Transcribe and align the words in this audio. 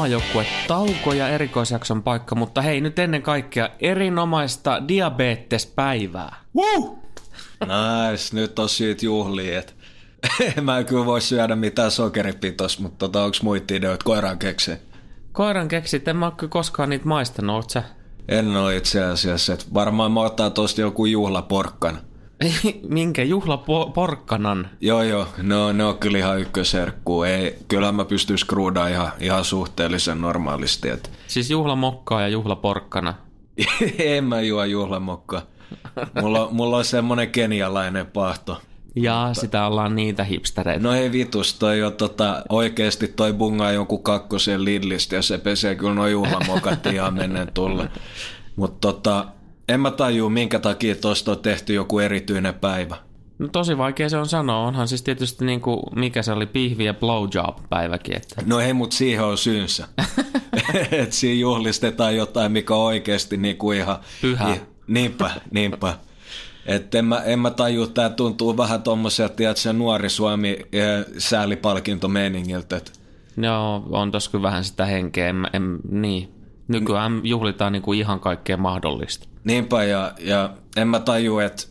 Maajoukkue 0.00 0.46
tauko 0.68 1.12
ja 1.12 1.28
erikoisjakson 1.28 2.02
paikka, 2.02 2.34
mutta 2.34 2.62
hei 2.62 2.80
nyt 2.80 2.98
ennen 2.98 3.22
kaikkea 3.22 3.68
erinomaista 3.80 4.88
diabetespäivää. 4.88 6.36
Woo! 6.56 6.98
Nice, 7.60 8.36
nyt 8.36 8.58
on 8.58 8.68
syyt 8.68 9.02
juhliin, 9.02 9.58
et 9.58 9.76
mä 10.62 10.78
en 10.78 10.86
kyllä 10.86 11.06
voi 11.06 11.20
syödä 11.20 11.56
mitään 11.56 11.90
sokeripitos, 11.90 12.78
mutta 12.78 12.98
tota, 12.98 13.24
onks 13.24 13.42
muita 13.42 13.74
ideoita 13.74 14.04
koiran 14.04 14.38
keksiä? 14.38 14.76
Koiran 15.32 15.68
keksit, 15.68 16.08
en 16.08 16.16
mä 16.16 16.32
kyllä 16.36 16.50
koskaan 16.50 16.88
niitä 16.90 17.06
maistanut, 17.06 17.56
oot 17.56 17.70
sä? 17.70 17.82
En 18.28 18.56
ole 18.56 18.76
itse 18.76 19.04
asiassa, 19.04 19.52
että 19.52 19.66
varmaan 19.74 20.12
mä 20.12 20.20
ottaa 20.20 20.50
tosta 20.50 20.80
joku 20.80 21.06
juhlaporkkan. 21.06 21.98
Minkä 22.88 23.22
juhlaporkkanan? 23.22 24.70
Joo 24.80 25.02
joo, 25.02 25.26
no, 25.42 25.72
ne 25.72 25.84
on 25.84 25.98
kyllä 25.98 26.18
ihan 26.18 26.40
ykköserkkuu. 26.40 27.22
Ei, 27.22 27.58
kyllä 27.68 27.92
mä 27.92 28.04
pystyn 28.04 28.38
skruudaa 28.38 28.88
ihan, 28.88 29.12
ihan 29.20 29.44
suhteellisen 29.44 30.20
normaalisti. 30.20 30.88
Et. 30.88 31.10
Siis 31.26 31.50
juhlamokkaa 31.50 32.20
ja 32.20 32.28
juhlaporkkana. 32.28 33.14
en 33.98 34.24
mä 34.24 34.40
juo 34.40 34.64
juhlamokkaa. 34.64 35.42
Mulla, 36.22 36.48
mulla 36.50 36.76
on 36.76 36.84
semmonen 36.84 37.30
kenialainen 37.30 38.06
pahto. 38.06 38.60
Ja 38.96 39.30
sitä 39.32 39.66
ollaan 39.66 39.96
niitä 39.96 40.24
hipstereitä. 40.24 40.82
No 40.82 40.92
ei 40.92 41.12
vitus, 41.12 41.54
toi 41.54 41.82
on 41.82 41.92
tota, 41.92 42.42
oikeesti 42.48 43.08
toi 43.08 43.32
bungaa 43.32 43.72
jonkun 43.72 44.02
kakkosen 44.02 44.64
Lidlistä 44.64 45.16
ja 45.16 45.22
se 45.22 45.38
pesee 45.38 45.74
kyllä 45.74 45.94
noin 45.94 46.12
juhlamokat 46.12 46.86
ihan 46.86 47.14
menneen 47.14 47.52
tulle. 47.54 47.88
Mutta 48.56 48.88
tota, 48.88 49.26
en 49.70 49.80
mä 49.80 49.90
tajua 49.90 50.30
minkä 50.30 50.58
takia 50.58 50.94
tosta 50.94 51.30
on 51.30 51.38
tehty 51.38 51.74
joku 51.74 51.98
erityinen 51.98 52.54
päivä. 52.54 52.96
No 53.38 53.48
tosi 53.48 53.78
vaikea 53.78 54.08
se 54.08 54.16
on 54.16 54.26
sanoa. 54.26 54.66
Onhan 54.66 54.88
siis 54.88 55.02
tietysti 55.02 55.44
niinku, 55.44 55.82
mikä 55.96 56.22
se 56.22 56.32
oli, 56.32 56.46
pihvi 56.46 56.84
ja 56.84 56.94
blowjob 56.94 57.58
päiväkin. 57.68 58.16
Että... 58.16 58.42
No 58.46 58.60
ei, 58.60 58.72
mut 58.72 58.92
siihen 58.92 59.24
on 59.24 59.38
syynsä. 59.38 59.88
Et 60.92 61.12
siinä 61.12 61.40
juhlistetaan 61.40 62.16
jotain, 62.16 62.52
mikä 62.52 62.74
on 62.74 62.84
oikeesti 62.84 63.36
niinku 63.36 63.72
ihan... 63.72 63.98
Pyhä. 64.20 64.54
I, 64.54 64.60
niinpä, 64.86 65.30
niinpä. 65.50 65.94
Et 66.66 66.94
en, 66.94 67.04
mä, 67.04 67.22
en 67.22 67.38
mä 67.38 67.50
tajua, 67.50 67.86
tää 67.86 68.10
tuntuu 68.10 68.56
vähän 68.56 68.82
tommoselta, 68.82 69.34
tiedätkö, 69.34 69.72
nuori 69.72 70.10
Suomi 70.10 70.58
eh, 70.72 71.04
säälipalkintomeiningiltä. 71.18 72.76
Et 72.76 73.00
Joo, 73.36 73.84
on 73.90 74.10
tossa 74.10 74.30
kyllä 74.30 74.42
vähän 74.42 74.64
sitä 74.64 74.86
henkeä. 74.86 75.28
En, 75.28 75.46
en, 75.52 75.78
niin. 75.90 76.39
Nykyään 76.70 77.20
juhlitaan 77.24 77.72
niinku 77.72 77.92
ihan 77.92 78.20
kaikkea 78.20 78.56
mahdollista. 78.56 79.28
Niinpä, 79.44 79.84
ja, 79.84 80.12
ja 80.18 80.50
en 80.76 80.88
mä 80.88 81.00
tajua, 81.00 81.44
että 81.44 81.62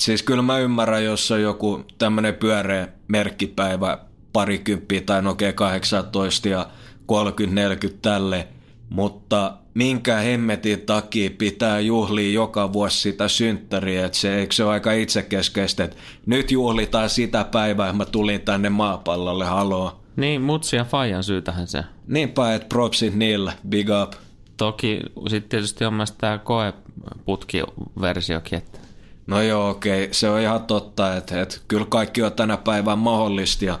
siis 0.00 0.22
kyllä 0.22 0.42
mä 0.42 0.58
ymmärrän, 0.58 1.04
jos 1.04 1.30
on 1.30 1.42
joku 1.42 1.84
tämmönen 1.98 2.34
pyöreä 2.34 2.88
merkkipäivä, 3.08 3.98
parikymppiä 4.32 5.00
tai 5.00 5.22
nokea 5.22 5.52
18 5.52 6.48
ja 6.48 6.66
30-40 7.12 7.94
tälle, 8.02 8.48
mutta 8.90 9.52
minkä 9.74 10.16
hemmetin 10.16 10.80
takia 10.80 11.30
pitää 11.38 11.80
juhlia 11.80 12.32
joka 12.32 12.72
vuosi 12.72 13.00
sitä 13.00 13.28
synttäriä, 13.28 14.06
että 14.06 14.18
se, 14.18 14.36
eikö 14.36 14.54
se 14.54 14.64
ole 14.64 14.72
aika 14.72 14.92
itsekeskeistä, 14.92 15.84
että 15.84 15.96
nyt 16.26 16.50
juhlitaan 16.50 17.10
sitä 17.10 17.44
päivää, 17.44 17.92
mä 17.92 18.04
tulin 18.04 18.40
tänne 18.40 18.68
maapallolle, 18.68 19.44
haloo. 19.44 20.00
Niin, 20.16 20.42
mutsi 20.42 20.76
ja 20.76 20.84
Fajan 20.84 21.24
syytähän 21.24 21.66
se. 21.66 21.84
Niinpä, 22.06 22.54
että 22.54 22.68
propsit 22.68 23.14
niille, 23.14 23.52
big 23.68 23.88
up. 24.02 24.12
Toki 24.56 25.00
sitten 25.28 25.48
tietysti 25.48 25.84
on 25.84 25.94
myös 25.94 26.12
tämä 26.12 26.38
koeputkiversiokin, 26.38 28.58
että 28.58 28.78
No 29.26 29.42
joo, 29.42 29.70
okei, 29.70 30.08
se 30.12 30.28
on 30.28 30.40
ihan 30.40 30.64
totta, 30.64 31.16
että, 31.16 31.42
että 31.42 31.56
kyllä 31.68 31.86
kaikki 31.88 32.22
on 32.22 32.32
tänä 32.32 32.56
päivänä 32.56 32.96
mahdollista 32.96 33.64
ja 33.64 33.78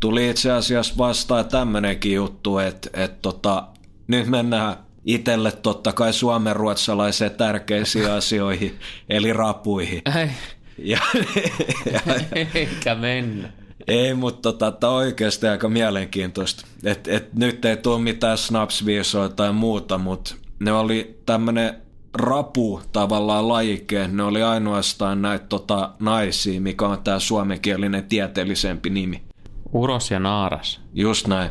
tuli 0.00 0.30
itse 0.30 0.52
asiassa 0.52 0.94
vastaan 0.98 1.44
tämmönenkin 1.44 2.14
juttu, 2.14 2.58
että, 2.58 2.90
että 2.92 3.18
tota, 3.22 3.64
nyt 4.06 4.26
mennään 4.26 4.76
itselle 5.04 5.52
totta 5.52 5.92
kai 5.92 6.12
suomenruotsalaiseen 6.12 7.30
tärkeisiin 7.30 8.10
asioihin, 8.18 8.78
eli 9.08 9.32
rapuihin. 9.32 10.02
ei, 10.18 10.28
Ja, 10.78 11.00
ja, 11.92 12.00
eikä 12.54 12.94
mennä. 12.94 13.52
Ei, 13.88 14.14
mutta 14.14 14.42
tota, 14.52 14.70
tämä 14.70 14.92
on 14.92 14.98
oikeasti 14.98 15.46
aika 15.46 15.68
mielenkiintoista. 15.68 16.66
Et, 16.84 17.08
et 17.08 17.34
nyt 17.34 17.64
ei 17.64 17.76
tule 17.76 17.98
mitään 18.00 18.38
snapsviisoa 18.38 19.28
tai 19.28 19.52
muuta, 19.52 19.98
mutta 19.98 20.34
ne 20.58 20.72
oli 20.72 21.20
tämmöinen 21.26 21.74
rapu 22.14 22.80
tavallaan 22.92 23.48
lajike. 23.48 24.08
Ne 24.08 24.22
oli 24.22 24.42
ainoastaan 24.42 25.22
näitä 25.22 25.46
tota, 25.46 25.90
naisia, 26.00 26.60
mikä 26.60 26.86
on 26.86 27.02
tämä 27.04 27.18
suomenkielinen 27.18 28.04
tieteellisempi 28.04 28.90
nimi. 28.90 29.22
Uros 29.72 30.10
ja 30.10 30.18
naaras. 30.18 30.80
Just 30.94 31.26
näin. 31.26 31.50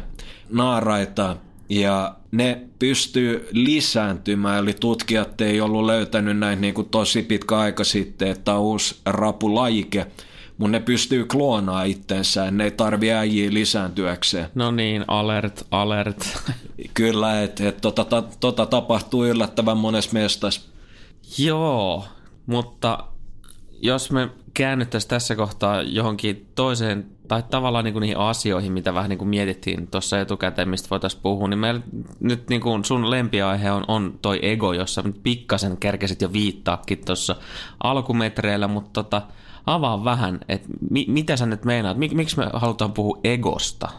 Naaraita. 0.50 1.36
Ja 1.70 2.16
ne 2.31 2.62
pystyy 2.80 3.47
lisääntymään, 3.52 4.64
eli 4.64 4.74
tutkijat 4.74 5.41
ei 5.41 5.62
ollut 5.62 5.86
löytänyt 5.86 6.38
näin 6.38 6.62
niin 6.62 6.74
kuin 6.74 6.90
tosi 6.90 7.22
pitkä 7.22 7.58
aika 7.58 7.84
sitten, 7.84 8.28
että 8.28 8.53
on 8.53 8.62
uusi 8.62 8.96
rapulajike, 9.06 10.08
mutta 10.62 10.72
ne 10.72 10.80
pystyy 10.80 11.26
kloonaamaan 11.26 11.88
itsensä, 11.88 12.52
ne 12.52 12.64
ei 12.64 12.72
tarvi 12.72 13.12
äijiä 13.12 13.54
lisääntyäkseen. 13.54 14.48
No 14.56 14.72
niin, 14.72 15.06
alert, 15.08 15.68
alert. 15.72 16.38
Kyllä, 16.94 17.44
että 17.44 17.70
et, 17.70 17.82
tota, 17.82 18.06
ta, 18.06 18.24
tota 18.40 18.66
tapahtuu 18.66 19.26
yllättävän 19.26 19.78
monessa 19.78 20.14
mestassa. 20.14 20.62
Joo, 21.38 22.06
mutta 22.46 23.04
jos 23.82 24.12
me 24.12 24.30
käännyttäisiin 24.54 25.10
tässä 25.10 25.36
kohtaa 25.36 25.82
johonkin 25.82 26.48
toiseen, 26.56 27.06
tai 27.28 27.44
tavallaan 27.50 27.86
niin 27.86 27.94
kuin 27.94 28.02
niihin 28.02 28.18
asioihin, 28.18 28.72
mitä 28.72 28.94
vähän 28.94 29.10
niin 29.10 29.20
kuin 29.20 29.30
mietittiin 29.30 29.88
tuossa 29.88 30.20
etukäteen, 30.20 30.70
mistä 30.70 30.90
voitaisiin 30.90 31.22
puhua, 31.24 31.48
niin 31.48 31.60
meillä 31.60 31.82
nyt 32.20 32.50
niin 32.50 32.62
kuin 32.62 32.86
sun 32.86 33.12
lempiaihe 33.12 33.72
on, 33.72 33.84
on 33.88 34.20
toi 34.22 34.40
ego, 34.42 34.74
jossa 34.74 35.02
nyt 35.02 35.24
pikkasen 35.24 35.78
kerkesit 35.78 36.22
jo 36.22 36.34
viittaakin 36.34 37.06
tuossa 37.06 37.36
alkumetreillä, 37.84 38.68
mutta 38.68 39.04
tota, 39.04 39.22
avaa 39.66 40.04
vähän, 40.04 40.40
että 40.50 40.68
mi, 40.90 41.06
mitä 41.08 41.38
sä 41.38 41.46
nyt 41.46 41.66
meinaat, 41.66 41.98
Mik, 41.98 42.14
miksi 42.14 42.38
me 42.38 42.48
halutaan 42.54 42.94
puhua 42.94 43.20
egosta? 43.24 43.90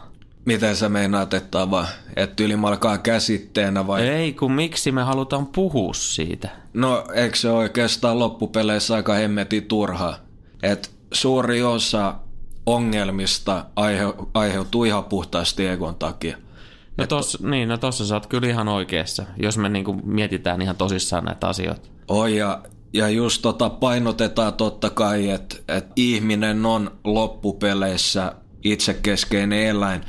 Miten 0.45 0.75
sä 0.75 0.89
meinaat, 0.89 1.33
että 1.33 1.61
avaa? 1.61 1.87
Että 2.15 2.43
ylimalkaa 2.43 2.97
käsitteenä 2.97 3.87
vai? 3.87 4.07
Ei, 4.07 4.33
kun 4.33 4.51
miksi 4.51 4.91
me 4.91 5.03
halutaan 5.03 5.47
puhua 5.47 5.93
siitä? 5.93 6.49
No, 6.73 7.03
eikö 7.13 7.35
se 7.35 7.49
oikeastaan 7.49 8.19
loppupeleissä 8.19 8.95
aika 8.95 9.13
hemmetin 9.13 9.65
turhaa? 9.65 10.15
Et 10.63 10.91
suuri 11.11 11.63
osa 11.63 12.15
ongelmista 12.65 13.65
aihe, 13.75 14.03
aiheutuu 14.33 14.83
ihan 14.83 15.03
puhtaasti 15.03 15.67
egon 15.67 15.95
takia. 15.95 16.37
No, 16.97 17.07
tos, 17.07 17.41
niin, 17.41 17.69
no 17.69 17.77
tossa 17.77 18.05
sä 18.05 18.15
oot 18.15 18.27
kyllä 18.27 18.47
ihan 18.47 18.67
oikeassa, 18.67 19.23
jos 19.37 19.57
me 19.57 19.69
niin 19.69 20.01
mietitään 20.03 20.61
ihan 20.61 20.75
tosissaan 20.75 21.25
näitä 21.25 21.47
asioita. 21.47 21.89
Oi, 22.07 22.37
ja, 22.37 22.61
ja 22.93 23.09
just 23.09 23.41
tota 23.41 23.69
painotetaan 23.69 24.53
totta 24.53 24.89
kai, 24.89 25.29
että 25.29 25.55
et 25.67 25.85
ihminen 25.95 26.65
on 26.65 26.91
loppupeleissä 27.03 28.35
itsekeskeinen 28.63 29.59
eläin. 29.59 30.01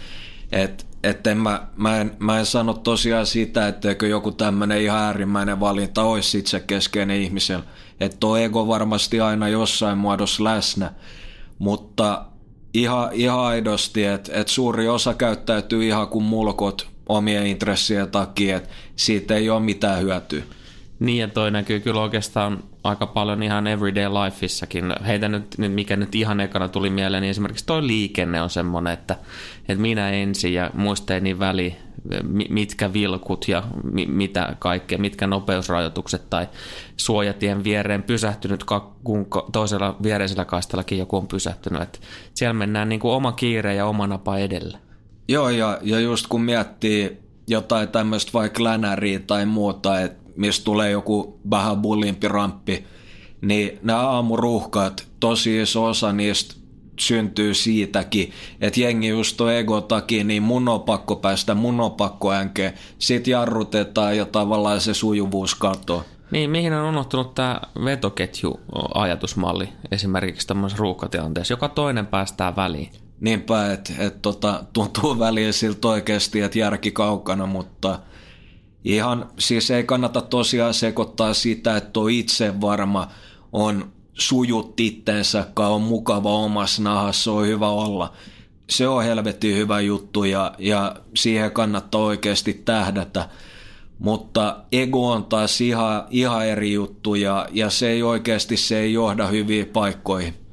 Että 0.53 0.85
et 1.03 1.27
en 1.27 1.39
mä, 1.39 1.67
mä, 1.77 2.01
en, 2.01 2.17
mä 2.19 2.39
en 2.39 2.47
sano 2.47 2.75
tosiaan 2.75 3.27
sitä, 3.27 3.69
etteikö 3.69 4.07
joku 4.07 4.33
tämmöinen 4.33 4.83
ihan 4.83 4.99
äärimmäinen 4.99 5.61
valinta 5.61 6.03
olisi 6.03 6.39
itsekeskeinen 6.39 7.23
ihmisellä. 7.23 7.65
Että 8.01 8.17
tuo 8.21 8.37
ego 8.37 8.69
varmasti 8.69 9.21
aina 9.21 9.49
jossain 9.49 9.99
muodossa 9.99 10.45
läsnä, 10.45 10.93
mutta 11.59 12.25
ihan, 12.75 13.09
ihan 13.13 13.41
aidosti, 13.41 14.05
että 14.05 14.33
et 14.35 14.49
suuri 14.49 14.89
osa 14.89 15.15
käyttäytyy 15.15 15.87
ihan 15.87 16.09
kuin 16.09 16.25
mulkot 16.25 16.89
omien 17.09 17.47
intressien 17.47 18.11
takia, 18.11 18.57
että 18.57 18.69
siitä 18.97 19.35
ei 19.35 19.51
ole 19.51 19.61
mitään 19.61 20.03
hyötyä. 20.03 20.43
Niin 21.01 21.19
ja 21.19 21.29
toi 21.29 21.51
näkyy 21.51 21.81
kyllä 21.81 22.01
oikeastaan 22.01 22.63
aika 22.85 23.07
paljon 23.07 23.43
ihan 23.43 23.67
everyday 23.67 24.09
lifeissakin. 24.09 24.85
Heitä 25.07 25.29
nyt, 25.29 25.59
mikä 25.59 25.97
nyt 25.97 26.15
ihan 26.15 26.41
ekana 26.41 26.69
tuli 26.69 26.91
mieleen, 26.91 27.21
niin 27.21 27.31
esimerkiksi 27.31 27.67
toi 27.67 27.87
liikenne 27.87 28.43
on 28.43 28.51
semmoinen, 28.51 28.93
että, 28.93 29.17
että 29.69 29.83
minä 29.83 30.11
ensin 30.11 30.55
ja 30.55 30.71
muisteeni 30.75 31.39
väli, 31.39 31.77
mitkä 32.49 32.93
vilkut 32.93 33.49
ja 33.49 33.63
mitä 34.07 34.57
kaikkea, 34.59 34.99
mitkä 34.99 35.27
nopeusrajoitukset 35.27 36.31
tai 36.31 36.49
suojatien 36.97 37.65
viereen 37.65 38.03
pysähtynyt, 38.03 38.65
kun 39.05 39.27
toisella 39.53 39.97
viereisellä 40.03 40.45
kaistellakin 40.45 40.99
joku 40.99 41.17
on 41.17 41.29
pysähtynyt. 41.29 41.83
Että 41.83 41.99
siellä 42.35 42.55
mennään 42.55 42.89
niin 42.89 43.01
kuin 43.01 43.15
oma 43.15 43.33
kiire 43.33 43.75
ja 43.75 43.87
oma 43.87 44.07
napa 44.07 44.39
edellä. 44.39 44.79
Joo, 45.29 45.51
ja, 45.51 45.79
ja 45.83 46.01
just 46.01 46.27
kun 46.27 46.41
miettii 46.41 47.19
jotain 47.49 47.89
tämmöistä 47.89 48.33
vaikka 48.33 48.65
länäriä 48.65 49.19
tai 49.19 49.47
muuta, 49.47 50.01
että 50.01 50.24
mistä 50.37 50.65
tulee 50.65 50.91
joku 50.91 51.41
vähän 51.51 51.81
bullimpi 51.81 52.29
ramppi, 52.29 52.85
niin 53.41 53.79
nämä 53.83 54.09
aamuruuhkat, 54.09 55.07
tosi 55.21 55.63
iso 55.63 55.85
osa 55.85 56.13
niistä 56.13 56.55
syntyy 57.01 57.55
siitäkin, 57.55 58.33
että 58.61 58.81
jengi 58.81 59.09
just 59.09 59.41
on 59.41 59.53
ego 59.53 59.81
takia, 59.81 60.25
niin 60.25 60.43
mun 60.43 60.69
on 60.69 60.83
pakko 60.83 61.17
päästä, 61.17 61.55
mun 61.55 61.81
on 61.81 61.93
pakko 61.93 62.33
änkeä. 62.33 62.73
Sitten 62.99 63.33
jarrutetaan 63.33 64.17
ja 64.17 64.27
tavallaan 64.27 64.81
se 64.81 64.95
sujuvuus 64.95 65.55
katoaa. 65.55 66.05
Niin, 66.31 66.51
mihin 66.51 66.73
on 66.73 66.89
unohtunut 66.89 67.35
tämä 67.35 67.61
vetoketju-ajatusmalli 67.85 69.69
esimerkiksi 69.91 70.47
tämmöisessä 70.47 70.81
ruuhkatilanteessa. 70.81 71.53
Joka 71.53 71.69
toinen 71.69 72.07
päästää 72.07 72.57
väliin. 72.57 72.91
Niinpä, 73.21 73.73
että 73.73 73.93
et, 73.99 74.23
tota, 74.23 74.65
tuntuu 74.73 75.19
väliin 75.19 75.53
siltä 75.53 75.89
oikeasti, 75.89 76.41
että 76.41 76.59
järki 76.59 76.91
kaukana, 76.91 77.47
mutta 77.47 77.99
ihan 78.85 79.31
siis 79.39 79.71
ei 79.71 79.85
kannata 79.85 80.21
tosiaan 80.21 80.75
sekoittaa 80.75 81.35
sitä, 81.35 81.77
että 81.77 81.91
tuo 81.91 82.09
itse 82.09 82.61
varma 82.61 83.09
on 83.53 83.93
sujut 84.13 84.81
itteensä, 84.81 85.47
on 85.57 85.83
mukava 85.83 86.33
omassa 86.33 86.83
nahassa, 86.83 87.33
on 87.33 87.47
hyvä 87.47 87.69
olla. 87.69 88.13
Se 88.71 88.89
on 88.89 89.05
helvetin 89.05 89.57
hyvä 89.57 89.81
juttu 89.81 90.25
ja, 90.25 90.55
ja 90.59 90.97
siihen 91.15 91.51
kannattaa 91.53 92.01
oikeasti 92.01 92.63
tähdätä. 92.65 93.29
Mutta 93.99 94.57
ego 94.73 95.11
on 95.11 95.25
taas 95.25 95.61
ihan, 95.61 96.07
ihan 96.11 96.47
eri 96.47 96.73
juttu 96.73 97.15
ja, 97.15 97.47
ja 97.53 97.71
se 97.71 97.89
ei 97.89 98.03
oikeasti 98.03 98.57
se 98.57 98.79
ei 98.79 98.93
johda 98.93 99.27
hyviin 99.27 99.67
paikkoihin. 99.67 100.44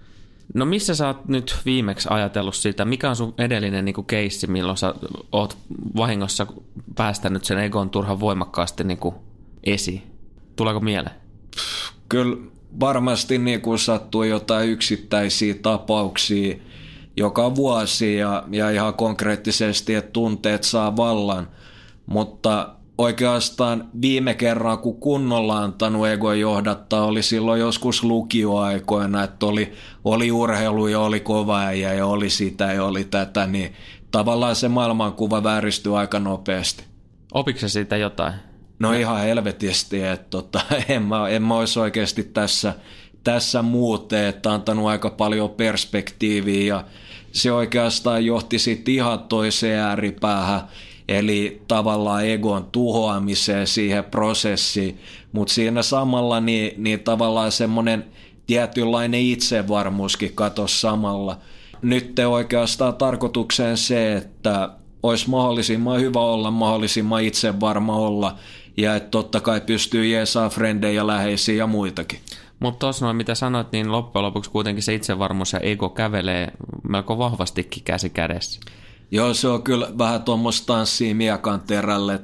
No 0.54 0.66
missä 0.66 0.96
sä 0.96 1.08
oot 1.08 1.28
nyt 1.28 1.56
viimeksi 1.66 2.08
ajatellut 2.12 2.56
sitä? 2.56 2.86
Mikä 2.86 3.10
on 3.10 3.16
sun 3.16 3.34
edellinen 3.38 3.86
niin 3.86 4.06
keissi, 4.08 4.48
milloin 4.48 4.78
sä 4.78 4.94
oot 5.32 5.58
vahingossa 5.96 6.48
päästänyt 6.96 7.46
sen 7.46 7.60
egon 7.60 7.90
turhan 7.90 8.20
voimakkaasti 8.20 8.84
niin 8.84 8.98
kuin? 8.98 9.16
Tuleeko 10.56 10.80
mieleen? 10.80 11.16
Kyllä 12.10 12.38
varmasti 12.80 13.38
niin 13.38 13.62
kuin 13.62 13.80
sattuu 13.80 14.24
jotain 14.24 14.70
yksittäisiä 14.70 15.54
tapauksia 15.62 16.56
joka 17.18 17.56
vuosi 17.56 18.16
ja, 18.16 18.44
ja 18.52 18.70
ihan 18.70 18.94
konkreettisesti, 18.94 19.96
että 19.96 20.12
tunteet 20.12 20.64
saa 20.64 20.98
vallan. 20.98 21.48
Mutta 22.06 22.76
oikeastaan 23.02 23.90
viime 24.02 24.34
kerran, 24.34 24.80
kun 24.80 25.00
kunnolla 25.00 25.58
antanut 25.58 26.08
ego 26.08 26.34
johdattaa, 26.34 27.06
oli 27.06 27.24
silloin 27.24 27.60
joskus 27.60 28.04
lukioaikoina, 28.04 29.24
että 29.24 29.46
oli, 29.46 29.74
oli 30.06 30.32
urheilu 30.32 30.88
ja 30.88 31.00
oli 31.00 31.20
kova 31.20 31.72
ja 31.72 32.06
oli 32.06 32.30
sitä 32.30 32.74
ja 32.74 32.86
oli 32.86 33.04
tätä, 33.04 33.48
niin 33.48 33.74
tavallaan 34.12 34.56
se 34.56 34.68
maailmankuva 34.68 35.44
vääristyi 35.44 35.96
aika 35.96 36.20
nopeasti. 36.20 36.84
Opikse 37.34 37.70
siitä 37.70 37.98
jotain? 37.98 38.34
No 38.80 38.94
ihan 38.94 39.22
helvetisti, 39.22 40.04
että 40.04 40.28
tota, 40.30 40.62
en, 40.90 41.02
mä, 41.04 41.30
en 41.30 41.44
mä 41.44 41.56
olisi 41.56 41.80
oikeasti 41.80 42.24
tässä, 42.24 42.74
tässä 43.24 43.62
muuten, 43.62 44.26
että 44.26 44.54
antanut 44.54 44.88
aika 44.88 45.10
paljon 45.10 45.50
perspektiiviä 45.50 46.76
ja 46.76 46.86
se 47.32 47.52
oikeastaan 47.52 48.26
johti 48.26 48.60
sitten 48.60 48.94
ihan 48.94 49.20
toiseen 49.20 49.80
ääripäähän, 49.80 50.62
eli 51.18 51.62
tavallaan 51.68 52.26
egon 52.26 52.66
tuhoamiseen 52.72 53.68
siihen 53.68 54.04
prosessiin, 54.04 55.00
mutta 55.32 55.54
siinä 55.54 55.82
samalla 55.82 56.40
niin, 56.40 56.84
niin 56.84 57.00
tavallaan 57.00 57.52
semmoinen 57.52 58.06
tietynlainen 58.48 59.22
itsevarmuuskin 59.22 60.34
katosi 60.36 60.80
samalla. 60.80 61.38
Nyt 61.82 62.16
te 62.16 62.28
oikeastaan 62.28 62.96
tarkoitukseen 62.96 63.78
se, 63.78 64.14
että 64.18 64.70
olisi 65.04 65.30
mahdollisimman 65.30 66.02
hyvä 66.02 66.20
olla, 66.20 66.52
mahdollisimman 66.52 67.24
itsevarma 67.24 67.96
olla 67.96 68.36
ja 68.78 68.96
että 68.96 69.10
totta 69.10 69.40
kai 69.40 69.62
pystyy 69.62 70.06
jeesaa 70.06 70.50
frendejä, 70.50 71.08
läheisiä 71.08 71.56
ja 71.56 71.68
muitakin. 71.68 72.20
Mutta 72.60 72.80
tuossa 72.80 73.06
noin 73.06 73.18
mitä 73.18 73.36
sanoit, 73.36 73.72
niin 73.72 73.92
loppujen 73.92 74.24
lopuksi 74.24 74.52
kuitenkin 74.52 74.84
se 74.84 74.94
itsevarmuus 74.94 75.54
ja 75.54 75.60
ego 75.60 75.90
kävelee 75.90 76.52
melko 76.90 77.18
vahvastikin 77.18 77.84
käsi 77.84 78.10
kädessä. 78.10 78.60
Joo, 79.12 79.34
se 79.34 79.48
on 79.48 79.64
kyllä 79.64 79.88
vähän 79.98 80.24
tuommoista 80.24 80.74
tanssia 80.74 81.16
miekan 81.16 81.62
terälle, 81.62 82.20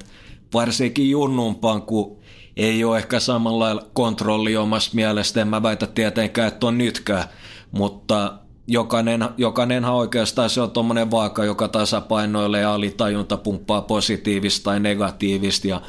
varsinkin 0.54 1.10
junnumpaan, 1.10 1.82
kun 1.82 2.18
ei 2.56 2.84
ole 2.84 2.98
ehkä 2.98 3.20
samalla 3.20 3.64
lailla 3.64 3.86
kontrolli 3.92 4.56
omasta 4.56 4.94
mielestä, 4.94 5.40
en 5.40 5.48
mä 5.48 5.62
väitä 5.62 5.86
tietenkään, 5.86 6.48
että 6.48 6.66
on 6.66 6.78
nytkään, 6.78 7.24
mutta 7.70 8.38
jokainen, 8.66 9.28
jokainenhan 9.36 9.94
oikeastaan 9.94 10.50
se 10.50 10.60
on 10.60 10.70
tuommoinen 10.70 11.10
vaaka, 11.10 11.44
joka 11.44 11.68
tasapainoilee 11.68 12.60
ja 12.60 12.74
alitajunta 12.74 13.36
pumppaa 13.36 13.82
positiivista 13.82 14.64
tai 14.64 14.80
negatiivista 14.80 15.68
ja 15.68 15.82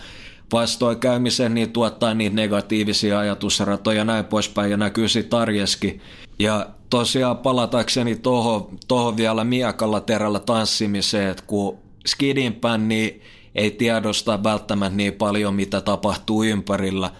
vastoinkäymisen 0.51 1.53
niin 1.53 1.71
tuottaa 1.71 2.13
niitä 2.13 2.35
negatiivisia 2.35 3.19
ajatusratoja 3.19 3.97
ja 3.97 4.05
näin 4.05 4.25
poispäin 4.25 4.71
ja 4.71 4.77
näkyy 4.77 5.07
sitten 5.07 5.39
arjeskin. 5.39 6.01
Ja 6.39 6.69
tosiaan 6.89 7.37
palatakseni 7.37 8.15
tuohon 8.15 8.77
toho 8.87 9.17
vielä 9.17 9.43
miekalla 9.43 10.01
terällä 10.01 10.39
tanssimiseen, 10.39 11.29
että 11.29 11.43
kun 11.47 11.77
skidinpän 12.05 12.87
niin 12.87 13.21
ei 13.55 13.71
tiedosta 13.71 14.43
välttämättä 14.43 14.97
niin 14.97 15.13
paljon, 15.13 15.55
mitä 15.55 15.81
tapahtuu 15.81 16.43
ympärillä, 16.43 17.11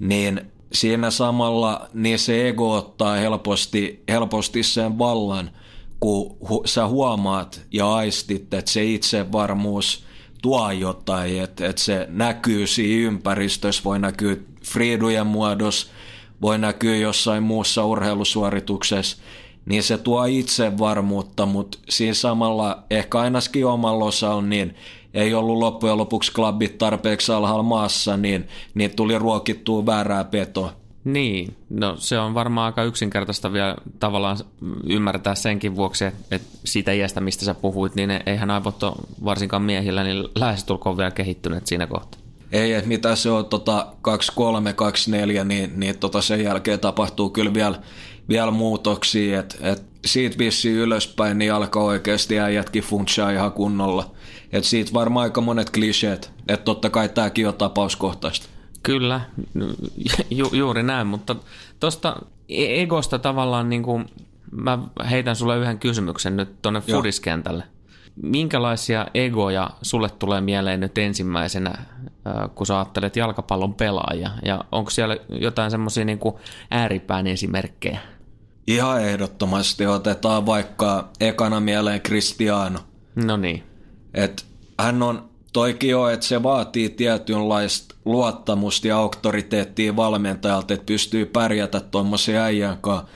niin 0.00 0.40
siinä 0.72 1.10
samalla 1.10 1.88
niin 1.94 2.18
se 2.18 2.48
ego 2.48 2.74
ottaa 2.74 3.14
helposti, 3.14 4.02
helposti 4.08 4.62
sen 4.62 4.98
vallan, 4.98 5.50
kun 6.00 6.36
hu, 6.48 6.62
sä 6.66 6.86
huomaat 6.86 7.62
ja 7.72 7.94
aistit, 7.94 8.54
että 8.54 8.70
se 8.70 8.84
itsevarmuus 8.84 10.04
tuo 10.42 10.70
jotain, 10.70 11.42
että, 11.42 11.66
että 11.66 11.82
se 11.82 12.06
näkyy 12.10 12.66
siinä 12.66 13.08
ympäristössä, 13.08 13.84
voi 13.84 13.98
näkyä 13.98 14.36
friidujen 14.64 15.26
muodossa, 15.26 15.86
voi 16.42 16.58
näkyä 16.58 16.96
jossain 16.96 17.42
muussa 17.42 17.84
urheilusuorituksessa, 17.84 19.16
niin 19.66 19.82
se 19.82 19.98
tuo 19.98 20.24
itsevarmuutta, 20.24 21.46
mutta 21.46 21.78
siinä 21.88 22.14
samalla 22.14 22.82
ehkä 22.90 23.18
ainakin 23.18 23.66
omalla 23.66 24.04
osalla 24.04 24.42
niin 24.42 24.74
ei 25.14 25.34
ollut 25.34 25.58
loppujen 25.58 25.98
lopuksi 25.98 26.32
klubit 26.32 26.78
tarpeeksi 26.78 27.32
alhaalla 27.32 27.62
maassa, 27.62 28.16
niin, 28.16 28.48
niin 28.74 28.96
tuli 28.96 29.18
ruokittua 29.18 29.86
väärää 29.86 30.24
petoa. 30.24 30.72
Niin, 31.04 31.56
no 31.70 31.96
se 31.98 32.18
on 32.18 32.34
varmaan 32.34 32.66
aika 32.66 32.82
yksinkertaista 32.82 33.52
vielä 33.52 33.76
tavallaan 34.00 34.36
ymmärtää 34.86 35.34
senkin 35.34 35.76
vuoksi, 35.76 36.04
että, 36.04 36.20
että 36.30 36.48
siitä 36.64 36.92
iästä, 36.92 37.20
mistä 37.20 37.44
sä 37.44 37.54
puhuit, 37.54 37.94
niin 37.94 38.10
eihän 38.26 38.50
aivot 38.50 38.82
ole 38.82 38.94
varsinkaan 39.24 39.62
miehillä, 39.62 40.04
niin 40.04 40.24
lähestulkoon 40.34 40.96
vielä 40.96 41.10
kehittyneet 41.10 41.66
siinä 41.66 41.86
kohtaa. 41.86 42.23
Ei, 42.54 42.72
että 42.72 42.88
mitä 42.88 43.16
se 43.16 43.30
on 43.30 43.46
tota 43.46 43.86
23, 44.02 44.72
24, 44.72 45.44
niin, 45.44 45.80
niin 45.80 45.98
tota 45.98 46.20
sen 46.20 46.44
jälkeen 46.44 46.80
tapahtuu 46.80 47.30
kyllä 47.30 47.54
vielä, 47.54 47.80
vielä 48.28 48.50
muutoksia, 48.50 49.40
että 49.40 49.56
et 49.60 49.82
siitä 50.04 50.38
vissiin 50.38 50.76
ylöspäin 50.76 51.38
niin 51.38 51.52
alkaa 51.52 51.82
oikeasti 51.82 52.38
äijätkin 52.38 52.82
funtsia 52.82 53.30
ihan 53.30 53.52
kunnolla. 53.52 54.10
Et 54.52 54.64
siitä 54.64 54.92
varmaan 54.92 55.22
aika 55.22 55.40
monet 55.40 55.70
kliseet, 55.70 56.32
että 56.48 56.64
totta 56.64 56.90
kai 56.90 57.08
tämäkin 57.08 57.48
on 57.48 57.54
tapauskohtaista. 57.54 58.46
Kyllä, 58.82 59.20
ju, 60.30 60.50
juuri 60.52 60.82
näin, 60.82 61.06
mutta 61.06 61.36
tuosta 61.80 62.16
e- 62.48 62.82
egosta 62.82 63.18
tavallaan 63.18 63.68
niin 63.68 63.82
kuin, 63.82 64.06
mä 64.50 64.78
heitän 65.10 65.36
sulle 65.36 65.58
yhden 65.58 65.78
kysymyksen 65.78 66.36
nyt 66.36 66.62
tuonne 66.62 66.80
fudiskentälle. 66.80 67.64
Minkälaisia 68.22 69.06
egoja 69.14 69.70
sulle 69.82 70.10
tulee 70.10 70.40
mieleen 70.40 70.80
nyt 70.80 70.98
ensimmäisenä, 70.98 71.74
kun 72.54 72.66
sä 72.66 72.76
ajattelet 72.76 73.16
jalkapallon 73.16 73.74
pelaajia? 73.74 74.30
Ja 74.44 74.64
onko 74.72 74.90
siellä 74.90 75.16
jotain 75.28 75.70
semmoisia 75.70 76.04
niin 76.04 76.18
ääripään 76.70 77.26
esimerkkejä? 77.26 77.98
Ihan 78.66 79.02
ehdottomasti 79.02 79.86
otetaan 79.86 80.46
vaikka 80.46 81.08
ekana 81.20 81.60
mieleen 81.60 82.00
Cristiano. 82.00 82.78
No 83.14 83.36
niin. 83.36 83.62
Et 84.14 84.46
hän 84.80 85.02
on 85.02 85.28
toikin 85.52 85.96
on, 85.96 86.12
että 86.12 86.26
se 86.26 86.42
vaatii 86.42 86.88
tietynlaista 86.88 87.94
luottamusta 88.04 88.88
ja 88.88 88.96
auktoriteettia 88.96 89.96
valmentajalta, 89.96 90.74
että 90.74 90.86
pystyy 90.86 91.26
pärjätä 91.26 91.80
tuommoisen 91.80 92.36
äijän 92.36 92.78
kanssa. 92.78 93.06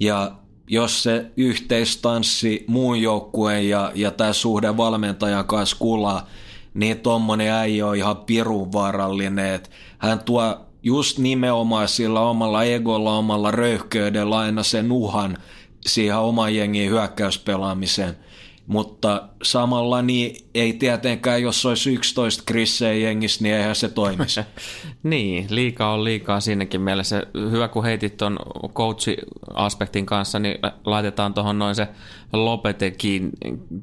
Ja 0.00 0.32
jos 0.68 1.02
se 1.02 1.26
yhteistanssi 1.36 2.64
muun 2.66 3.02
joukkueen 3.02 3.68
ja, 3.68 3.92
ja 3.94 4.10
tämä 4.10 4.32
suhde 4.32 4.76
valmentajan 4.76 5.46
kanssa 5.46 5.76
kulaa, 5.78 6.26
niin 6.74 6.98
tuommoinen 6.98 7.52
äijä 7.52 7.86
on 7.86 7.96
ihan 7.96 8.16
pirun 8.16 8.72
vaarallinen. 8.72 9.54
Että 9.54 9.70
hän 9.98 10.20
tuo 10.20 10.60
just 10.82 11.18
nimenomaan 11.18 11.88
sillä 11.88 12.20
omalla 12.20 12.64
egolla, 12.64 13.16
omalla 13.16 13.50
röyhkeydellä 13.50 14.38
aina 14.38 14.62
sen 14.62 14.92
uhan 14.92 15.38
siihen 15.86 16.16
oman 16.16 16.54
jengin 16.54 16.90
hyökkäyspelaamiseen. 16.90 18.16
Mutta 18.66 19.28
samalla 19.42 20.02
niin 20.02 20.36
ei 20.54 20.72
tietenkään, 20.72 21.42
jos 21.42 21.66
olisi 21.66 21.92
11 21.92 22.42
Chrisseä 22.46 22.92
jengissä, 22.92 23.42
niin 23.42 23.54
eihän 23.54 23.76
se 23.76 23.88
toimisi. 23.88 24.40
niin, 25.02 25.46
liikaa 25.50 25.92
on 25.92 26.04
liikaa 26.04 26.40
siinäkin 26.40 26.80
mielessä. 26.80 27.22
Hyvä, 27.50 27.68
kun 27.68 27.84
heitit 27.84 28.16
tuon 28.16 28.38
coach-aspektin 28.74 30.06
kanssa, 30.06 30.38
niin 30.38 30.58
laitetaan 30.84 31.34
tuohon 31.34 31.58
noin 31.58 31.74
se 31.74 31.88
Lopetekin 32.32 33.30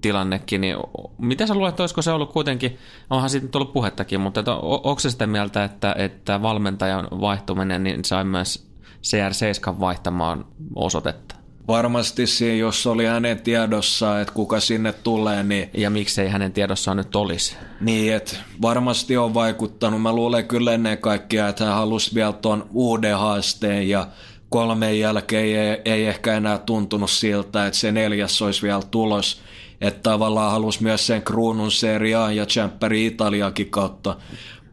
tilannekin. 0.02 0.62
Niin 0.62 0.78
mitä 1.18 1.48
sä 1.48 1.56
luulet, 1.56 1.80
olisiko 1.80 2.02
se 2.02 2.12
ollut 2.12 2.34
kuitenkin, 2.34 2.78
onhan 3.10 3.30
siitä 3.30 3.48
tullut 3.48 3.74
puhettakin, 3.74 4.20
mutta 4.20 4.44
onko 4.62 5.00
se 5.00 5.10
sitä 5.10 5.28
mieltä, 5.28 5.64
että, 5.64 5.96
että 5.98 6.42
valmentajan 6.42 7.08
vaihtuminen 7.12 7.84
niin 7.84 8.06
sai 8.06 8.24
myös 8.24 8.72
CR7 9.04 9.80
vaihtamaan 9.80 10.46
osoitetta? 10.76 11.41
Varmasti 11.68 12.28
siinä, 12.28 12.56
jos 12.56 12.88
oli 12.88 13.06
hänen 13.06 13.42
tiedossa, 13.42 14.22
että 14.22 14.34
kuka 14.34 14.60
sinne 14.60 14.94
tulee, 14.94 15.44
niin... 15.44 15.70
Ja 15.74 15.90
miksei 15.90 16.30
hänen 16.30 16.54
tiedossaan 16.54 16.98
nyt 16.98 17.16
olisi? 17.16 17.56
Niin, 17.82 18.14
että 18.14 18.38
varmasti 18.62 19.18
on 19.18 19.34
vaikuttanut. 19.34 20.02
Mä 20.02 20.14
luulen 20.14 20.48
kyllä 20.48 20.74
ennen 20.74 20.98
kaikkea, 20.98 21.48
että 21.48 21.66
hän 21.66 21.74
halusi 21.74 22.16
vielä 22.16 22.34
tuon 22.34 22.70
uuden 22.74 23.18
haasteen 23.18 23.90
ja 23.90 24.08
kolmen 24.50 25.00
jälkeen 25.00 25.46
ei, 25.46 25.82
ei 25.86 26.06
ehkä 26.06 26.34
enää 26.34 26.58
tuntunut 26.58 27.10
siltä, 27.10 27.68
että 27.68 27.80
se 27.80 27.92
neljäs 27.92 28.42
olisi 28.42 28.62
vielä 28.62 28.82
tulos. 28.92 29.42
Että 29.82 30.10
tavallaan 30.10 30.52
halusi 30.52 30.84
myös 30.84 31.08
sen 31.08 31.22
kruunun 31.22 31.72
seriaan 31.72 32.36
ja 32.36 32.46
Championi 32.46 33.06
Italiakin 33.06 33.70
kautta. 33.70 34.16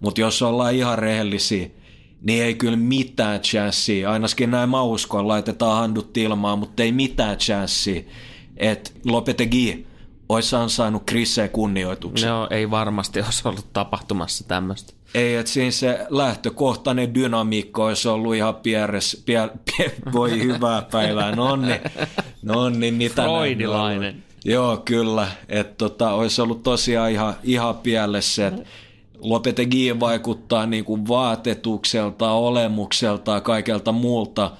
Mutta 0.00 0.21
jos 0.21 0.42
ollaan 0.42 0.75
ihan 0.75 0.99
rehellisiä, 0.99 1.68
niin 2.23 2.45
ei 2.45 2.55
kyllä 2.55 2.77
mitään 2.77 3.41
chanssia. 3.41 4.11
Ainakin 4.11 4.51
näin 4.51 4.71
mä 4.71 4.83
uskon, 4.83 5.29
laitetaan 5.29 5.79
handut 5.79 6.17
ilmaan, 6.17 6.59
mutta 6.59 6.83
ei 6.83 6.93
mitään 6.93 7.39
chanssia, 7.39 8.03
että 8.57 8.91
Lopetegi 9.05 9.87
olisi 10.29 10.57
ansainnut 10.57 11.07
Chrisseen 11.07 11.51
kunnioituksen. 11.51 12.29
No 12.29 12.49
ei 12.51 12.71
varmasti 12.71 13.21
olisi 13.21 13.49
ollut 13.49 13.73
tapahtumassa 13.73 14.45
tämmöistä. 14.49 14.93
Ei, 15.15 15.37
että 15.37 15.53
siinä 15.53 15.71
se 15.71 16.07
lähtökohtainen 16.09 17.15
dynamiikka 17.15 17.85
olisi 17.85 18.09
ollut 18.09 18.35
ihan 18.35 18.55
pieres, 18.55 19.23
pier, 19.27 19.49
pier, 19.67 19.91
voi 20.13 20.43
hyvää 20.43 20.83
päivää, 20.83 21.37
no 21.37 21.57
niin, 21.57 21.81
no 22.43 22.69
niin, 22.69 22.95
mitä 22.95 23.23
Freudilainen. 23.23 24.25
Joo, 24.45 24.77
kyllä, 24.77 25.29
että 25.49 25.75
tota, 25.79 26.11
olisi 26.13 26.43
ollut 26.43 26.63
tosiaan 26.63 27.11
ihan, 27.11 27.35
ihan 27.43 27.77
pielessä, 27.77 28.47
että 28.47 28.63
Lopetegi 29.21 30.01
vaikuttaa 30.01 30.67
niin 30.67 30.85
kuin 30.85 31.09
vaatetukselta, 31.09 32.33
olemukselta, 32.33 33.41
kaikelta 33.41 33.93
muulta 33.93 34.51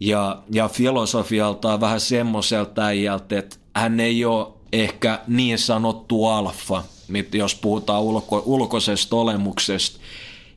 ja, 0.00 0.42
ja 0.50 0.68
filosofialtaan 0.68 1.80
vähän 1.80 2.00
semmoiselta 2.00 2.84
äijältä, 2.84 3.38
että 3.38 3.56
hän 3.76 4.00
ei 4.00 4.24
ole 4.24 4.46
ehkä 4.72 5.20
niin 5.26 5.58
sanottu 5.58 6.24
alfa, 6.24 6.84
jos 7.32 7.54
puhutaan 7.54 8.02
ulko, 8.02 8.42
ulkoisesta 8.46 9.16
olemuksesta. 9.16 10.00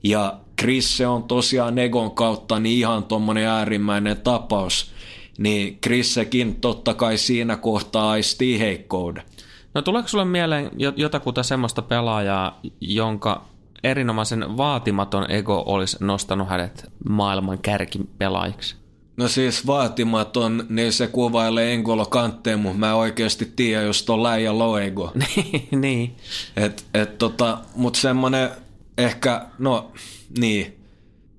Ja 0.04 0.38
Chris 0.60 1.02
on 1.02 1.24
tosiaan 1.24 1.78
Egon 1.78 2.12
kautta 2.12 2.60
niin 2.60 2.78
ihan 2.78 3.04
tuommoinen 3.04 3.48
äärimmäinen 3.48 4.18
tapaus, 4.18 4.92
niin 5.38 5.80
Chrissekin 5.84 6.56
totta 6.56 6.94
kai 6.94 7.18
siinä 7.18 7.58
kohtaa 7.58 8.12
aistii 8.12 8.60
heikkouden. 8.60 9.24
No 9.74 9.82
tuleeko 9.82 10.08
sulle 10.08 10.26
mieleen 10.26 10.72
jotakuta 10.96 11.44
semmoista 11.44 11.82
pelaajaa, 11.82 12.60
jonka 12.82 13.46
erinomaisen 13.84 14.58
vaatimaton 14.58 15.32
ego 15.32 15.64
olisi 15.66 15.98
nostanut 16.00 16.50
hänet 16.50 16.92
maailman 17.10 17.60
kärkipelaajiksi? 17.60 18.76
No 19.18 19.28
siis 19.28 19.68
vaatimaton, 19.68 20.66
niin 20.70 20.94
se 20.94 21.08
kuvailee 21.08 21.74
Engolo 21.74 22.06
Kanteen, 22.06 22.60
mutta 22.60 22.78
mä 22.78 22.96
oikeasti 22.96 23.54
tiedä, 23.56 23.82
jos 23.82 24.10
on 24.10 24.24
läijä 24.24 24.58
loego. 24.58 25.12
niin. 25.72 26.16
Et, 26.56 26.86
et 26.94 27.18
tota, 27.18 27.58
mut 27.76 27.96
semmonen 27.96 28.50
ehkä, 28.98 29.46
no 29.60 29.92
niin, 30.38 30.81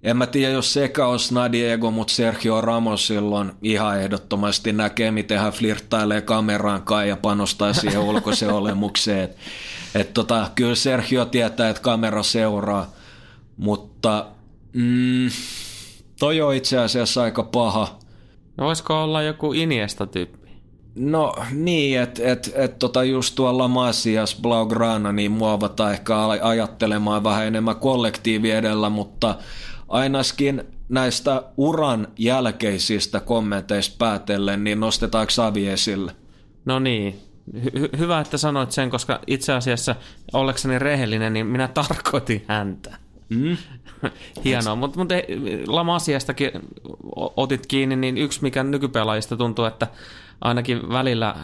en 0.03 0.17
mä 0.17 0.27
tiedä, 0.27 0.53
jos 0.53 0.73
sekä 0.73 1.07
on 1.07 1.19
Snadiego, 1.19 1.91
mutta 1.91 2.13
Sergio 2.13 2.61
Ramos 2.61 3.07
silloin 3.07 3.53
ihan 3.63 4.01
ehdottomasti 4.01 4.73
näkee, 4.73 5.11
miten 5.11 5.39
hän 5.39 5.53
flirttailee 5.53 6.21
kameraan 6.21 6.83
kai 6.83 7.09
ja 7.09 7.17
panostaa 7.17 7.73
siihen 7.73 8.01
ulkoiseen 8.11 8.53
olemukseen. 8.53 9.25
Et, 9.25 9.37
et 9.95 10.15
tota, 10.15 10.51
kyllä 10.55 10.75
Sergio 10.75 11.25
tietää, 11.25 11.69
että 11.69 11.83
kamera 11.83 12.23
seuraa, 12.23 12.91
mutta 13.57 14.27
mm, 14.73 15.31
toi 16.19 16.41
on 16.41 16.55
itse 16.55 16.79
asiassa 16.79 17.23
aika 17.23 17.43
paha. 17.43 17.99
No 18.57 18.67
voisiko 18.67 19.03
olla 19.03 19.23
joku 19.23 19.53
Iniesta-tyyppi? 19.53 20.43
No 20.95 21.35
niin, 21.53 22.01
että 22.01 22.23
et, 22.33 22.53
et, 22.55 22.79
tota 22.79 23.05
just 23.05 23.35
tuolla 23.35 23.69
Masias 23.69 24.37
Blaugrana 24.43 25.13
niin 25.13 25.31
muovataan 25.31 25.93
ehkä 25.93 26.15
ajattelemaan 26.43 27.25
vähän 27.25 27.47
enemmän 27.47 27.77
kollektiivi 27.77 28.51
edellä, 28.51 28.91
mutta 28.91 29.35
ainakin 29.93 30.65
näistä 30.89 31.43
uran 31.57 32.09
jälkeisistä 32.19 33.21
kommenteista 33.21 33.97
päätellen, 33.99 34.65
niin 34.65 34.81
nostetaanko 34.81 35.31
Savi 35.31 35.69
esille? 35.69 36.13
No 36.65 36.79
niin, 36.79 37.21
Hy- 37.57 37.99
hyvä, 37.99 38.21
että 38.21 38.39
sanoit 38.39 38.73
sen, 38.73 38.91
koska 38.91 39.21
itse 39.27 39.53
asiassa 39.53 39.97
ollakseni 40.33 40.79
rehellinen, 40.79 41.33
niin 41.33 41.47
minä 41.47 41.69
tarkoitin 41.69 42.45
häntä. 42.49 42.97
Mm. 43.29 43.57
Hienoa, 44.45 44.77
mutta 44.77 44.99
mut 44.99 45.09
Lamasiastakin 45.67 46.51
otit 47.37 47.67
kiinni, 47.67 47.97
niin 47.97 48.19
yksi 48.19 48.43
mikä 48.43 48.63
nykypelaajista 48.63 49.37
tuntuu, 49.37 49.65
että 49.65 49.87
ainakin 50.41 50.89
välillä 50.89 51.35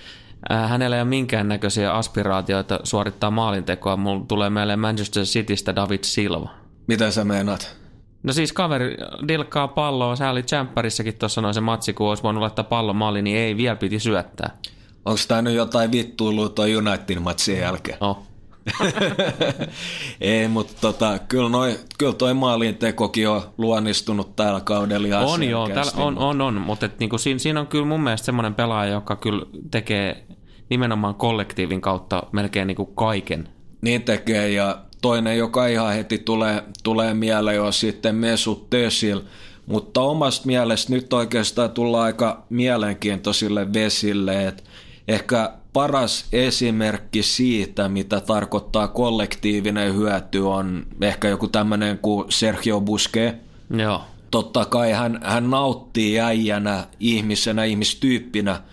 hänellä 0.68 0.96
ei 0.96 1.02
ole 1.02 1.08
minkäännäköisiä 1.08 1.92
aspiraatioita 1.92 2.80
suorittaa 2.84 3.30
maalintekoa. 3.30 3.96
Mulla 3.96 4.24
tulee 4.28 4.50
mieleen 4.50 4.78
Manchester 4.78 5.24
Citystä 5.24 5.76
David 5.76 6.00
Silva. 6.02 6.57
Mitä 6.88 7.10
sä 7.10 7.24
meinaat? 7.24 7.76
No 8.22 8.32
siis 8.32 8.52
kaveri 8.52 8.96
dilkkaa 9.28 9.68
palloa, 9.68 10.16
sä 10.16 10.30
oli 10.30 10.42
Champerissakin 10.42 11.14
tuossa 11.18 11.40
noin 11.40 11.54
se 11.54 11.60
matsi, 11.60 11.92
kun 11.92 12.08
olisi 12.08 12.22
voinut 12.22 12.40
laittaa 12.40 12.64
pallon 12.64 12.96
maaliin, 12.96 13.24
niin 13.24 13.36
ei, 13.36 13.56
vielä 13.56 13.76
piti 13.76 14.00
syöttää. 14.00 14.56
Onko 15.04 15.20
tämä 15.28 15.42
nyt 15.42 15.54
jotain 15.54 15.92
vittuilua 15.92 16.48
tuo 16.48 16.64
Unitedin 16.64 17.22
matsin 17.22 17.58
jälkeen? 17.58 17.98
Oh. 18.00 18.28
ei, 20.20 20.48
mutta 20.48 20.72
tota, 20.80 21.18
kyllä, 21.28 21.48
noi, 21.48 21.78
kyllä 21.98 22.12
toi 22.12 22.34
maalin 22.34 22.76
tekokin 22.76 23.28
on 23.28 23.42
luonnistunut 23.58 24.36
tällä 24.36 24.60
kaudella 24.60 25.18
On 25.18 25.42
joo, 25.42 25.68
täällä 25.68 25.92
on, 25.96 26.18
on, 26.18 26.40
on, 26.40 26.54
mutta 26.54 26.86
et, 26.86 26.98
niinku, 26.98 27.18
siinä, 27.18 27.38
siinä 27.38 27.60
on 27.60 27.66
kyllä 27.66 27.86
mun 27.86 28.00
mielestä 28.00 28.26
semmoinen 28.26 28.54
pelaaja, 28.54 28.92
joka 28.92 29.16
kyllä 29.16 29.46
tekee 29.70 30.26
nimenomaan 30.70 31.14
kollektiivin 31.14 31.80
kautta 31.80 32.22
melkein 32.32 32.66
niinku 32.66 32.86
kaiken. 32.86 33.48
Niin 33.80 34.02
tekee, 34.02 34.50
ja 34.50 34.78
toinen, 35.02 35.38
joka 35.38 35.66
ihan 35.66 35.94
heti 35.94 36.18
tulee, 36.18 36.62
tulee 36.82 37.14
mieleen, 37.14 37.62
on 37.62 37.72
sitten 37.72 38.14
Mesut 38.14 38.70
Tesil, 38.70 39.20
mutta 39.66 40.00
omasta 40.00 40.46
mielestä 40.46 40.92
nyt 40.92 41.12
oikeastaan 41.12 41.70
tullaan 41.70 42.04
aika 42.04 42.44
mielenkiintoisille 42.50 43.72
vesille, 43.72 44.46
että 44.46 44.62
ehkä 45.08 45.52
paras 45.72 46.26
esimerkki 46.32 47.22
siitä, 47.22 47.88
mitä 47.88 48.20
tarkoittaa 48.20 48.88
kollektiivinen 48.88 49.94
hyöty, 49.94 50.38
on 50.38 50.86
ehkä 51.00 51.28
joku 51.28 51.48
tämmöinen 51.48 51.98
kuin 51.98 52.32
Sergio 52.32 52.80
Busquets. 52.80 53.38
Joo. 53.76 54.02
Totta 54.30 54.64
kai 54.64 54.92
hän, 54.92 55.20
hän 55.24 55.50
nauttii 55.50 56.20
äijänä, 56.20 56.86
ihmisenä, 57.00 57.64
ihmistyyppinä– 57.64 58.60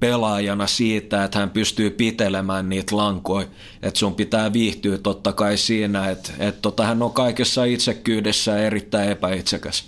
pelaajana 0.00 0.66
siitä, 0.66 1.24
että 1.24 1.38
hän 1.38 1.50
pystyy 1.50 1.90
pitelemään 1.90 2.68
niitä 2.68 2.96
lankoja. 2.96 3.46
Että 3.82 3.98
sun 3.98 4.14
pitää 4.14 4.52
viihtyä 4.52 4.98
totta 4.98 5.32
kai 5.32 5.56
siinä, 5.56 6.10
että, 6.10 6.32
että 6.38 6.62
tota, 6.62 6.84
hän 6.84 7.02
on 7.02 7.12
kaikessa 7.12 7.64
itsekyydessä 7.64 8.58
erittäin 8.58 9.10
epäitsekäs. 9.10 9.84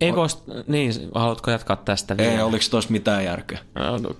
Egost, 0.00 0.40
niin, 0.66 0.92
haluatko 1.14 1.50
jatkaa 1.50 1.76
tästä 1.76 2.16
vielä? 2.16 2.32
Ei, 2.32 2.42
oliko 2.42 2.64
tuossa 2.70 2.90
mitään 2.90 3.24
järkeä? 3.24 3.58
No, 3.74 4.14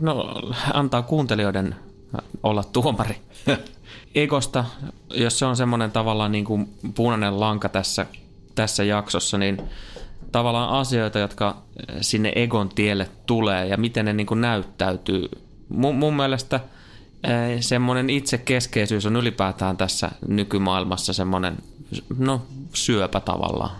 no, 0.00 0.42
antaa 0.72 1.02
kuuntelijoiden 1.02 1.74
olla 2.42 2.64
tuomari. 2.64 3.16
Egosta, 4.14 4.64
jos 5.10 5.38
se 5.38 5.46
on 5.46 5.56
semmoinen 5.56 5.90
tavallaan 5.90 6.32
niin 6.32 6.44
kuin 6.44 6.68
punainen 6.94 7.40
lanka 7.40 7.68
tässä, 7.68 8.06
tässä 8.54 8.84
jaksossa, 8.84 9.38
niin 9.38 9.60
tavallaan 10.32 10.68
asioita, 10.68 11.18
jotka 11.18 11.62
sinne 12.00 12.32
Egon 12.34 12.68
tielle 12.68 13.08
tulee 13.26 13.66
ja 13.66 13.76
miten 13.76 14.04
ne 14.04 14.12
niin 14.12 14.26
kuin 14.26 14.40
näyttäytyy. 14.40 15.28
Mun, 15.68 15.94
mun 15.94 16.16
mielestä 16.16 16.60
eh, 17.24 17.60
semmoinen 17.60 18.10
itsekeskeisyys 18.10 19.06
on 19.06 19.16
ylipäätään 19.16 19.76
tässä 19.76 20.10
nykymaailmassa 20.28 21.12
semmoinen 21.12 21.56
no, 22.18 22.42
syöpä 22.74 23.20
tavallaan. 23.20 23.70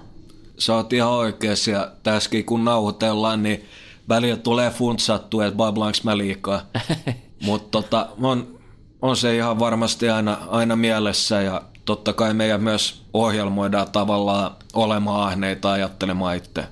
Sä 0.58 0.74
oot 0.74 0.92
ihan 0.92 1.10
oikeassa 1.10 1.70
ja 1.70 1.92
tässäkin 2.02 2.44
kun 2.44 2.64
nauhoitellaan, 2.64 3.42
niin 3.42 3.64
välillä 4.08 4.36
tulee 4.36 4.70
funtsattua, 4.70 5.46
että 5.46 5.56
bablaanko 5.56 5.98
mä 6.02 6.18
liikaa. 6.18 6.60
Mutta 7.42 7.68
tota, 7.70 8.08
on, 8.22 8.58
on 9.02 9.16
se 9.16 9.36
ihan 9.36 9.58
varmasti 9.58 10.10
aina, 10.10 10.38
aina 10.48 10.76
mielessä 10.76 11.42
ja 11.42 11.62
totta 11.88 12.12
kai 12.12 12.34
meidän 12.34 12.62
myös 12.62 13.02
ohjelmoidaan 13.14 13.90
tavallaan 13.92 14.50
olemaan 14.74 15.28
ahneita 15.28 15.72
ajattelemaan 15.72 16.36
itse. 16.36 16.64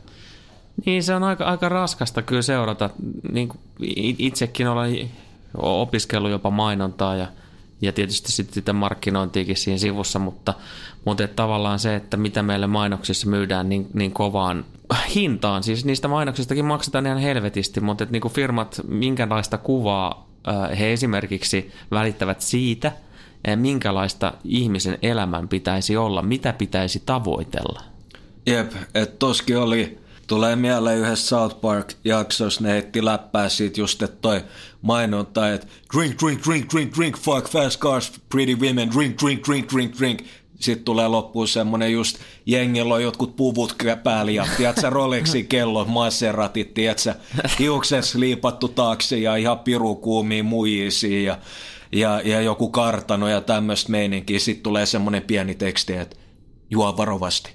Niin, 0.86 1.02
se 1.02 1.14
on 1.14 1.22
aika, 1.22 1.44
aika 1.44 1.68
raskasta 1.68 2.22
kyllä 2.22 2.42
seurata. 2.42 2.90
Niin 3.32 3.48
itsekin 4.18 4.68
olen 4.68 5.10
opiskellut 5.54 6.30
jopa 6.30 6.50
mainontaa 6.50 7.16
ja, 7.16 7.26
ja 7.80 7.92
tietysti 7.92 8.32
sitten 8.32 8.54
sitä 8.54 8.72
markkinointiakin 8.72 9.56
siinä 9.56 9.78
sivussa, 9.78 10.18
mutta, 10.18 10.54
mutta 11.04 11.28
tavallaan 11.28 11.78
se, 11.78 11.96
että 11.96 12.16
mitä 12.16 12.42
meille 12.42 12.66
mainoksissa 12.66 13.26
myydään 13.26 13.68
niin, 13.68 13.86
niin 13.94 14.12
kovaan 14.12 14.64
hintaan, 15.14 15.62
siis 15.62 15.84
niistä 15.84 16.08
mainoksistakin 16.08 16.64
maksetaan 16.64 17.06
ihan 17.06 17.18
helvetisti, 17.18 17.80
mutta 17.80 18.04
että 18.04 18.12
niin 18.12 18.22
kuin 18.22 18.34
firmat, 18.34 18.80
minkälaista 18.88 19.58
kuvaa 19.58 20.28
he 20.78 20.92
esimerkiksi 20.92 21.72
välittävät 21.90 22.40
siitä, 22.40 22.92
minkälaista 23.54 24.32
ihmisen 24.44 24.98
elämän 25.02 25.48
pitäisi 25.48 25.96
olla, 25.96 26.22
mitä 26.22 26.52
pitäisi 26.52 27.02
tavoitella. 27.06 27.82
Jep, 28.46 28.72
että 28.94 29.16
toskin 29.18 29.58
oli 29.58 29.98
Tulee 30.26 30.56
mieleen 30.56 30.98
yhdessä 30.98 31.26
South 31.26 31.60
Park-jaksossa, 31.60 32.62
ne 32.62 32.70
heitti 32.70 33.04
läppää 33.04 33.48
siitä 33.48 33.80
just, 33.80 34.02
että 34.02 34.16
toi 34.20 34.44
mainonta, 34.82 35.52
että 35.52 35.66
drink, 35.96 36.14
drink, 36.22 36.40
drink, 36.46 36.70
drink, 36.72 36.96
drink, 36.96 37.18
fuck, 37.18 37.48
fast 37.48 37.80
cars, 37.80 38.12
pretty 38.28 38.54
women, 38.54 38.90
drink, 38.90 39.22
drink, 39.22 39.46
drink, 39.48 39.72
drink, 39.72 39.98
drink. 39.98 40.22
Sitten 40.60 40.84
tulee 40.84 41.08
loppuun 41.08 41.48
semmonen 41.48 41.92
just, 41.92 42.18
jengillä 42.46 42.94
on 42.94 43.02
jotkut 43.02 43.36
puvut 43.36 43.74
päällä 44.02 44.32
ja 44.32 44.46
tiedätkö, 44.56 44.90
Rolexi 44.90 45.44
kello, 45.44 45.84
Maseratit, 45.84 46.74
tiedätkö, 46.74 47.14
hiukses 47.58 48.14
liipattu 48.14 48.68
taksi 48.68 49.22
ja 49.22 49.36
ihan 49.36 49.58
piru 49.58 49.94
kuumia 49.94 50.44
muijisia 50.44 51.22
ja, 51.22 51.38
ja, 51.92 52.20
ja 52.24 52.40
joku 52.40 52.70
kartano 52.70 53.28
ja 53.28 53.40
tämmöistä 53.40 53.90
meininkiä. 53.90 54.38
Sitten 54.38 54.62
tulee 54.62 54.86
semmonen 54.86 55.22
pieni 55.22 55.54
teksti, 55.54 55.92
että 55.92 56.16
juo 56.70 56.96
varovasti. 56.96 57.52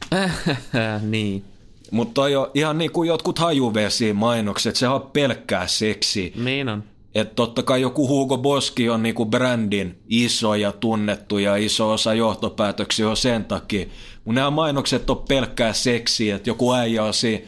niin. 1.12 1.46
Mutta 1.92 2.22
on 2.22 2.32
jo 2.32 2.52
ihan 2.54 2.78
niin 2.78 2.92
kuin 2.92 3.08
jotkut 3.08 3.40
hajuvesi-mainokset, 3.40 4.76
se 4.76 4.88
on 4.88 5.02
pelkkää 5.02 5.68
seksi. 5.68 6.34
Niin 6.36 6.70
on. 6.70 6.84
Että 7.16 7.36
totta 7.36 7.64
kai 7.64 7.82
joku 7.82 8.08
Hugo 8.08 8.38
Boski 8.38 8.90
on 8.90 9.04
niinku 9.04 9.26
brändin 9.26 10.00
iso 10.10 10.56
ja 10.56 10.72
tunnettu 10.72 11.38
ja 11.38 11.56
iso 11.56 11.92
osa 11.92 12.14
johtopäätöksiä 12.14 13.10
on 13.10 13.18
sen 13.18 13.46
takia. 13.46 13.86
Mun 14.26 14.36
nämä 14.36 14.50
mainokset 14.50 15.10
on 15.10 15.24
pelkkää 15.28 15.74
seksiä, 15.74 16.36
että 16.36 16.50
joku 16.50 16.74
äijä 16.74 17.04
on 17.04 17.14
siinä 17.14 17.46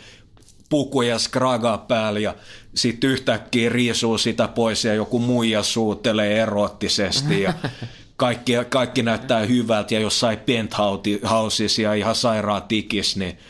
puku 0.74 1.02
ja 1.02 1.20
skraga 1.20 1.78
päällä 1.78 2.20
ja 2.20 2.36
sitten 2.76 3.10
yhtäkkiä 3.10 3.70
riisuu 3.70 4.18
sitä 4.18 4.48
pois 4.48 4.86
ja 4.86 4.94
joku 4.94 5.20
muija 5.20 5.64
suutelee 5.64 6.42
erottisesti 6.42 7.42
ja 7.42 7.54
kaikki, 8.16 8.54
kaikki 8.70 9.04
näyttää 9.04 9.40
hyvältä 9.40 9.94
ja 9.94 10.00
jossain 10.00 10.40
penthouseissa 10.40 11.82
ja 11.82 11.94
ihan 11.94 12.16
sairaan 12.16 12.64
tikis, 12.64 13.18
niin– 13.18 13.38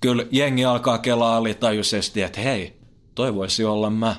kyllä 0.00 0.24
jengi 0.30 0.64
alkaa 0.64 0.98
kelaa 0.98 1.36
alitajuisesti, 1.36 2.22
että 2.22 2.40
hei, 2.40 2.76
toi 3.14 3.34
voisi 3.34 3.64
olla 3.64 3.90
mä. 3.90 4.16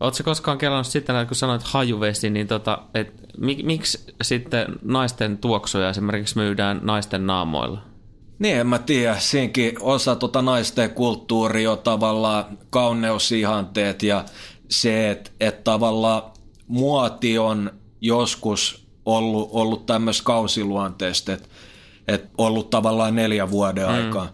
Oletko 0.00 0.24
koskaan 0.24 0.58
kelannut 0.58 0.86
sitten, 0.86 1.26
kun 1.26 1.36
sanoit 1.36 1.62
hajuvesi, 1.62 2.30
niin 2.30 2.46
tota, 2.46 2.78
et, 2.94 3.14
mik, 3.38 3.62
miksi 3.62 4.14
sitten 4.22 4.66
naisten 4.82 5.38
tuoksuja 5.38 5.90
esimerkiksi 5.90 6.38
myydään 6.38 6.80
naisten 6.82 7.26
naamoilla? 7.26 7.82
Niin, 8.42 8.56
en 8.56 8.66
mä 8.66 8.78
tiedä. 8.78 9.18
Siinkin 9.18 9.72
osa 9.80 10.16
tota 10.16 10.42
naisten 10.42 10.90
kulttuuri 10.90 11.66
on 11.66 11.78
tavallaan 11.78 12.58
kauneusihanteet 12.70 14.02
ja 14.02 14.24
se, 14.68 15.10
että 15.10 15.30
et 15.40 15.64
tavallaan 15.64 16.22
muoti 16.68 17.38
on 17.38 17.70
joskus 18.00 18.86
ollut, 19.06 19.48
ollut 19.52 19.86
tämmöistä 19.86 20.24
kausiluonteista, 20.24 21.32
että 21.32 21.48
et 22.08 22.30
ollut 22.38 22.70
tavallaan 22.70 23.14
neljä 23.14 23.50
vuoden 23.50 23.86
mm. 23.86 23.94
aikaa. 23.94 24.28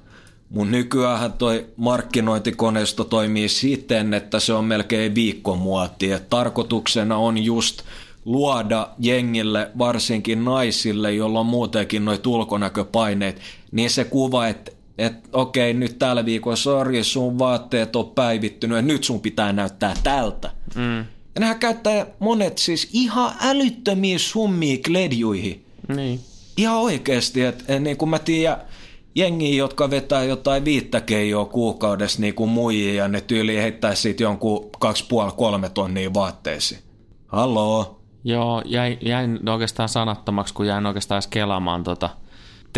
Mun 0.50 0.70
nykyään 0.70 1.32
toi 1.32 1.66
markkinointikoneisto 1.76 3.04
toimii 3.04 3.48
siten, 3.48 4.14
että 4.14 4.40
se 4.40 4.52
on 4.52 4.64
melkein 4.64 5.14
viikkomuoti. 5.14 6.12
Et 6.12 6.30
tarkoituksena 6.30 7.16
on 7.16 7.38
just 7.38 7.82
luoda 8.24 8.88
jengille, 8.98 9.70
varsinkin 9.78 10.44
naisille, 10.44 11.12
jolla 11.12 11.40
on 11.40 11.46
muutenkin 11.46 12.04
noit 12.04 12.26
ulkonäköpaineet, 12.26 13.40
niin 13.72 13.90
se 13.90 14.04
kuva, 14.04 14.46
että 14.46 14.72
et, 14.98 15.14
okei, 15.32 15.74
nyt 15.74 15.98
tällä 15.98 16.24
viikolla, 16.24 16.56
sori, 16.56 17.04
sun 17.04 17.38
vaatteet 17.38 17.96
on 17.96 18.10
päivittynyt, 18.10 18.76
ja 18.76 18.82
nyt 18.82 19.04
sun 19.04 19.20
pitää 19.20 19.52
näyttää 19.52 19.94
tältä. 20.02 20.50
Mm. 20.74 20.98
Ja 20.98 21.40
nehän 21.40 21.58
käyttää 21.58 22.06
monet 22.18 22.58
siis 22.58 22.88
ihan 22.92 23.32
älyttömiä 23.40 24.18
summia 24.18 24.78
kledjuihin. 24.86 25.64
Niin. 25.96 26.20
Ihan 26.56 26.76
oikeasti, 26.76 27.44
että 27.44 27.78
niin 27.78 27.96
kuin 27.96 28.08
mä 28.08 28.18
tiedän, 28.18 28.60
jengiä, 29.14 29.54
jotka 29.54 29.90
vetää 29.90 30.24
jotain 30.24 30.64
viittä 30.64 31.00
keijoa 31.00 31.44
kuukaudessa 31.44 32.20
niin 32.20 32.34
kuin 32.34 32.50
muijia 32.50 32.94
ja 32.94 33.08
ne 33.08 33.20
tyyli 33.20 33.56
heittää 33.56 33.94
siitä 33.94 34.22
jonkun 34.22 34.70
kaksi 34.78 35.04
puoli 35.08 35.32
kolme 35.36 35.68
tonnia 35.68 36.14
vaatteisiin. 36.14 36.80
Halloo? 37.26 38.00
Joo, 38.24 38.62
jäin, 38.64 38.98
jäin 39.02 39.48
oikeastaan 39.48 39.88
sanattomaksi, 39.88 40.54
kun 40.54 40.66
jäin 40.66 40.86
oikeastaan 40.86 41.16
edes 41.16 41.26
kelaamaan 41.26 41.84
tota, 41.84 42.10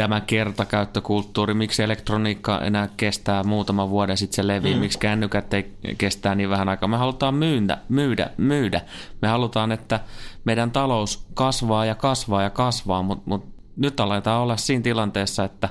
tämä 0.01 0.21
kertakäyttökulttuuri, 0.21 1.55
miksi 1.55 1.83
elektroniikka 1.83 2.59
enää 2.59 2.89
kestää 2.97 3.45
muutama 3.45 3.91
vuoden 3.91 4.17
sitten 4.17 4.37
se 4.37 4.47
levii, 4.47 4.75
mm. 4.75 4.81
miksi 4.81 4.99
kännykät 4.99 5.55
ei 5.55 5.75
kestää 5.99 6.35
niin 6.35 6.51
vähän 6.51 6.69
aikaa. 6.69 6.89
Me 6.89 6.97
halutaan 6.97 7.35
myydä, 7.35 7.79
myydä, 7.89 8.31
myydä. 8.37 8.81
Me 9.23 9.29
halutaan, 9.29 9.73
että 9.73 10.01
meidän 10.45 10.71
talous 10.71 11.27
kasvaa 11.35 11.85
ja 11.85 11.95
kasvaa 11.95 12.43
ja 12.43 12.51
kasvaa, 12.51 13.03
mutta 13.03 13.25
mut 13.27 13.45
nyt 13.77 14.01
aletaan 14.01 14.43
olla 14.43 14.57
siinä 14.57 14.83
tilanteessa, 14.83 15.45
että 15.45 15.69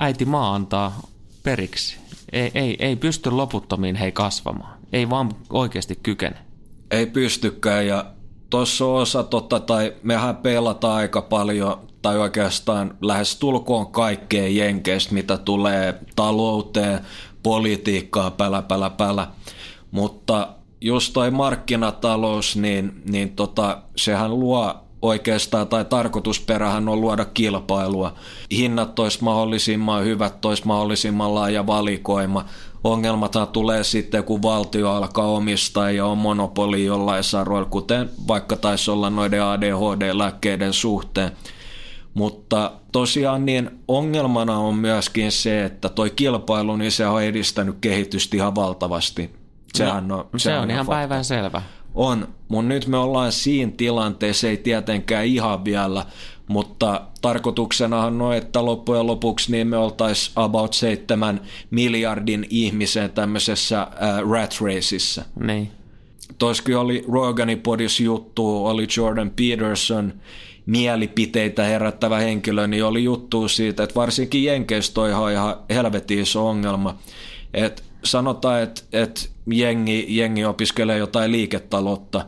äiti 0.00 0.24
maa 0.24 0.54
antaa 0.54 1.00
periksi. 1.42 1.98
Ei, 2.32 2.50
ei, 2.54 2.76
ei 2.78 2.96
pysty 2.96 3.30
loputtomiin 3.30 3.96
hei 3.96 4.12
kasvamaan. 4.12 4.78
Ei 4.92 5.10
vaan 5.10 5.30
oikeasti 5.50 5.98
kykene. 6.02 6.36
Ei 6.90 7.06
pystykään 7.06 7.86
ja 7.86 8.04
tuossa 8.50 8.86
osa 8.86 9.22
totta, 9.22 9.60
tai 9.60 9.94
mehän 10.02 10.36
pelataan 10.36 10.96
aika 10.96 11.22
paljon, 11.22 11.87
tai 12.02 12.18
oikeastaan 12.18 12.94
lähes 13.00 13.36
tulkoon 13.36 13.92
kaikkeen 13.92 14.56
jenkeistä, 14.56 15.14
mitä 15.14 15.36
tulee 15.38 16.00
talouteen, 16.16 17.00
politiikkaa, 17.42 18.30
pälä, 18.30 18.62
pälä, 18.62 18.90
pälä. 18.90 19.26
Mutta 19.90 20.48
just 20.80 21.12
toi 21.12 21.30
markkinatalous, 21.30 22.56
niin, 22.56 23.02
niin 23.10 23.30
tota, 23.36 23.78
sehän 23.96 24.40
luo 24.40 24.74
oikeastaan 25.02 25.68
tai 25.68 25.84
tarkoitusperähän 25.84 26.88
on 26.88 27.00
luoda 27.00 27.24
kilpailua. 27.24 28.14
Hinnat 28.50 28.98
olisi 28.98 29.24
mahdollisimman 29.24 30.04
hyvät, 30.04 30.44
olisi 30.44 30.66
mahdollisimman 30.66 31.34
laaja 31.34 31.66
valikoima. 31.66 32.44
Ongelmathan 32.84 33.48
tulee 33.48 33.84
sitten, 33.84 34.24
kun 34.24 34.42
valtio 34.42 34.90
alkaa 34.90 35.26
omistaa 35.26 35.90
ja 35.90 36.06
on 36.06 36.18
monopoli 36.18 36.84
jollain 36.84 37.24
saroilla, 37.24 37.68
kuten 37.68 38.10
vaikka 38.28 38.56
taisi 38.56 38.90
olla 38.90 39.10
noiden 39.10 39.42
ADHD-lääkkeiden 39.42 40.72
suhteen. 40.72 41.32
Mutta 42.18 42.72
tosiaan 42.92 43.46
niin 43.46 43.70
ongelmana 43.88 44.58
on 44.58 44.74
myöskin 44.74 45.32
se, 45.32 45.64
että 45.64 45.88
toi 45.88 46.10
kilpailu, 46.10 46.76
niin 46.76 46.92
se 46.92 47.06
on 47.06 47.22
edistänyt 47.22 47.76
kehitystä 47.80 48.36
ihan 48.36 48.54
valtavasti. 48.54 49.30
Sehän 49.74 50.08
no, 50.08 50.18
on, 50.32 50.40
se, 50.40 50.44
se 50.44 50.56
on, 50.56 50.62
on 50.62 50.70
ihan 50.70 50.86
päivän 50.86 51.24
selvä 51.24 51.62
on, 51.98 52.28
mutta 52.48 52.68
nyt 52.68 52.86
me 52.86 52.96
ollaan 52.96 53.32
siinä 53.32 53.72
tilanteessa, 53.76 54.48
ei 54.48 54.56
tietenkään 54.56 55.24
ihan 55.24 55.64
vielä, 55.64 56.06
mutta 56.48 57.02
tarkoituksenahan 57.22 58.22
on, 58.22 58.34
että 58.34 58.64
loppujen 58.64 59.06
lopuksi 59.06 59.52
niin 59.52 59.66
me 59.66 59.76
oltaisiin 59.76 60.32
about 60.36 60.72
seitsemän 60.72 61.40
miljardin 61.70 62.46
ihmisen 62.50 63.10
tämmöisessä 63.10 63.82
äh, 63.82 63.88
rat 64.30 64.58
raceissa. 64.60 65.24
Niin. 65.40 65.72
Toiskin 66.38 66.76
oli 66.76 67.04
Roganipodis 67.12 68.00
juttu, 68.00 68.66
oli 68.66 68.86
Jordan 68.96 69.30
Peterson, 69.30 70.12
mielipiteitä 70.66 71.64
herättävä 71.64 72.18
henkilö, 72.18 72.66
niin 72.66 72.84
oli 72.84 73.04
juttu 73.04 73.48
siitä, 73.48 73.82
että 73.82 73.94
varsinkin 73.94 74.44
Jenkeistä 74.44 74.94
toi 74.94 75.10
ihan, 75.10 75.32
ihan 75.32 75.56
helvetin 75.70 76.18
iso 76.18 76.48
ongelma. 76.48 76.98
Että 77.54 77.82
sanotaan, 78.04 78.62
että, 78.62 78.82
että 78.92 79.20
jengi, 79.46 80.06
jengi 80.08 80.44
opiskelee 80.44 80.98
jotain 80.98 81.32
liiketaloutta, 81.32 82.26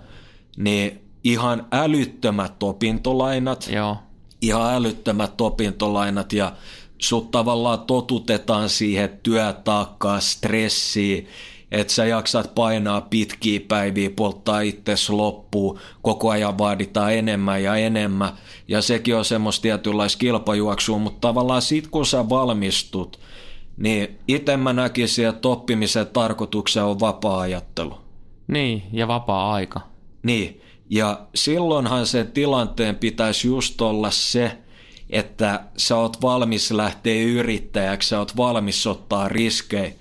niin 0.57 1.01
ihan 1.25 1.67
älyttömät 1.73 2.63
opintolainat, 2.63 3.69
Joo. 3.73 3.97
ihan 4.43 4.75
älyttömät 4.75 5.41
opintolainat 5.41 6.33
ja 6.33 6.53
sut 6.99 7.31
tavallaan 7.31 7.81
totutetaan 7.81 8.69
siihen 8.69 9.21
työtaakkaan, 9.23 10.23
stressiin, 10.23 11.27
että 11.73 11.93
sä 11.93 12.05
jaksat 12.07 12.55
painaa 12.55 13.01
pitkiä 13.01 13.61
päiviä, 13.69 14.11
polttaa 14.11 14.61
itsesi 14.61 15.13
loppuun, 15.13 15.79
koko 16.03 16.31
ajan 16.31 16.59
vaaditaan 16.59 17.15
enemmän 17.15 17.63
ja 17.63 17.77
enemmän. 17.77 18.33
Ja 18.69 18.83
sekin 18.83 19.17
on 19.17 19.25
semmoista 19.25 19.63
tietynlaista 19.63 20.19
kilpajuoksua, 20.19 20.99
mutta 20.99 21.29
tavallaan 21.29 21.63
sit 21.63 21.87
kun 21.87 22.07
sä 22.07 22.29
valmistut, 22.29 23.21
niin 23.77 24.19
itse 24.29 24.57
mä 24.57 24.73
näkisin, 24.73 25.29
että 25.29 25.49
oppimisen 25.49 26.07
tarkoituksena 26.07 26.87
on 26.87 27.01
vapaa-ajattelu. 27.01 27.95
Niin, 28.47 28.83
ja 28.93 29.09
vapaa-aika. 29.09 29.81
Niin, 30.23 30.61
Ja 30.91 31.21
silloinhan 31.35 32.07
sen 32.07 32.33
tilanteen 32.33 32.97
pitäisi 32.97 33.49
just 33.49 33.81
olla 33.81 34.11
se, 34.11 34.59
että 35.11 35.65
sä 35.77 35.97
oot 35.97 36.23
valmis 36.23 36.71
lähteä 36.71 37.23
yrittäjäksi, 37.23 38.09
sä 38.09 38.19
oot 38.19 38.37
valmis 38.37 38.87
ottaa 38.87 39.29
riskejä. 39.29 39.93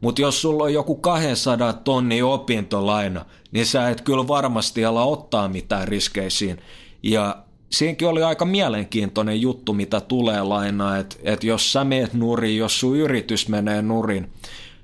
Mutta 0.00 0.22
jos 0.22 0.42
sulla 0.42 0.64
on 0.64 0.74
joku 0.74 0.94
200 0.94 1.72
tonni 1.72 2.22
opintolaina, 2.22 3.24
niin 3.52 3.66
sä 3.66 3.88
et 3.88 4.00
kyllä 4.00 4.28
varmasti 4.28 4.84
ala 4.84 5.04
ottaa 5.04 5.48
mitään 5.48 5.88
riskeisiin. 5.88 6.58
Ja 7.02 7.36
siinäkin 7.70 8.08
oli 8.08 8.22
aika 8.22 8.44
mielenkiintoinen 8.44 9.40
juttu, 9.40 9.72
mitä 9.72 10.00
tulee 10.00 10.42
lainaa, 10.42 10.98
että 10.98 11.16
et 11.22 11.44
jos 11.44 11.72
sä 11.72 11.84
meet 11.84 12.14
nurin, 12.14 12.56
jos 12.56 12.80
sun 12.80 12.96
yritys 12.96 13.48
menee 13.48 13.82
nurin, 13.82 14.32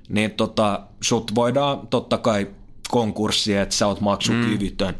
niin 0.09 0.31
tota, 0.31 0.81
sut 1.01 1.35
voidaan 1.35 1.87
totta 1.87 2.17
kai 2.17 2.47
konkurssi, 2.89 3.55
että 3.55 3.75
sä 3.75 3.87
oot 3.87 4.01
maksukyvytön. 4.01 4.93
Mm. 4.93 4.99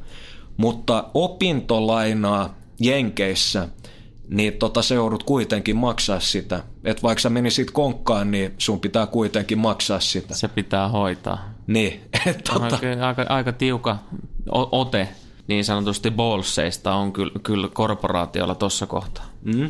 Mutta 0.57 1.09
opintolainaa 1.13 2.55
Jenkeissä, 2.79 3.69
niin 4.29 4.53
tota, 4.53 4.81
se 4.81 4.95
joudut 4.95 5.23
kuitenkin 5.23 5.75
maksaa 5.75 6.19
sitä. 6.19 6.63
Että 6.83 7.03
vaikka 7.03 7.21
sä 7.21 7.29
menisit 7.29 7.71
konkkaan, 7.71 8.31
niin 8.31 8.53
sun 8.57 8.79
pitää 8.79 9.07
kuitenkin 9.07 9.57
maksaa 9.57 9.99
sitä. 9.99 10.35
Se 10.35 10.47
pitää 10.47 10.89
hoitaa. 10.89 11.49
Niin. 11.67 12.01
Et, 12.27 12.43
tota, 12.43 12.63
Aika, 12.65 13.07
aika, 13.07 13.25
aika 13.29 13.51
tiuka 13.51 13.97
ote 14.51 15.09
niin 15.47 15.65
sanotusti 15.65 16.11
bolseista 16.11 16.93
on 16.93 17.13
kyllä, 17.13 17.31
kyllä 17.43 17.67
korporaatiolla 17.73 18.55
tuossa 18.55 18.87
kohtaa. 18.87 19.25
Mm. 19.43 19.69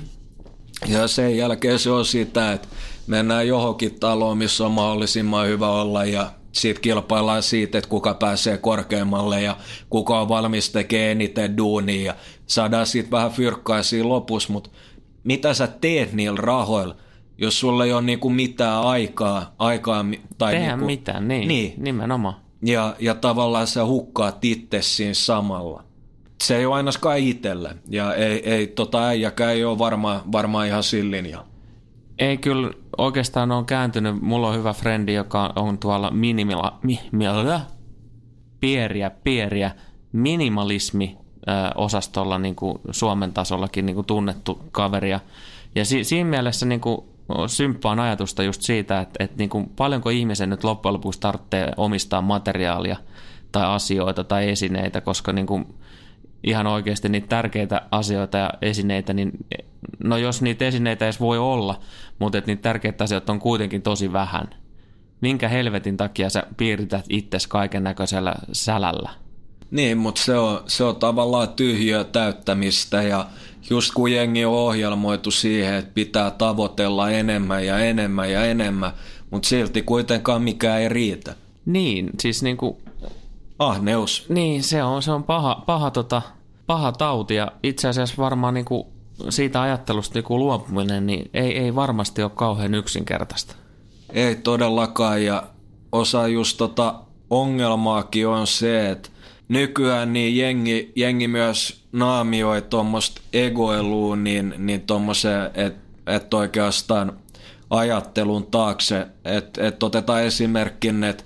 Ja 0.87 1.07
sen 1.07 1.37
jälkeen 1.37 1.79
se 1.79 1.91
on 1.91 2.05
sitä, 2.05 2.53
että 2.53 2.67
mennään 3.07 3.47
johonkin 3.47 3.99
taloon, 3.99 4.37
missä 4.37 4.65
on 4.65 4.71
mahdollisimman 4.71 5.47
hyvä 5.47 5.69
olla 5.69 6.05
ja 6.05 6.31
siitä 6.55 6.81
kilpaillaan 6.81 7.43
siitä, 7.43 7.77
että 7.77 7.89
kuka 7.89 8.13
pääsee 8.13 8.57
korkeammalle 8.57 9.41
ja 9.41 9.57
kuka 9.89 10.19
on 10.21 10.29
valmis 10.29 10.69
tekemään 10.69 11.11
eniten 11.11 11.57
duunia 11.57 12.01
ja 12.05 12.15
saadaan 12.47 12.85
siitä 12.85 13.11
vähän 13.11 13.31
fyrkkaa 13.31 13.83
siinä 13.83 14.09
lopussa, 14.09 14.53
mutta 14.53 14.69
mitä 15.23 15.53
sä 15.53 15.67
teet 15.67 16.13
niillä 16.13 16.39
rahoilla, 16.41 16.95
jos 17.37 17.59
sulla 17.59 17.85
ei 17.85 17.93
ole 17.93 18.01
niinku 18.01 18.29
mitään 18.29 18.81
aikaa, 18.81 19.55
aikaa 19.59 20.05
tai 20.37 20.53
Tehdä 20.53 20.67
niinku, 20.67 20.85
mitään, 20.85 21.27
niin, 21.27 21.47
Niin. 21.47 21.73
nimenomaan. 21.77 22.35
ja, 22.61 22.95
ja 22.99 23.15
tavallaan 23.15 23.67
sä 23.67 23.85
hukkaat 23.85 24.45
itse 24.45 24.81
siinä 24.81 25.13
samalla. 25.13 25.83
Se 26.43 26.57
ei 26.57 26.65
ole 26.65 26.75
ainakaan 26.75 27.17
itselle. 27.17 27.75
Ja 27.89 28.13
ei, 28.13 28.49
ei 28.49 28.67
tota 28.67 29.07
äijäkään 29.07 29.53
ei 29.53 29.63
ole 29.65 29.77
varmaan 29.77 30.21
varmaan 30.31 30.67
ihan 30.67 30.83
sillin. 30.83 31.25
Ja. 31.25 31.45
Ei 32.19 32.37
kyllä 32.37 32.71
oikeastaan 32.97 33.51
on 33.51 33.65
kääntynyt. 33.65 34.21
Mulla 34.21 34.47
on 34.47 34.55
hyvä 34.55 34.73
frendi, 34.73 35.13
joka 35.13 35.53
on 35.55 35.77
tuolla 35.77 36.11
minimila, 36.11 36.79
mi, 36.83 36.99
millä, 37.11 37.61
pieriä, 38.59 39.09
pieriä, 39.09 39.71
minimalismi 40.11 41.17
ö, 41.17 41.51
osastolla 41.75 42.39
niin 42.39 42.55
kuin 42.55 42.79
Suomen 42.91 43.33
tasollakin 43.33 43.85
niin 43.85 43.95
kuin 43.95 44.07
tunnettu 44.07 44.59
kaveri. 44.71 45.09
Ja, 45.09 45.19
ja 45.75 45.85
si, 45.85 46.03
siinä 46.03 46.29
mielessä 46.29 46.65
niin 46.65 46.81
kuin 46.81 46.97
symppaan 47.47 47.99
ajatusta 47.99 48.43
just 48.43 48.61
siitä, 48.61 48.99
että, 48.99 49.23
että 49.23 49.37
niin 49.37 49.49
kuin 49.49 49.69
paljonko 49.75 50.09
ihmisen 50.09 50.49
nyt 50.49 50.63
loppujen 50.63 50.93
lopuksi 50.93 51.19
tarvitsee 51.19 51.71
omistaa 51.77 52.21
materiaalia 52.21 52.97
tai 53.51 53.65
asioita 53.65 54.23
tai 54.23 54.49
esineitä, 54.49 55.01
koska 55.01 55.33
niin 55.33 55.47
kuin 55.47 55.65
ihan 56.45 56.67
oikeasti 56.67 57.09
niitä 57.09 57.27
tärkeitä 57.27 57.81
asioita 57.91 58.37
ja 58.37 58.49
esineitä, 58.61 59.13
niin 59.13 59.31
no 60.03 60.17
jos 60.17 60.41
niitä 60.41 60.65
esineitä 60.65 61.05
edes 61.05 61.19
voi 61.19 61.37
olla, 61.37 61.79
mutta 62.19 62.37
että 62.37 62.51
niitä 62.51 62.61
tärkeitä 62.61 63.03
asioita 63.03 63.31
on 63.31 63.39
kuitenkin 63.39 63.81
tosi 63.81 64.13
vähän. 64.13 64.49
Minkä 65.21 65.49
helvetin 65.49 65.97
takia 65.97 66.29
sä 66.29 66.43
piirität 66.57 67.05
itses 67.09 67.47
kaiken 67.47 67.83
näköisellä 67.83 68.35
sälällä? 68.51 69.09
Niin, 69.71 69.97
mutta 69.97 70.21
se 70.21 70.37
on, 70.37 70.59
se 70.67 70.83
on 70.83 70.95
tavallaan 70.95 71.49
tyhjöä 71.49 72.03
täyttämistä 72.03 73.01
ja 73.01 73.25
just 73.69 73.93
kun 73.93 74.11
jengi 74.11 74.45
on 74.45 74.53
ohjelmoitu 74.53 75.31
siihen, 75.31 75.73
että 75.73 75.91
pitää 75.93 76.31
tavoitella 76.31 77.09
enemmän 77.09 77.65
ja 77.65 77.79
enemmän 77.79 78.31
ja 78.31 78.45
enemmän, 78.45 78.91
mutta 79.31 79.49
silti 79.49 79.81
kuitenkaan 79.81 80.41
mikään 80.41 80.81
ei 80.81 80.89
riitä. 80.89 81.35
Niin, 81.65 82.09
siis 82.19 82.43
niinku, 82.43 82.81
Ahneus. 83.59 84.25
niin 84.29 84.63
se 84.63 84.83
on, 84.83 85.03
se 85.03 85.11
on 85.11 85.23
paha, 85.23 85.63
paha, 85.65 85.91
tota, 85.91 86.21
paha 86.67 86.91
tauti 86.91 87.35
ja 87.35 87.51
itse 87.63 87.87
asiassa 87.87 88.15
varmaan 88.17 88.53
niinku 88.53 88.93
siitä 89.29 89.61
ajattelusta 89.61 90.13
niinku 90.13 90.39
luopuminen 90.39 91.05
niin 91.05 91.29
ei, 91.33 91.57
ei 91.57 91.75
varmasti 91.75 92.23
ole 92.23 92.31
kauhean 92.35 92.73
yksinkertaista. 92.73 93.55
Ei 94.09 94.35
todellakaan 94.35 95.23
ja 95.25 95.43
osa 95.91 96.27
just 96.27 96.57
tota 96.57 96.95
ongelmaakin 97.29 98.27
on 98.27 98.47
se, 98.47 98.89
että 98.89 99.09
nykyään 99.47 100.13
niin 100.13 100.37
jengi, 100.37 100.91
jengi 100.95 101.27
myös 101.27 101.81
naamioi 101.91 102.61
tuommoista 102.61 103.21
egoilua 103.33 104.15
niin, 104.15 104.53
niin 104.57 104.81
tuommoiseen, 104.81 105.51
että 105.53 105.85
et 106.07 106.33
oikeastaan 106.33 107.19
ajattelun 107.69 108.45
taakse, 108.45 109.07
että 109.25 109.67
et 109.67 109.83
otetaan 109.83 110.23
esimerkkin, 110.23 111.03
että 111.03 111.23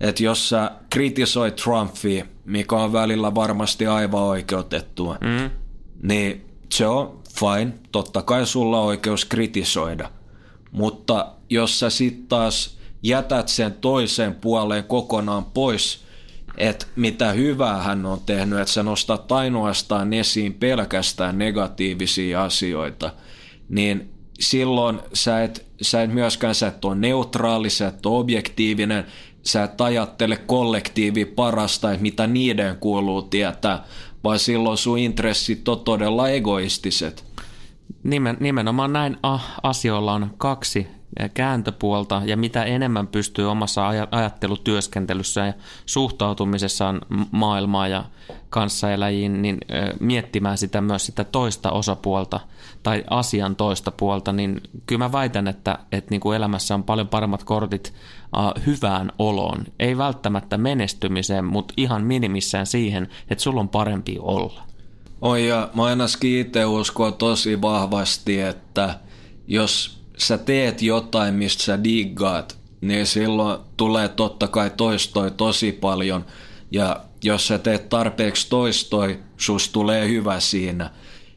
et 0.00 0.20
jos 0.20 0.48
sä 0.48 0.70
kritisoit 0.90 1.56
Trumpia, 1.56 2.24
mikä 2.44 2.76
on 2.76 2.92
välillä 2.92 3.34
varmasti 3.34 3.86
aivan 3.86 4.22
oikeutettua, 4.22 5.18
Mm. 5.20 5.50
niin 6.02 6.44
se 6.72 6.86
on 6.86 7.20
fine. 7.38 7.72
Totta 7.92 8.22
kai 8.22 8.46
sulla 8.46 8.80
on 8.80 8.86
oikeus 8.86 9.24
kritisoida. 9.24 10.10
Mutta 10.72 11.26
jos 11.50 11.78
sä 11.80 11.90
sit 11.90 12.28
taas 12.28 12.78
jätät 13.02 13.48
sen 13.48 13.72
toisen 13.72 14.34
puoleen 14.34 14.84
kokonaan 14.84 15.44
pois, 15.44 16.04
että 16.56 16.86
mitä 16.96 17.32
hyvää 17.32 17.82
hän 17.82 18.06
on 18.06 18.20
tehnyt, 18.26 18.58
että 18.58 18.72
sä 18.72 18.82
nostat 18.82 19.32
ainoastaan 19.32 20.12
esiin 20.12 20.54
pelkästään 20.54 21.38
negatiivisia 21.38 22.44
asioita, 22.44 23.12
niin 23.68 24.10
silloin 24.40 25.00
sä 25.12 25.42
et, 25.42 25.66
sä 25.82 26.02
et 26.02 26.12
myöskään 26.12 26.54
sä 26.54 26.66
et 26.66 26.84
ole 26.84 26.94
neutraali, 26.94 27.70
sä 27.70 27.88
et 27.88 28.06
ole 28.06 28.18
objektiivinen, 28.18 29.04
sä 29.42 29.62
et 29.62 29.80
ajattele 29.80 30.36
kollektiivi 30.36 31.24
parasta, 31.24 31.92
että 31.92 32.02
mitä 32.02 32.26
niiden 32.26 32.76
kuuluu 32.76 33.22
tietää, 33.22 33.84
vaan 34.24 34.38
silloin 34.38 34.78
sun 34.78 34.98
intressit 34.98 35.68
on 35.68 35.80
todella 35.80 36.28
egoistiset. 36.28 37.24
Nimen, 38.02 38.36
nimenomaan 38.40 38.92
näin 38.92 39.16
ah, 39.22 39.54
asioilla 39.62 40.12
on 40.12 40.30
kaksi 40.38 40.86
eh, 41.20 41.30
kääntöpuolta 41.34 42.22
ja 42.24 42.36
mitä 42.36 42.64
enemmän 42.64 43.06
pystyy 43.06 43.50
omassa 43.50 43.88
aja- 43.88 44.08
ajattelutyöskentelyssä 44.10 45.46
ja 45.46 45.52
suhtautumisessaan 45.86 47.00
m- 47.08 47.22
maailmaan 47.30 47.90
ja 47.90 48.04
kanssaeläjiin, 48.50 49.42
niin 49.42 49.58
ö, 49.70 49.94
miettimään 50.00 50.58
sitä 50.58 50.80
myös 50.80 51.06
sitä 51.06 51.24
toista 51.24 51.70
osapuolta 51.70 52.40
tai 52.82 53.04
asian 53.10 53.56
toista 53.56 53.90
puolta, 53.90 54.32
niin 54.32 54.60
kyllä 54.86 54.98
mä 54.98 55.12
väitän, 55.12 55.48
että, 55.48 55.78
että 55.92 56.10
niin 56.10 56.20
kuin 56.20 56.36
elämässä 56.36 56.74
on 56.74 56.84
paljon 56.84 57.08
paremmat 57.08 57.44
kortit 57.44 57.94
uh, 58.36 58.66
hyvään 58.66 59.12
oloon. 59.18 59.64
Ei 59.78 59.98
välttämättä 59.98 60.58
menestymiseen, 60.58 61.44
mutta 61.44 61.74
ihan 61.76 62.04
minimissään 62.04 62.66
siihen, 62.66 63.08
että 63.30 63.42
sulla 63.42 63.60
on 63.60 63.68
parempi 63.68 64.16
olla. 64.20 64.62
Oi 65.20 65.48
ja 65.48 65.70
mä 65.74 65.84
ainakin 65.84 66.40
itse 66.40 66.64
uskon 66.64 67.14
tosi 67.14 67.62
vahvasti, 67.62 68.40
että 68.40 68.98
jos 69.48 70.00
sä 70.18 70.38
teet 70.38 70.82
jotain, 70.82 71.34
mistä 71.34 71.62
sä 71.62 71.84
diggaat, 71.84 72.58
niin 72.80 73.06
silloin 73.06 73.58
tulee 73.76 74.08
totta 74.08 74.48
kai 74.48 74.70
toistoi 74.76 75.30
tosi 75.30 75.72
paljon. 75.72 76.24
Ja 76.70 77.00
jos 77.24 77.46
sä 77.46 77.58
teet 77.58 77.88
tarpeeksi 77.88 78.46
toistoi, 78.50 79.18
sus 79.36 79.68
tulee 79.68 80.08
hyvä 80.08 80.40
siinä. 80.40 80.90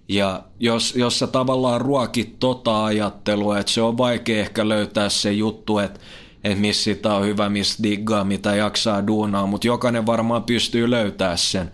Ja 0.08 0.44
jos, 0.60 0.96
jos 0.96 1.20
sä 1.20 1.28
tavallaan 1.28 1.82
ruokit 1.82 2.40
tota 2.40 2.86
ajattelua, 2.86 3.60
että 3.60 3.72
se 3.72 3.82
on 3.82 3.98
vaikea 3.98 4.40
ehkä 4.40 4.70
löytää 4.70 5.10
se 5.10 5.32
juttu, 5.32 5.78
että, 5.78 6.00
että 6.44 6.60
missä 6.60 6.84
sitä 6.84 7.14
on 7.14 7.26
hyvä, 7.26 7.50
missä 7.50 7.84
diggaa, 7.84 8.24
mitä 8.24 8.56
jaksaa 8.56 9.08
duunaa, 9.08 9.46
mutta 9.46 9.68
jokainen 9.68 10.06
varmaan 10.06 10.44
pystyy 10.44 10.90
löytää 10.90 11.38
sen. 11.38 11.72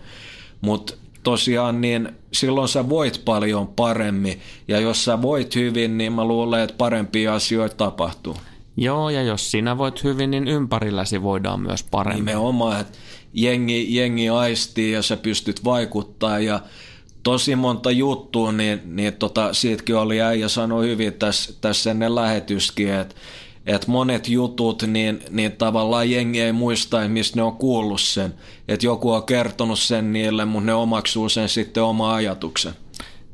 Mutta 0.60 0.94
tosiaan 1.22 1.80
niin 1.80 2.08
silloin 2.32 2.68
sä 2.68 2.88
voit 2.88 3.22
paljon 3.24 3.68
paremmin 3.68 4.40
ja 4.68 4.80
jos 4.80 5.04
sä 5.04 5.22
voit 5.22 5.54
hyvin, 5.54 5.98
niin 5.98 6.12
mä 6.12 6.24
luulen, 6.24 6.60
että 6.60 6.76
parempia 6.78 7.34
asioita 7.34 7.76
tapahtuu. 7.76 8.36
Joo, 8.76 9.10
ja 9.10 9.22
jos 9.22 9.50
sinä 9.50 9.78
voit 9.78 10.04
hyvin, 10.04 10.30
niin 10.30 10.48
ympärilläsi 10.48 11.22
voidaan 11.22 11.60
myös 11.60 11.82
paremmin. 11.82 12.24
Nimenomaan, 12.24 12.80
että 12.80 12.98
jengi, 13.32 13.96
jengi 13.96 14.28
aistii 14.28 14.92
ja 14.92 15.02
sä 15.02 15.16
pystyt 15.16 15.64
vaikuttaa 15.64 16.38
ja 16.38 16.60
tosi 17.22 17.56
monta 17.56 17.90
juttua, 17.90 18.52
niin, 18.52 18.80
niin 18.84 19.12
tota, 19.12 19.54
siitäkin 19.54 19.96
oli 19.96 20.22
äijä 20.22 20.48
sanoi 20.48 20.86
hyvin 20.86 21.12
tässä, 21.12 21.52
tässä 21.60 21.90
ennen 21.90 22.14
lähetyskin, 22.14 22.94
että 22.94 23.14
että 23.66 23.90
monet 23.90 24.28
jutut, 24.28 24.82
niin, 24.82 25.22
niin 25.30 25.52
tavallaan 25.52 26.10
jengi 26.10 26.40
ei 26.40 26.52
muista, 26.52 27.08
mistä 27.08 27.36
ne 27.36 27.42
on 27.42 27.56
kuullut 27.56 28.00
sen. 28.00 28.34
Että 28.68 28.86
joku 28.86 29.12
on 29.12 29.22
kertonut 29.22 29.78
sen 29.78 30.12
niille, 30.12 30.44
mutta 30.44 30.66
ne 30.66 30.74
omaksuu 30.74 31.28
sen 31.28 31.48
sitten 31.48 31.82
oma 31.82 32.14
ajatuksen. 32.14 32.72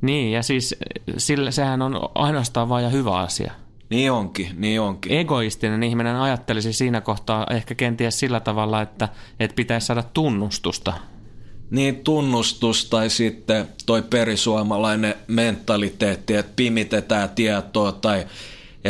Niin, 0.00 0.32
ja 0.32 0.42
siis 0.42 0.76
sillä, 1.16 1.50
sehän 1.50 1.82
on 1.82 2.00
ainoastaan 2.14 2.68
vain 2.68 2.84
ja 2.84 2.90
hyvä 2.90 3.18
asia. 3.18 3.52
Niin 3.90 4.12
onkin, 4.12 4.48
niin 4.56 4.80
onkin. 4.80 5.12
Egoistinen 5.12 5.82
ihminen 5.82 6.16
ajattelisi 6.16 6.72
siinä 6.72 7.00
kohtaa 7.00 7.46
ehkä 7.50 7.74
kenties 7.74 8.20
sillä 8.20 8.40
tavalla, 8.40 8.82
että, 8.82 9.08
että 9.40 9.54
pitäisi 9.54 9.86
saada 9.86 10.02
tunnustusta. 10.02 10.92
niin 11.70 11.96
tunnustus 11.96 12.84
tai 12.90 13.10
sitten 13.10 13.68
toi 13.86 14.02
perisuomalainen 14.02 15.14
mentaliteetti, 15.26 16.34
että 16.34 16.52
pimitetään 16.56 17.30
tietoa 17.30 17.92
tai 17.92 18.26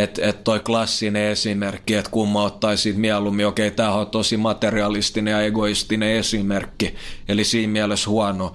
että 0.03 0.27
et 0.27 0.45
toi 0.45 0.61
klassinen 0.61 1.23
esimerkki, 1.23 1.95
että 1.95 2.11
kumma 2.11 2.43
ottaisi 2.43 2.93
mieluummin, 2.93 3.47
okei, 3.47 3.67
okay, 3.67 3.77
tämä 3.77 3.93
on 3.93 4.07
tosi 4.07 4.37
materialistinen 4.37 5.33
ja 5.33 5.43
egoistinen 5.43 6.11
esimerkki, 6.11 6.95
eli 7.29 7.45
siinä 7.45 7.73
mielessä 7.73 8.11
huono, 8.11 8.53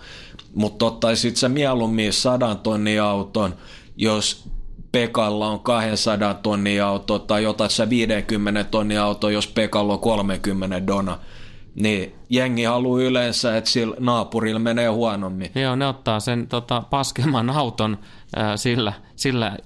mutta 0.56 0.86
ottaisit 0.86 1.38
sä 1.38 1.50
mieluummin 1.50 2.14
sadan 2.14 2.60
tonnin 2.60 3.02
auton, 3.02 3.56
jos 3.98 4.50
Pekalla 4.92 5.48
on 5.48 5.60
200 5.60 6.34
tonnia 6.34 6.88
auto 6.88 7.20
tai 7.20 7.46
otat 7.46 7.72
sä 7.72 7.90
50 7.90 8.64
tonnia 8.64 9.04
auto, 9.04 9.30
jos 9.30 9.48
Pekalla 9.48 9.94
on 9.94 10.00
30 10.00 10.88
dona. 10.88 11.20
Niin 11.76 12.16
jengi 12.30 12.64
haluaa 12.64 13.02
yleensä, 13.02 13.58
että 13.58 13.70
sillä 13.70 13.96
naapurilla 14.00 14.60
menee 14.60 14.88
huonommin. 14.88 15.52
Joo, 15.56 15.76
ne 15.76 15.88
ottaa 15.88 16.20
sen 16.20 16.48
tota, 16.48 16.84
paskemman 16.90 17.50
auton 17.50 17.98
sillä, 18.56 18.94
sillä 19.16 19.58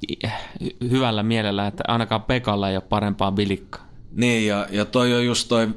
hyvällä 0.90 1.24
mielellä, 1.24 1.68
että 1.68 1.84
ainakaan 1.88 2.24
Pekalla 2.24 2.70
ei 2.70 2.76
ole 2.76 2.84
parempaa 2.90 3.32
bilikkaa. 3.32 3.86
Niin, 4.12 4.48
ja, 4.48 4.68
ja 4.72 4.86
toi 4.86 5.14
on 5.14 5.26
just 5.26 5.48
toi 5.48 5.68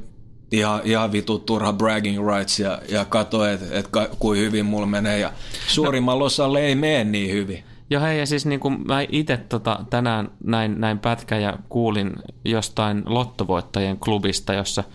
ihan, 0.53 0.81
ihan 0.85 1.13
vitu 1.13 1.39
turha 1.39 1.73
bragging 1.73 2.29
rights 2.29 2.61
ja, 2.61 2.79
ja 2.89 3.05
kato, 3.05 3.47
että 3.47 3.67
et, 3.79 3.89
kuin 4.19 4.41
hyvin 4.41 4.67
mulla 4.67 4.87
menee. 4.87 5.19
Ja 5.19 5.33
suurimmalla 5.67 6.21
no. 6.21 6.27
osalla 6.27 6.59
ei 6.59 6.75
mene 6.75 7.05
niin 7.05 7.33
hyvin. 7.33 7.65
Joo 7.91 8.03
hei, 8.03 8.19
ja 8.19 8.27
siis 8.27 8.47
niin 8.47 8.61
kuin 8.61 8.79
mä 8.87 9.01
itse 9.09 9.37
tota, 9.37 9.79
tänään 9.91 10.31
näin, 10.45 10.81
näin 10.81 10.99
pätkä 10.99 11.39
ja 11.39 11.59
kuulin 11.69 12.13
jostain 12.45 13.03
lottovoittajien 13.07 13.99
klubista, 13.99 14.55
jossa– 14.55 14.85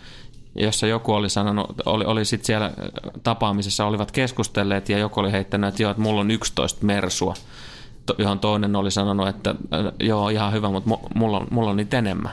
jossa 0.56 0.88
joku 0.88 1.12
oli 1.12 1.29
sanonut, 1.29 1.82
oli, 1.86 2.06
oli 2.06 2.25
sitten 2.25 2.45
siellä 2.45 2.71
tapaamisessa, 3.23 3.86
olivat 3.86 4.12
keskustelleet 4.12 4.89
ja 4.89 4.97
joku 4.97 5.19
oli 5.19 5.32
heittänyt, 5.32 5.67
että 5.67 5.84
joo, 5.84 5.91
että 5.91 6.03
mulla 6.03 6.21
on 6.21 6.32
11 6.32 6.86
mersua, 6.86 7.34
johon 8.18 8.39
toinen 8.39 8.76
oli 8.76 8.92
sanonut, 8.92 9.28
että 9.28 9.50
äh, 9.50 9.94
joo, 10.00 10.30
ihan 10.30 10.54
hyvä, 10.54 10.70
mutta 10.70 10.98
mulla 11.16 11.38
on, 11.38 11.48
mulla 11.52 11.70
on 11.70 11.78
niitä 11.78 11.98
enemmän. 11.98 12.32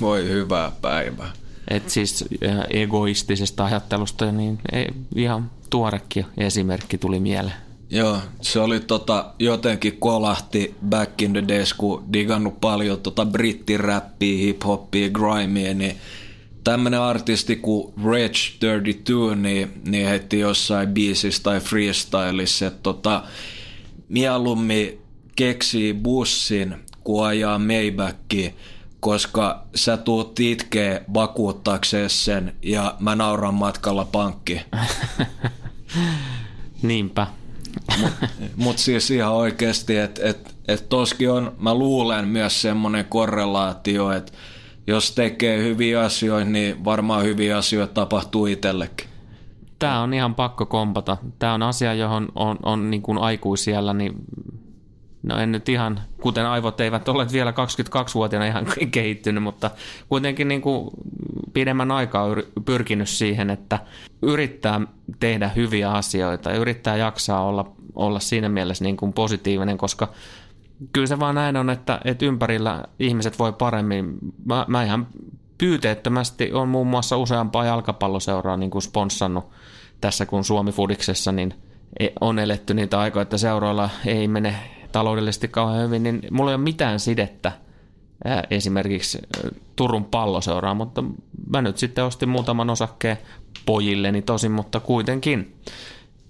Voi 0.00 0.28
hyvää 0.28 0.72
päivää. 0.82 1.32
Et 1.68 1.90
siis 1.90 2.24
äh, 2.46 2.58
egoistisesta 2.70 3.64
ajattelusta 3.64 4.32
niin 4.32 4.58
ei, 4.72 4.88
ihan 5.16 5.50
tuorekin 5.70 6.26
esimerkki 6.36 6.98
tuli 6.98 7.20
mieleen. 7.20 7.66
Joo, 7.90 8.18
se 8.40 8.60
oli 8.60 8.80
tota, 8.80 9.34
jotenkin 9.38 9.96
kolahti 9.98 10.74
back 10.88 11.22
in 11.22 11.32
the 11.32 11.44
days, 11.48 11.74
kun 11.74 12.12
digannut 12.12 12.60
paljon 12.60 13.00
tota 13.00 13.26
brittiräppiä, 13.26 14.38
hip-hoppia, 14.38 15.10
grimea, 15.10 15.74
niin 15.74 15.96
tämmönen 16.64 17.00
artisti 17.00 17.56
kuin 17.56 17.94
Reg 18.04 18.32
32, 18.60 19.36
niin, 19.36 19.72
niin 19.86 20.08
heti 20.08 20.38
jossain 20.38 20.88
biisissä 20.88 21.42
tai 21.42 21.60
freestylissa, 21.60 22.66
että 22.66 22.80
tota, 22.82 23.22
mieluummin 24.08 24.98
keksii 25.36 25.94
bussin, 25.94 26.74
kun 27.04 27.26
ajaa 27.26 27.58
Maybachia, 27.58 28.50
koska 29.00 29.66
sä 29.74 29.96
tuut 29.96 30.40
itkee 30.40 31.04
vakuuttakseen 31.14 32.10
sen 32.10 32.56
ja 32.62 32.94
mä 33.00 33.14
nauran 33.14 33.54
matkalla 33.54 34.04
pankki. 34.04 34.60
Niinpä. 36.82 37.26
Mutta 38.00 38.26
mut 38.56 38.78
siis 38.78 39.10
ihan 39.10 39.32
oikeasti, 39.32 39.96
että 39.96 40.20
et, 40.28 40.54
et 40.68 40.88
toskin 40.88 41.30
on, 41.30 41.56
mä 41.58 41.74
luulen 41.74 42.28
myös 42.28 42.62
semmoinen 42.62 43.04
korrelaatio, 43.04 44.12
että 44.12 44.32
jos 44.86 45.12
tekee 45.12 45.62
hyviä 45.62 46.00
asioita, 46.00 46.50
niin 46.50 46.84
varmaan 46.84 47.24
hyviä 47.24 47.56
asioita 47.56 47.94
tapahtuu 47.94 48.46
itsellekin. 48.46 49.08
Tämä 49.78 50.00
on 50.00 50.14
ihan 50.14 50.34
pakko 50.34 50.66
kompata. 50.66 51.16
Tämä 51.38 51.54
on 51.54 51.62
asia, 51.62 51.94
johon 51.94 52.28
on, 52.34 52.56
on 52.62 52.90
niin 52.90 53.02
kuin 53.02 53.18
aikuisiellä, 53.18 53.92
niin 53.92 54.14
no 55.22 55.38
en 55.38 55.52
nyt 55.52 55.68
ihan, 55.68 56.00
kuten 56.22 56.46
aivot 56.46 56.80
eivät 56.80 57.08
ole 57.08 57.26
vielä 57.32 57.50
22-vuotiaana 57.50 58.46
ihan 58.46 58.66
kehittynyt, 58.90 59.42
mutta 59.42 59.70
kuitenkin 60.08 60.48
niin 60.48 60.62
kuin 60.62 60.90
pidemmän 61.52 61.90
aikaa 61.90 62.26
pyrkinyt 62.64 63.08
siihen, 63.08 63.50
että 63.50 63.78
yrittää 64.22 64.80
tehdä 65.20 65.50
hyviä 65.56 65.90
asioita 65.90 66.50
ja 66.50 66.56
yrittää 66.56 66.96
jaksaa 66.96 67.44
olla, 67.44 67.72
olla 67.94 68.20
siinä 68.20 68.48
mielessä 68.48 68.84
niin 68.84 68.96
kuin 68.96 69.12
positiivinen, 69.12 69.78
koska 69.78 70.08
kyllä 70.92 71.06
se 71.06 71.20
vaan 71.20 71.34
näin 71.34 71.56
on, 71.56 71.70
että, 71.70 72.00
että 72.04 72.24
ympärillä 72.24 72.84
ihmiset 72.98 73.38
voi 73.38 73.52
paremmin. 73.52 74.18
Mä, 74.44 74.64
mä 74.68 74.82
ihan 74.82 75.06
pyyteettömästi 75.58 76.52
on 76.52 76.68
muun 76.68 76.86
muassa 76.86 77.16
useampaa 77.16 77.64
jalkapalloseuraa 77.64 78.56
niin 78.56 78.70
kuin 78.70 78.82
sponssannut 78.82 79.44
tässä 80.00 80.26
kun 80.26 80.44
Suomi 80.44 80.72
Fudiksessa, 80.72 81.32
niin 81.32 81.54
e, 82.00 82.08
on 82.20 82.38
eletty 82.38 82.74
niitä 82.74 83.00
aikoja, 83.00 83.22
että 83.22 83.38
seuroilla 83.38 83.90
ei 84.06 84.28
mene 84.28 84.56
taloudellisesti 84.92 85.48
kauhean 85.48 85.84
hyvin, 85.84 86.02
niin 86.02 86.22
mulla 86.30 86.50
ei 86.50 86.54
ole 86.54 86.62
mitään 86.62 87.00
sidettä 87.00 87.52
esimerkiksi 88.50 89.18
Turun 89.76 90.04
palloseuraa, 90.04 90.74
mutta 90.74 91.04
mä 91.50 91.62
nyt 91.62 91.78
sitten 91.78 92.04
ostin 92.04 92.28
muutaman 92.28 92.70
osakkeen 92.70 93.18
pojilleni 93.66 94.22
tosin, 94.22 94.52
mutta 94.52 94.80
kuitenkin 94.80 95.56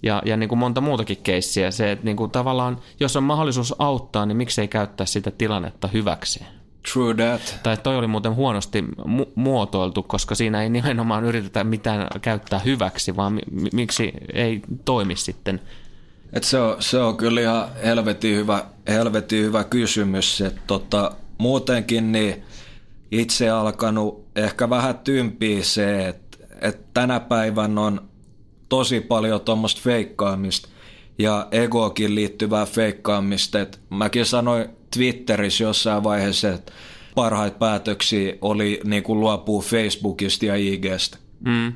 ja, 0.03 0.21
ja 0.25 0.37
niin 0.37 0.49
kuin 0.49 0.59
monta 0.59 0.81
muutakin 0.81 1.17
keissiä. 1.23 1.71
Se, 1.71 1.91
että 1.91 2.05
niin 2.05 2.17
kuin 2.17 2.31
tavallaan, 2.31 2.77
jos 2.99 3.15
on 3.15 3.23
mahdollisuus 3.23 3.75
auttaa, 3.79 4.25
niin 4.25 4.37
miksei 4.37 4.67
käyttää 4.67 5.05
sitä 5.05 5.31
tilannetta 5.31 5.87
hyväksi. 5.87 6.45
True 6.93 7.13
that. 7.13 7.59
Tai 7.63 7.77
toi 7.77 7.97
oli 7.97 8.07
muuten 8.07 8.35
huonosti 8.35 8.81
mu- 8.99 9.31
muotoiltu, 9.35 10.03
koska 10.03 10.35
siinä 10.35 10.63
ei 10.63 10.69
nimenomaan 10.69 11.25
yritetä 11.25 11.63
mitään 11.63 12.07
käyttää 12.21 12.59
hyväksi, 12.59 13.15
vaan 13.15 13.33
mi- 13.33 13.69
miksi 13.73 14.13
ei 14.33 14.61
toimi 14.85 15.15
sitten. 15.15 15.61
Et 16.33 16.43
se, 16.43 16.59
on, 16.59 16.75
se 16.79 16.97
on 16.97 17.17
kyllä 17.17 17.41
ihan 17.41 17.67
helvetin 17.83 18.35
hyvä, 18.35 18.65
helvetin 18.87 19.43
hyvä 19.43 19.63
kysymys. 19.63 20.41
Et 20.41 20.55
tota, 20.67 21.11
muutenkin 21.37 22.11
niin 22.11 22.43
itse 23.11 23.49
alkanut 23.49 24.25
ehkä 24.35 24.69
vähän 24.69 24.97
tympiä 24.97 25.63
se, 25.63 26.07
että 26.07 26.37
et 26.61 26.93
tänä 26.93 27.19
päivän 27.19 27.77
on 27.77 28.09
tosi 28.69 29.01
paljon 29.01 29.41
tuommoista 29.41 29.81
feikkaamista 29.83 30.69
ja 31.19 31.47
egoakin 31.51 32.15
liittyvää 32.15 32.65
feikkaamista. 32.65 33.59
Et 33.59 33.79
mäkin 33.89 34.25
sanoin 34.25 34.65
Twitterissä 34.93 35.63
jossain 35.63 36.03
vaiheessa, 36.03 36.49
että 36.49 36.71
parhaita 37.15 37.57
päätöksiä 37.57 38.33
oli 38.41 38.79
niin 38.83 39.03
kuin 39.03 39.19
luopua 39.19 39.61
Facebookista 39.61 40.45
ja 40.45 40.55
IGstä. 40.55 41.17
Mm. 41.39 41.73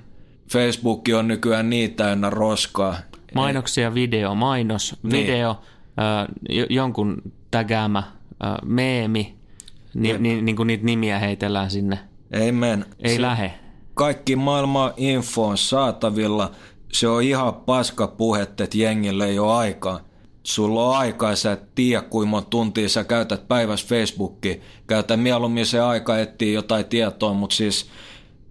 Facebook 0.51 1.01
on 1.17 1.27
nykyään 1.27 1.69
niin 1.69 1.93
täynnä 1.93 2.29
roskaa. 2.29 2.95
Mainoksia, 3.35 3.93
video, 3.93 4.35
mainos, 4.35 4.95
niin. 5.03 5.27
video, 5.27 5.49
äh, 5.49 6.27
jonkun 6.69 7.21
tägäämä 7.51 7.99
äh, 7.99 8.55
meemi, 8.65 9.35
ni, 9.93 10.17
ni, 10.17 10.41
niin 10.41 10.55
kuin 10.55 10.67
niitä 10.67 10.85
nimiä 10.85 11.19
heitellään 11.19 11.71
sinne. 11.71 11.99
Ei 12.31 12.51
men. 12.51 12.85
Ei 12.99 13.15
Se, 13.15 13.21
lähe. 13.21 13.53
Kaikki 13.93 14.35
maailman 14.35 14.93
info 14.97 15.45
on 15.47 15.57
saatavilla– 15.57 16.51
se 16.91 17.07
on 17.07 17.23
ihan 17.23 17.53
paska 17.53 18.07
puhetta, 18.07 18.63
että 18.63 18.77
jengille 18.77 19.25
ei 19.25 19.39
ole 19.39 19.53
aikaa. 19.53 19.99
Sulla 20.43 20.89
on 20.89 20.97
aikaa, 20.97 21.35
sä 21.35 21.51
et 21.51 21.75
tiedä 21.75 22.01
kuinka 22.01 22.29
monta 22.29 22.49
tuntia 22.49 22.89
sä 22.89 23.03
käytät 23.03 23.47
päivässä 23.47 23.87
Facebookia. 23.87 24.55
Käytä 24.87 25.17
mieluummin 25.17 25.65
se 25.65 25.79
aika 25.79 26.19
etsiä 26.19 26.53
jotain 26.53 26.85
tietoa, 26.85 27.33
mutta 27.33 27.55
siis 27.55 27.89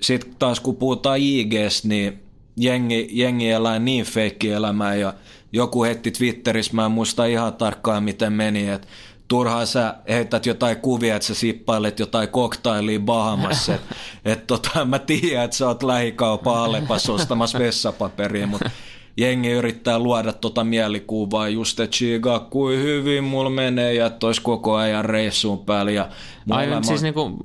sitten 0.00 0.34
taas 0.38 0.60
kun 0.60 0.76
puhutaan 0.76 1.18
IGstä, 1.20 1.88
niin 1.88 2.22
jengi, 2.56 3.08
jengi 3.12 3.50
elää 3.50 3.78
niin 3.78 4.04
feikki 4.04 4.50
elämää 4.50 4.94
ja 4.94 5.14
joku 5.52 5.84
hetti 5.84 6.10
Twitterissä, 6.10 6.74
mä 6.74 6.84
en 6.84 6.92
muista 6.92 7.24
ihan 7.24 7.54
tarkkaan 7.54 8.02
miten 8.02 8.32
meni, 8.32 8.68
että 8.68 8.88
turhaan 9.30 9.66
sä 9.66 9.94
heität 10.08 10.46
jotain 10.46 10.76
kuvia, 10.76 11.16
että 11.16 11.26
sä 11.26 11.34
sippailet 11.34 11.98
jotain 11.98 12.28
koktailia 12.28 13.00
Bahamassa. 13.00 13.74
Että 13.74 13.94
et 14.24 14.46
tota, 14.46 14.84
mä 14.84 14.98
tiedän, 14.98 15.44
että 15.44 15.56
sä 15.56 15.66
oot 15.66 15.82
lähikaupan 15.82 16.56
Alepassa 16.56 17.12
ostamassa 17.12 17.58
vessapaperia, 17.58 18.46
mutta 18.46 18.70
jengi 19.16 19.50
yrittää 19.50 19.98
luoda 19.98 20.32
tota 20.32 20.64
mielikuvaa 20.64 21.48
just, 21.48 21.80
että 21.80 21.96
chiga, 21.96 22.38
kuin 22.38 22.78
hyvin 22.78 23.24
mulla 23.24 23.50
menee 23.50 23.94
ja 23.94 24.06
että 24.06 24.26
koko 24.42 24.74
ajan 24.74 25.04
reissuun 25.04 25.58
päällä. 25.58 25.90
Ja 25.90 26.08
Ai, 26.50 26.66
elämä... 26.66 26.82
siis 26.82 27.02
niinku, 27.02 27.36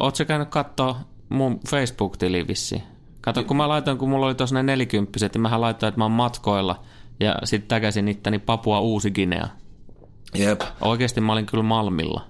oot 0.00 0.16
sä 0.16 0.24
käynyt 0.24 0.48
katsoa 0.48 1.00
mun 1.28 1.60
Facebook-tili 1.68 2.48
vissiin? 2.48 2.82
Kato, 3.20 3.44
kun 3.44 3.56
mä 3.56 3.68
laitoin, 3.68 3.98
kun 3.98 4.08
mulla 4.08 4.26
oli 4.26 4.34
tuossa 4.34 4.54
ne 4.54 4.62
nelikymppiset, 4.62 5.34
niin 5.34 5.42
mähän 5.42 5.60
laitoin, 5.60 5.88
että 5.88 5.98
mä 5.98 6.04
oon 6.04 6.12
matkoilla 6.12 6.82
ja 7.20 7.34
sitten 7.44 7.68
täkäsin 7.68 8.08
itteni 8.08 8.38
Papua 8.38 8.80
Uusi-Guinea. 8.80 9.48
Jep. 10.34 10.60
Oikeasti 10.80 11.20
mä 11.20 11.32
olin 11.32 11.46
kyllä 11.46 11.62
Malmilla. 11.62 12.24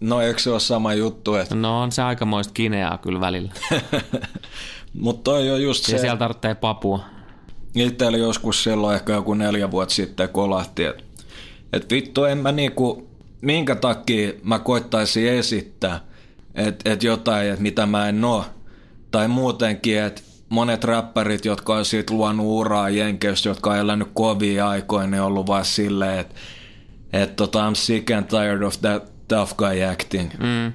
No 0.00 0.20
eikö 0.20 0.38
se 0.38 0.50
ole 0.50 0.60
sama 0.60 0.94
juttu? 0.94 1.34
Että... 1.34 1.54
No 1.54 1.82
on 1.82 1.92
se 1.92 2.02
aikamoista 2.02 2.52
kineaa 2.52 2.98
kyllä 2.98 3.20
välillä. 3.20 3.52
Mutta 4.94 5.22
toi 5.22 5.50
on 5.50 5.62
just 5.62 5.82
ja 5.82 5.86
se... 5.86 5.96
Ja 5.96 6.00
siellä 6.00 6.16
tarvitsee 6.16 6.54
papua. 6.54 7.00
Itsellä 7.74 8.18
joskus 8.18 8.64
silloin 8.64 8.94
ehkä 8.94 9.12
joku 9.12 9.34
neljä 9.34 9.70
vuotta 9.70 9.94
sitten 9.94 10.28
kolahti, 10.28 10.84
että 10.84 11.02
et 11.72 11.92
vittu 11.92 12.24
en 12.24 12.38
mä 12.38 12.52
niinku, 12.52 13.08
minkä 13.40 13.74
takia 13.74 14.32
mä 14.42 14.58
koittaisin 14.58 15.28
esittää, 15.28 16.00
että 16.54 16.92
et 16.92 17.02
jotain, 17.02 17.48
että 17.48 17.62
mitä 17.62 17.86
mä 17.86 18.08
en 18.08 18.24
oo. 18.24 18.44
Tai 19.10 19.28
muutenkin, 19.28 19.98
että 19.98 20.22
monet 20.48 20.84
räppärit, 20.84 21.44
jotka 21.44 21.74
on 21.74 21.84
siitä 21.84 22.14
luonut 22.14 22.46
uraa 22.46 22.88
Jenkeissä, 22.88 23.48
jotka 23.48 23.70
on 23.70 23.78
elänyt 23.78 24.08
kovia 24.14 24.68
aikoina, 24.68 25.06
ne 25.06 25.20
on 25.20 25.26
ollut 25.26 25.46
vaan 25.46 25.64
silleen, 25.64 26.18
että 26.18 26.34
et, 27.12 27.36
tota, 27.36 27.70
I'm 27.70 27.74
sick 27.74 28.10
and 28.10 28.26
tired 28.26 28.62
of 28.62 28.80
that 28.80 29.02
tough 29.28 29.56
guy 29.56 29.82
acting. 29.82 30.30
Mm. 30.38 30.66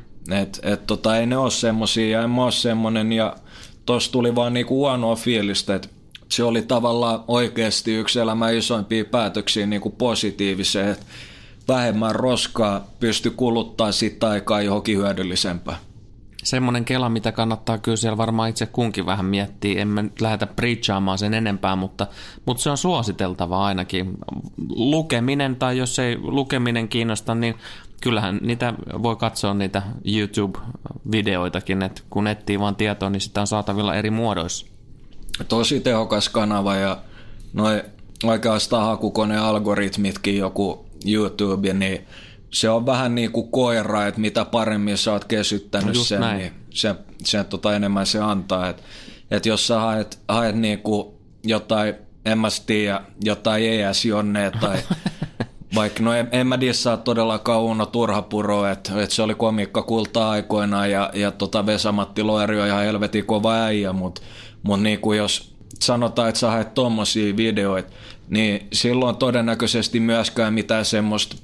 Et, 0.41 0.59
et, 0.63 0.87
tota, 0.87 1.17
ei 1.17 1.25
ne 1.25 1.37
ole 1.37 1.51
semmosia 1.51 2.09
ja 2.09 2.23
en 2.23 2.29
mä 2.29 2.43
ole 2.43 2.51
semmonen 2.51 3.13
ja 3.13 3.35
tossa 3.85 4.11
tuli 4.11 4.35
vaan 4.35 4.53
niinku 4.53 4.75
huonoa 4.75 5.15
fiilistä, 5.15 5.75
että 5.75 5.89
se 6.29 6.43
oli 6.43 6.61
tavallaan 6.61 7.23
oikeasti 7.27 7.93
yksi 7.95 8.19
elämän 8.19 8.55
isoimpia 8.55 9.05
päätöksiä 9.05 9.65
niinku 9.65 9.89
positiiviseen, 9.89 10.89
että 10.89 11.05
vähemmän 11.67 12.15
roskaa 12.15 12.87
pysty 12.99 13.29
kuluttaa 13.29 13.91
sitä 13.91 14.29
aikaa 14.29 14.61
johonkin 14.61 14.97
hyödyllisempään. 14.97 15.77
Semmoinen 16.43 16.85
kela, 16.85 17.09
mitä 17.09 17.31
kannattaa 17.31 17.77
kyllä 17.77 17.97
siellä 17.97 18.17
varmaan 18.17 18.49
itse 18.49 18.65
kunkin 18.65 19.05
vähän 19.05 19.25
miettiä. 19.25 19.81
En 19.81 19.87
mä 19.87 20.01
nyt 20.01 20.21
lähdetä 20.21 20.47
preachaamaan 20.47 21.17
sen 21.17 21.33
enempää, 21.33 21.75
mutta, 21.75 22.07
mutta 22.45 22.63
se 22.63 22.69
on 22.69 22.77
suositeltava 22.77 23.65
ainakin. 23.65 24.17
Lukeminen 24.69 25.55
tai 25.55 25.77
jos 25.77 25.99
ei 25.99 26.17
lukeminen 26.17 26.87
kiinnosta, 26.87 27.35
niin 27.35 27.55
kyllähän 28.01 28.39
niitä 28.41 28.73
voi 29.03 29.15
katsoa 29.15 29.53
niitä 29.53 29.81
YouTube-videoitakin, 30.05 31.83
että 31.83 32.01
kun 32.09 32.27
etsii 32.27 32.59
vaan 32.59 32.75
tietoa, 32.75 33.09
niin 33.09 33.21
sitä 33.21 33.41
on 33.41 33.47
saatavilla 33.47 33.95
eri 33.95 34.09
muodoissa. 34.09 34.65
Tosi 35.47 35.79
tehokas 35.79 36.29
kanava 36.29 36.75
ja 36.75 36.97
noin 37.53 37.81
oikeastaan 38.23 38.85
hakukone 38.85 39.37
algoritmitkin 39.37 40.37
joku 40.37 40.85
YouTube, 41.05 41.73
niin 41.73 42.07
se 42.53 42.69
on 42.69 42.85
vähän 42.85 43.15
niin 43.15 43.31
kuin 43.31 43.51
koira, 43.51 44.07
että 44.07 44.21
mitä 44.21 44.45
paremmin 44.45 44.97
sä 44.97 45.11
oot 45.11 45.25
kesyttänyt 45.25 45.95
No 45.95 46.03
sen, 46.03 46.19
näin. 46.21 46.37
niin 46.37 46.51
se, 46.69 46.95
se 47.23 47.43
tota 47.43 47.75
enemmän 47.75 48.05
se 48.05 48.19
antaa. 48.19 48.69
Että 48.69 48.83
et 49.31 49.45
jos 49.45 49.67
sä 49.67 49.79
haet, 49.79 50.19
haet 50.27 50.55
niin 50.55 50.79
kuin 50.79 51.07
jotain, 51.43 51.95
en 52.25 52.37
mä 52.39 52.47
tiedä, 52.65 53.01
jotain 53.23 53.63
ES 53.63 54.05
Jonne 54.05 54.51
tai 54.61 54.77
vaikka, 55.75 56.03
no 56.03 56.13
en, 56.13 56.29
en 56.31 56.47
mä 56.47 56.59
dissaa 56.59 56.97
todellakaan 56.97 57.61
Uno 57.61 57.85
Turhapuro, 57.85 58.67
että 58.67 59.03
et 59.03 59.11
se 59.11 59.21
oli 59.21 59.35
komiikka 59.35 59.81
kulta 59.81 60.29
aikoinaan 60.29 60.91
ja, 60.91 61.09
ja 61.13 61.31
tota 61.31 61.65
Vesamatti 61.65 62.23
Loeri 62.23 62.61
on 62.61 62.67
ihan 62.67 62.83
helvetin 62.83 63.25
kova 63.25 63.53
äijä, 63.53 63.93
mutta 63.93 64.21
mut 64.63 64.81
niin 64.81 64.99
kuin 64.99 65.17
jos 65.17 65.53
sanotaan, 65.79 66.29
että 66.29 66.39
sä 66.39 66.51
haet 66.51 66.73
tommosia 66.73 67.37
videoita, 67.37 67.91
niin 68.29 68.67
silloin 68.73 69.15
todennäköisesti 69.15 69.99
myöskään 69.99 70.53
mitään 70.53 70.85
semmoista 70.85 71.35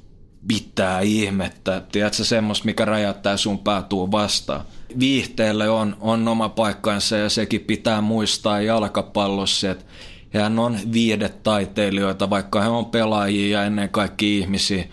pitää 0.48 1.00
ihmettä, 1.00 1.82
tiedätkö, 1.92 2.24
semmoista, 2.24 2.66
mikä 2.66 2.86
räjäyttää 2.86 3.38
sun 3.38 3.60
päätuun 3.60 4.12
vastaan. 4.12 4.62
Viihteelle 5.00 5.70
on, 5.70 5.98
on 6.00 6.28
oma 6.28 6.50
paikkansa 6.50 7.18
ja 7.18 7.30
sekin 7.30 7.62
pitää 7.62 8.02
muistaa 8.02 8.62
jalkapallossa, 8.62 9.72
että 9.72 9.86
hän 10.34 10.60
on 10.60 10.78
viidetaiteilijoita, 10.94 12.30
vaikka 12.30 12.62
he 12.62 12.68
on 12.68 12.86
pelaajia 12.86 13.60
ja 13.60 13.66
ennen 13.66 13.90
kaikkea 13.90 14.30
ihmisiä, 14.30 14.84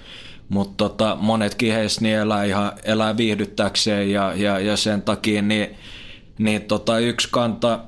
mutta 0.48 0.76
tota, 0.76 1.16
monetkin 1.20 1.72
heistä 1.72 2.00
niin 2.00 2.16
elää, 2.16 2.44
ihan, 2.44 2.72
elää 2.84 3.16
viihdyttäkseen 3.16 4.10
ja, 4.10 4.32
ja, 4.34 4.58
ja 4.58 4.76
sen 4.76 5.02
takia 5.02 5.42
niin, 5.42 5.76
niin 6.38 6.62
tota, 6.62 6.98
yksi 6.98 7.28
kanta, 7.30 7.80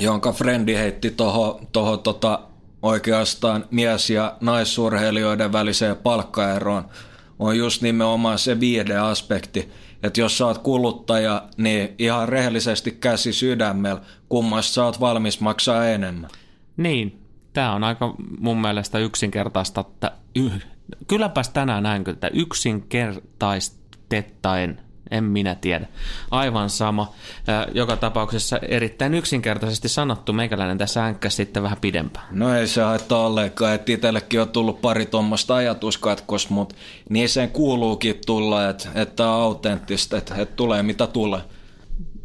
jonka 0.00 0.32
frendi 0.32 0.74
heitti 0.74 1.10
tuohon 1.10 1.66
toho, 1.72 1.96
tota, 1.96 2.40
oikeastaan 2.84 3.64
mies- 3.70 4.10
ja 4.10 4.36
naisurheilijoiden 4.40 5.52
väliseen 5.52 5.96
palkkaeroon, 5.96 6.84
on 7.38 7.58
just 7.58 7.82
nimenomaan 7.82 8.38
se 8.38 8.60
viihdeaspekti. 8.60 9.70
Että 10.02 10.20
jos 10.20 10.38
sä 10.38 10.46
oot 10.46 10.58
kuluttaja, 10.58 11.42
niin 11.56 11.94
ihan 11.98 12.28
rehellisesti 12.28 12.90
käsi 12.90 13.32
sydämellä, 13.32 14.00
kummasta 14.28 14.72
sä 14.72 14.84
oot 14.84 15.00
valmis 15.00 15.40
maksaa 15.40 15.86
enemmän. 15.86 16.30
Niin, 16.76 17.22
tämä 17.52 17.74
on 17.74 17.84
aika 17.84 18.14
mun 18.38 18.60
mielestä 18.60 18.98
yksinkertaista, 18.98 19.80
että 19.80 20.12
yh, 20.36 20.52
kylläpäs 21.06 21.48
tänään 21.48 21.82
näin, 21.82 22.10
että 22.10 22.28
yksinkertaistettaen, 22.28 24.80
en 25.10 25.24
minä 25.24 25.54
tiedä. 25.54 25.86
Aivan 26.30 26.70
sama. 26.70 27.12
Joka 27.72 27.96
tapauksessa 27.96 28.58
erittäin 28.68 29.14
yksinkertaisesti 29.14 29.88
sanottu, 29.88 30.32
meikäläinen 30.32 30.78
tässä 30.78 31.04
änkkäsi 31.04 31.36
sitten 31.36 31.62
vähän 31.62 31.78
pidempään. 31.80 32.26
No 32.30 32.54
ei 32.54 32.66
se 32.66 32.82
haittaa 32.82 33.26
ollenkaan, 33.26 33.74
että 33.74 33.92
itsellekin 33.92 34.40
on 34.40 34.48
tullut 34.48 34.80
pari 34.80 35.06
tuommoista 35.06 35.54
ajatuskatkos, 35.54 36.50
mutta 36.50 36.74
niin 37.08 37.28
sen 37.28 37.50
kuuluukin 37.50 38.20
tulla, 38.26 38.68
että, 38.68 38.88
että 38.94 39.28
on 39.28 39.42
autenttista, 39.42 40.16
että, 40.16 40.34
että 40.34 40.56
tulee 40.56 40.82
mitä 40.82 41.06
tulee. 41.06 41.40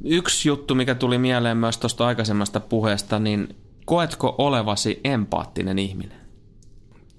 Yksi 0.04 0.50
juttu, 0.50 0.76
mikä 0.76 0.96
tuli 0.96 1.18
mieleen 1.18 1.58
myös 1.58 1.78
tuosta 1.78 2.08
aikaisemmasta 2.08 2.60
puheesta, 2.60 3.20
niin 3.20 3.56
koetko 3.86 4.36
olevasi 4.38 5.00
empaattinen 5.04 5.80
ihminen? 5.80 6.18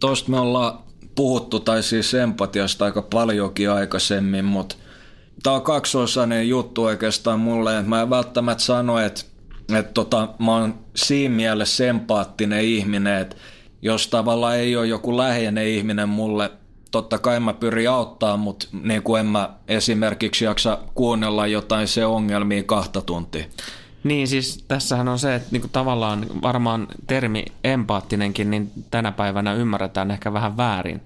Tuosta 0.01 0.31
me 0.31 0.41
ollaan 0.41 0.79
puhuttu, 1.15 1.61
tai 1.61 1.83
siis 1.83 2.15
empatiasta 2.15 2.85
aika 2.85 3.03
paljonkin 3.03 3.71
aikaisemmin, 3.71 4.45
mutta 4.45 4.77
tämä 5.43 5.57
on 5.57 5.63
kaksiosainen 5.63 6.49
juttu 6.49 6.85
oikeastaan 6.85 7.41
mulle, 7.41 7.83
mä 7.83 8.03
en 8.03 8.11
välttämättä 8.11 8.65
sano, 8.65 8.99
että, 8.99 9.23
että 9.79 9.93
tota, 9.93 10.29
mä 10.39 10.53
oon 10.57 10.75
siinä 10.97 11.35
mielessä 11.35 11.87
empaattinen 11.87 12.65
ihminen, 12.65 13.19
että 13.19 13.37
jos 13.83 14.09
tavallaan 14.09 14.57
ei 14.57 14.77
ole 14.77 14.87
joku 14.87 15.17
läheinen 15.17 15.67
ihminen 15.67 16.09
mulle, 16.09 16.51
totta 16.91 17.19
kai 17.19 17.41
mä 17.41 17.53
pyrin 17.55 17.91
auttaa, 17.91 18.37
mutta 18.37 18.67
niin 18.83 19.03
kuin 19.03 19.21
en 19.21 19.27
mä 19.27 19.51
esimerkiksi 19.69 20.45
jaksa 20.45 20.79
kuunnella 20.95 21.47
jotain 21.47 21.89
se 21.89 22.07
ongelmia 22.07 22.63
kahta 22.63 23.01
tuntia. 23.01 23.45
Niin, 24.05 24.29
siis 24.29 24.65
tässähän 24.69 25.09
on 25.09 25.19
se, 25.19 25.35
että 25.35 25.49
niinku 25.51 25.69
tavallaan 25.69 26.27
varmaan 26.43 26.87
termi 27.07 27.45
empaattinenkin, 27.65 28.51
niin 28.51 28.73
tänä 28.91 29.13
päivänä 29.13 29.55
ymmärretään 29.55 30.11
ehkä 30.11 30.33
vähän 30.33 30.57
väärin. 30.57 31.01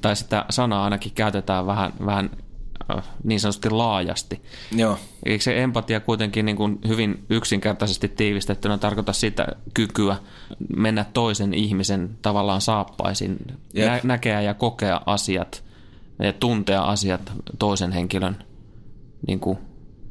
Tai 0.00 0.16
sitä 0.16 0.44
sanaa 0.50 0.84
ainakin 0.84 1.12
käytetään 1.14 1.66
vähän, 1.66 1.92
vähän 2.06 2.30
äh, 2.32 2.45
niin 3.24 3.40
sanotusti 3.40 3.70
laajasti. 3.70 4.42
Joo. 4.72 4.98
Eikö 5.26 5.44
se 5.44 5.62
empatia 5.62 6.00
kuitenkin 6.00 6.46
niin 6.46 6.56
kuin 6.56 6.78
hyvin 6.88 7.24
yksinkertaisesti 7.30 8.08
tiivistettynä 8.08 8.78
tarkoita 8.78 9.12
sitä 9.12 9.46
kykyä 9.74 10.16
mennä 10.76 11.04
toisen 11.12 11.54
ihmisen 11.54 12.18
tavallaan 12.22 12.60
saappaisiin, 12.60 13.36
Jep. 13.74 13.88
nä- 13.88 14.00
näkeä 14.04 14.40
ja 14.40 14.54
kokea 14.54 15.00
asiat 15.06 15.64
ja 16.22 16.32
tuntea 16.32 16.82
asiat 16.82 17.32
toisen 17.58 17.92
henkilön, 17.92 18.36
niin 19.26 19.40
kuin, 19.40 19.58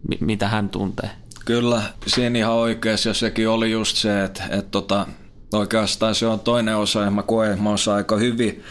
mi- 0.10 0.18
mitä 0.20 0.48
hän 0.48 0.70
tuntee. 0.70 1.10
Kyllä, 1.46 1.82
siinä 2.08 2.40
ihan 2.40 2.54
oikeassa 2.54 3.10
ja 3.10 3.14
sekin 3.14 3.50
oli 3.50 3.72
just 3.72 3.98
se, 3.98 4.24
että, 4.24 4.44
että 4.44 4.72
tota, 4.72 5.08
oikeastaan 5.54 6.16
se 6.16 6.28
on 6.28 6.40
toinen 6.40 6.78
osa 6.78 7.02
ja 7.02 7.12
mä 7.12 7.24
koen, 7.24 7.52
että 7.52 7.64
mä 7.64 7.70
osaan 7.70 7.98
aika 7.98 8.18
hyvin 8.18 8.64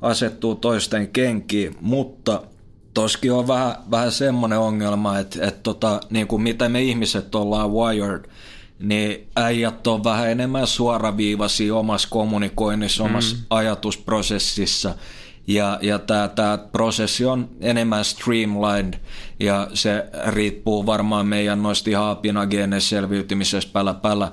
asettuu 0.00 0.54
toisten 0.54 1.08
kenkiin, 1.08 1.76
mutta 1.80 2.42
toskin 2.96 3.32
on 3.32 3.48
vähän, 3.48 3.74
vähän 3.90 4.12
semmoinen 4.12 4.58
ongelma, 4.58 5.18
että, 5.18 5.46
että 5.46 5.60
tota, 5.62 6.00
niin 6.10 6.26
kuin 6.26 6.42
mitä 6.42 6.68
me 6.68 6.82
ihmiset 6.82 7.34
ollaan 7.34 7.72
wired, 7.72 8.30
niin 8.78 9.28
äijät 9.36 9.86
on 9.86 10.04
vähän 10.04 10.30
enemmän 10.30 10.66
suoraviivaisia 10.66 11.74
omassa 11.74 12.08
kommunikoinnissa, 12.10 13.04
omassa 13.04 13.36
ajatusprosessissa. 13.50 14.94
Ja, 15.46 15.78
ja 15.82 15.98
tämä 15.98 16.58
prosessi 16.72 17.24
on 17.24 17.48
enemmän 17.60 18.04
streamlined 18.04 18.94
ja 19.40 19.68
se 19.74 20.06
riippuu 20.26 20.86
varmaan 20.86 21.26
meidän 21.26 21.62
noista 21.62 21.90
ihan 21.90 22.10
apinageeneista 22.10 22.88
selviytymisestä 22.88 23.72
pälä 23.72 23.94
pälä. 23.94 24.30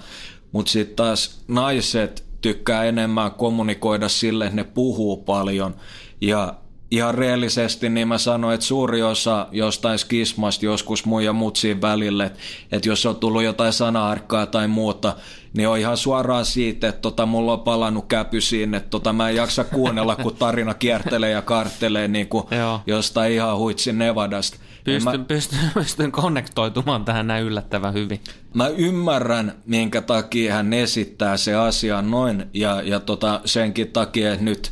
Mutta 0.52 0.72
sitten 0.72 0.96
taas 0.96 1.44
naiset 1.48 2.24
tykkää 2.42 2.84
enemmän 2.84 3.32
kommunikoida 3.32 4.10
sille, 4.10 4.46
että 4.46 4.56
ne 4.56 4.64
puhuu 4.64 5.18
paljon 5.18 5.76
ja 6.22 6.54
ihan 6.94 7.16
reellisesti 7.16 7.90
niin 7.90 8.08
mä 8.08 8.18
sanoin, 8.18 8.54
että 8.54 8.66
suuri 8.66 9.04
osa 9.04 9.48
jostain 9.52 10.00
skismasta 10.00 10.66
joskus 10.66 11.06
mun 11.06 11.24
ja 11.24 11.34
mutsin 11.34 11.82
välille, 11.82 12.32
että 12.72 12.90
jos 12.90 13.06
on 13.06 13.16
tullut 13.16 13.44
jotain 13.44 13.74
sanaharkkaa 13.74 14.46
tai 14.46 14.68
muuta, 14.68 15.16
niin 15.54 15.68
on 15.68 15.78
ihan 15.78 15.98
suoraan 15.98 16.46
siitä, 16.46 16.88
että 16.88 17.02
tota, 17.02 17.26
mulla 17.26 17.54
on 17.54 17.60
palannut 17.60 18.06
käpysiin, 18.08 18.74
että 18.74 18.90
tota, 18.90 19.14
mä 19.14 19.30
en 19.30 19.36
jaksa 19.36 19.64
kuunnella, 19.64 20.16
kun 20.16 20.36
tarina 20.36 20.74
kiertelee 20.74 21.32
ja 21.32 21.42
kartelee 21.42 22.08
niin 22.08 22.28
kuin 22.28 22.44
jostain 22.88 23.34
ihan 23.34 23.58
huitsin 23.58 23.98
Nevadasta. 23.98 24.58
En 24.88 25.04
Mä, 25.04 25.12
Pystyn, 25.12 25.26
pystyn, 25.36 25.72
pystyn 25.74 26.12
konnektoitumaan 26.12 27.06
tähän 27.06 27.28
näin 27.28 27.46
yllättävän 27.46 27.94
hyvin. 27.94 28.20
mä 28.54 28.68
ymmärrän, 28.68 29.54
minkä 29.66 30.02
takia 30.02 30.54
hän 30.54 30.74
esittää 30.74 31.38
se 31.38 31.56
asia 31.56 32.02
noin, 32.02 32.46
ja, 32.54 32.82
ja 32.82 33.00
tota, 33.00 33.42
senkin 33.46 33.92
takia, 33.92 34.34
että 34.34 34.46
nyt 34.46 34.72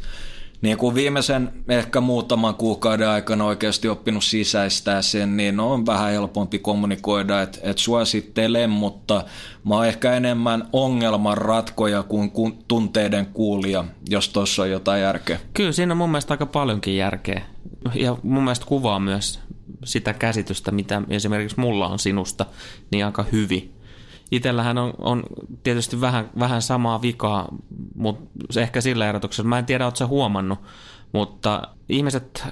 niin 0.62 0.78
kuin 0.78 0.96
viimeisen 0.96 1.54
ehkä 1.70 2.02
muutaman 2.02 2.56
kuukauden 2.56 3.08
aikana 3.10 3.46
oikeasti 3.46 3.88
oppinut 3.88 4.24
sisäistää 4.24 5.02
sen, 5.02 5.38
niin 5.38 5.60
on 5.60 5.86
vähän 5.86 6.12
helpompi 6.12 6.60
kommunikoida, 6.60 7.42
että 7.42 7.60
et 7.64 7.78
suosittelen, 7.78 8.70
mutta 8.70 9.24
mä 9.64 9.76
oon 9.76 9.88
ehkä 9.88 10.14
enemmän 10.14 10.70
ongelman 10.74 11.38
ratkoja 11.38 12.04
kuin 12.04 12.32
kun 12.32 12.64
tunteiden 12.68 13.26
kuulija, 13.26 13.86
jos 14.10 14.30
tuossa 14.30 14.62
on 14.62 14.72
jotain 14.72 15.02
järkeä. 15.02 15.40
Kyllä 15.54 15.72
siinä 15.72 15.94
on 15.94 15.98
mun 15.98 16.10
mielestä 16.10 16.34
aika 16.34 16.46
paljonkin 16.46 16.98
järkeä. 16.98 17.42
Ja 17.94 18.18
mun 18.24 18.44
mielestä 18.44 18.66
kuvaa 18.66 19.00
myös 19.00 19.40
sitä 19.86 20.14
käsitystä, 20.14 20.72
mitä 20.72 21.02
esimerkiksi 21.10 21.60
mulla 21.60 21.88
on 21.88 22.00
sinusta, 22.00 22.46
niin 22.92 23.06
aika 23.06 23.26
hyvin. 23.32 23.81
Itellähän 24.32 24.78
on, 24.78 24.94
on 24.98 25.24
tietysti 25.64 26.02
vähän, 26.02 26.30
vähän 26.40 26.62
samaa 26.62 27.02
vikaa, 27.02 27.48
mutta 27.96 28.62
ehkä 28.62 28.82
sillä 28.82 29.10
erotuksella. 29.10 29.50
Mä 29.50 29.60
en 29.60 29.66
tiedä, 29.66 29.86
ootko 29.86 29.98
sä 29.98 30.08
huomannut, 30.08 30.60
mutta 31.14 31.62
ihmiset, 31.90 32.48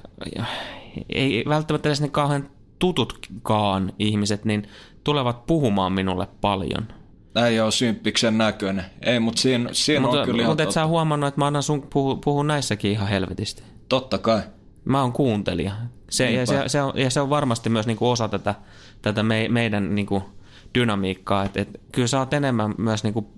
ei 1.10 1.44
välttämättä 1.48 1.90
edes 1.90 2.02
ne 2.02 2.10
kauhean 2.10 2.50
tututkaan 2.80 3.94
ihmiset, 4.00 4.46
niin 4.46 4.68
tulevat 5.04 5.46
puhumaan 5.46 5.94
minulle 5.94 6.28
paljon. 6.42 6.88
Äijä 7.36 7.66
on 7.66 7.72
symppiksen 7.72 8.38
näköinen. 8.38 8.86
Ei, 9.02 9.20
mutta 9.20 9.42
siinä, 9.42 9.70
siinä 9.72 10.02
mutta, 10.02 10.20
on 10.20 10.26
kyllä 10.26 10.46
mutta 10.46 10.64
et 10.64 10.72
sä 10.72 10.88
huomannut, 10.88 11.28
että 11.28 11.42
mä 11.42 11.48
annan 11.48 11.64
sun 11.64 11.88
puhua, 11.94 12.16
puhua 12.16 12.44
näissäkin 12.44 12.92
ihan 12.92 13.08
helvetisti. 13.08 13.64
Totta 13.90 14.18
kai. 14.18 14.42
Mä 14.86 15.02
oon 15.02 15.14
kuuntelija. 15.14 15.72
Se, 16.10 16.32
ja, 16.32 16.46
se, 16.46 16.64
se 16.68 16.82
on, 16.82 16.94
ja 16.96 17.10
se 17.10 17.22
on 17.22 17.30
varmasti 17.30 17.70
myös 17.70 17.88
niinku 17.88 18.10
osa 18.10 18.28
tätä, 18.28 18.56
tätä 19.02 19.24
me, 19.24 19.48
meidän 19.50 19.96
niinku 19.96 20.24
dynamiikkaa. 20.76 21.44
Et, 21.44 21.58
et, 21.58 21.82
kyllä 21.92 22.08
sä 22.08 22.20
oot 22.20 22.34
enemmän 22.34 22.76
myös, 22.78 23.04
niinku, 23.04 23.30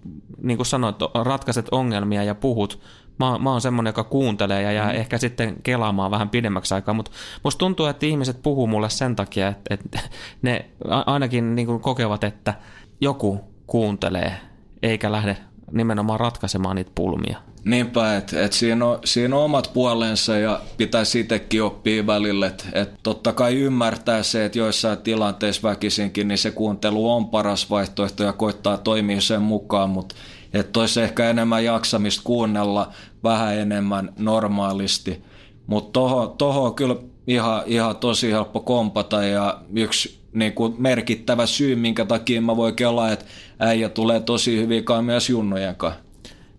niin 0.42 0.58
kuin 0.58 0.68
sanoit, 0.68 0.96
ratkaiset 1.24 1.68
ongelmia 1.72 2.24
ja 2.24 2.36
puhut. 2.36 2.82
Mä, 3.20 3.38
mä 3.40 3.52
oon 3.52 3.62
semmonen, 3.62 3.90
joka 3.90 4.04
kuuntelee 4.04 4.62
ja 4.62 4.72
jää 4.72 4.92
mm. 4.92 4.96
ehkä 4.98 5.18
sitten 5.18 5.56
kelaamaan 5.64 6.12
vähän 6.12 6.30
pidemmäksi 6.30 6.74
aikaa, 6.74 6.94
mutta 6.94 7.12
musta 7.44 7.60
tuntuu, 7.60 7.86
että 7.86 8.06
ihmiset 8.06 8.42
puhuu 8.44 8.68
mulle 8.68 8.90
sen 8.90 9.16
takia, 9.16 9.48
että, 9.48 9.74
että 9.74 10.00
ne 10.42 10.66
ainakin 11.06 11.56
niinku 11.56 11.80
kokevat, 11.80 12.24
että 12.24 12.54
joku 13.02 13.40
kuuntelee 13.68 14.38
eikä 14.84 15.12
lähde 15.12 15.38
nimenomaan 15.72 16.20
ratkaisemaan 16.20 16.76
niitä 16.76 16.92
pulmia. 16.96 17.38
Niinpä, 17.66 18.18
että 18.18 18.46
et 18.46 18.54
siinä, 18.54 18.86
siinä 19.06 19.36
on 19.36 19.44
omat 19.44 19.72
puolensa 19.74 20.38
ja 20.38 20.62
pitäisi 20.78 21.20
itsekin 21.20 21.64
oppia 21.64 22.08
välillä. 22.08 22.48
Että 22.48 22.66
et 22.74 22.90
totta 23.04 23.34
kai 23.34 23.56
ymmärtää 23.56 24.24
se, 24.24 24.46
että 24.46 24.60
joissain 24.60 24.98
tilanteissa 24.98 25.70
väkisinkin 25.70 26.28
niin 26.28 26.38
se 26.38 26.52
kuuntelu 26.52 27.12
on 27.12 27.28
paras 27.28 27.70
vaihtoehto 27.70 28.24
ja 28.24 28.34
koittaa 28.34 28.78
toimia 28.78 29.22
sen 29.22 29.42
mukaan, 29.42 29.90
mutta 29.90 30.16
että 30.54 30.80
olisi 30.80 31.02
ehkä 31.02 31.30
enemmän 31.30 31.66
jaksamista 31.66 32.22
kuunnella 32.24 32.92
vähän 33.24 33.58
enemmän 33.58 34.14
normaalisti. 34.18 35.24
Mutta 35.68 35.92
toho, 35.92 36.28
toho 36.28 36.66
on 36.66 36.76
kyllä 36.76 36.96
ihan, 37.28 37.64
ihan 37.66 37.96
tosi 37.96 38.32
helppo 38.32 38.60
kompata 38.60 39.24
ja 39.24 39.62
yksi 39.76 40.20
niin 40.34 40.54
kuin 40.54 40.76
merkittävä 40.78 41.46
syy, 41.46 41.76
minkä 41.76 42.06
takia 42.06 42.42
mä 42.42 42.58
voin 42.58 42.76
kelaa, 42.76 43.12
että 43.12 43.26
äijä 43.60 43.90
tulee 43.90 44.20
tosi 44.20 44.58
hyvin 44.58 44.84
kai 44.84 45.02
myös 45.02 45.30
junnojen 45.30 45.76
kanssa. 45.76 46.11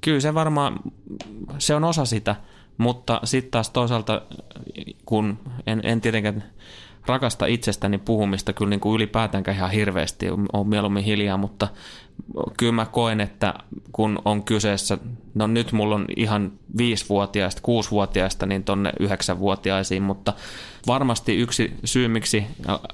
Kyllä 0.05 0.21
se 0.21 0.35
varmaan, 0.35 0.81
se 1.59 1.75
on 1.75 1.85
osa 1.85 2.05
sitä, 2.05 2.37
mutta 2.79 3.21
sitten 3.25 3.51
taas 3.51 3.71
toisaalta, 3.71 4.23
kun 5.07 5.39
en, 5.67 5.81
en 5.85 6.01
tietenkään 6.01 6.45
rakasta 7.07 7.47
itsestäni 7.47 7.99
puhumista 7.99 8.53
kyllä 8.53 8.71
niin 8.71 8.81
kuin 8.81 8.97
ylipäätäänkään 8.97 9.57
ihan 9.57 9.71
hirveästi, 9.71 10.27
on 10.53 10.69
mieluummin 10.69 11.05
hiljaa, 11.05 11.37
mutta 11.37 11.69
kyllä 12.57 12.73
mä 12.73 12.87
koen, 12.87 13.21
että 13.21 13.55
kun 13.93 14.19
on 14.25 14.43
kyseessä, 14.45 14.99
no 15.35 15.47
nyt 15.47 15.73
mulla 15.73 15.95
on 15.95 16.05
ihan 16.17 16.53
viisivuotiaista, 16.77 17.63
kuusivuotiaista, 17.63 18.47
niin 18.47 18.65
tonne 18.65 18.93
yhdeksänvuotiaisiin, 19.01 20.03
mutta 20.03 20.33
varmasti 20.87 21.37
yksi 21.37 21.75
syy, 21.85 22.09
miksi 22.09 22.47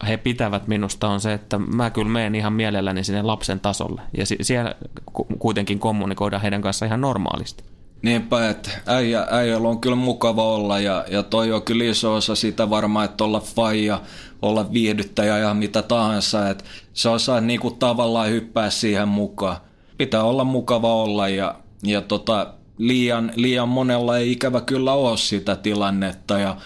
he 0.08 0.16
pitävät 0.16 0.68
minusta 0.68 1.08
on 1.08 1.20
se, 1.20 1.32
että 1.32 1.58
mä 1.58 1.90
kyllä 1.90 2.08
menen 2.08 2.34
ihan 2.34 2.52
mielelläni 2.52 3.04
sinne 3.04 3.22
lapsen 3.22 3.60
tasolle 3.60 4.02
ja 4.16 4.26
si- 4.26 4.38
siellä 4.40 4.74
ku- 5.12 5.26
kuitenkin 5.38 5.78
kommunikoidaan 5.78 6.42
heidän 6.42 6.62
kanssaan 6.62 6.88
ihan 6.88 7.00
normaalisti. 7.00 7.64
Niinpä, 8.02 8.50
että 8.50 8.70
äijä, 8.86 9.26
äijällä 9.30 9.68
on 9.68 9.80
kyllä 9.80 9.96
mukava 9.96 10.44
olla 10.44 10.80
ja, 10.80 11.04
ja 11.10 11.22
toi 11.22 11.52
on 11.52 11.62
kyllä 11.62 11.84
iso 11.84 12.14
osa 12.14 12.34
sitä 12.34 12.70
varmaan, 12.70 13.04
että 13.04 13.24
olla 13.24 13.40
faija, 13.40 14.00
olla 14.42 14.72
viihdyttäjä 14.72 15.38
ja 15.38 15.54
mitä 15.54 15.82
tahansa, 15.82 16.50
että 16.50 16.64
se 16.92 17.08
osaa 17.08 17.40
niinku 17.40 17.70
tavallaan 17.70 18.30
hyppää 18.30 18.70
siihen 18.70 19.08
mukaan. 19.08 19.56
Pitää 19.96 20.22
olla 20.22 20.44
mukava 20.44 20.94
olla 20.94 21.28
ja, 21.28 21.54
ja 21.82 22.00
tota, 22.00 22.54
liian, 22.78 23.32
liian 23.36 23.68
monella 23.68 24.18
ei 24.18 24.32
ikävä 24.32 24.60
kyllä 24.60 24.92
ole 24.92 25.16
sitä 25.16 25.56
tilannetta 25.56 26.38
ja 26.38 26.56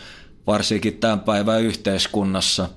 varsinkin 0.47 0.99
tämän 0.99 1.21
päivän 1.21 1.63
yhteiskunnassa. 1.63 2.69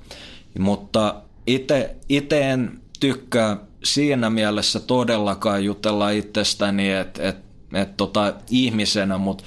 Mutta 0.59 1.15
itse 1.47 1.95
en 2.31 2.81
tykkää 2.99 3.57
siinä 3.83 4.29
mielessä 4.29 4.79
todellakaan 4.79 5.65
jutella 5.65 6.09
itsestäni, 6.09 6.91
että 6.91 7.29
et, 7.29 7.44
et 7.75 7.97
tota, 7.97 8.33
ihmisenä, 8.49 9.17
mutta 9.17 9.43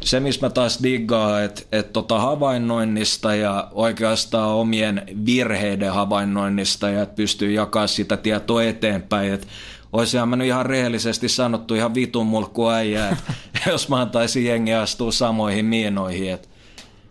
se, 0.00 0.20
missä 0.20 0.46
mä 0.46 0.50
taas 0.50 0.82
diggaan, 0.82 1.44
että 1.44 1.62
et 1.72 1.92
tota 1.92 2.18
havainnoinnista 2.18 3.34
ja 3.34 3.68
oikeastaan 3.72 4.48
omien 4.48 5.02
virheiden 5.26 5.92
havainnoinnista 5.92 6.90
ja 6.90 7.02
että 7.02 7.14
pystyy 7.14 7.52
jakaa 7.52 7.86
sitä 7.86 8.16
tietoa 8.16 8.62
eteenpäin, 8.62 9.32
että 9.32 9.46
Oisihan 9.92 10.28
mä 10.28 10.36
nyt 10.36 10.46
ihan 10.46 10.66
rehellisesti 10.66 11.28
sanottu 11.28 11.74
ihan 11.74 11.94
vitun 11.94 12.26
mulkku 12.26 12.68
äijä, 12.68 13.16
jos 13.66 13.88
mä 13.88 14.00
antaisin 14.00 14.44
jengi 14.44 14.74
astua 14.74 15.12
samoihin 15.12 15.64
miinoihin, 15.64 16.32
että 16.32 16.48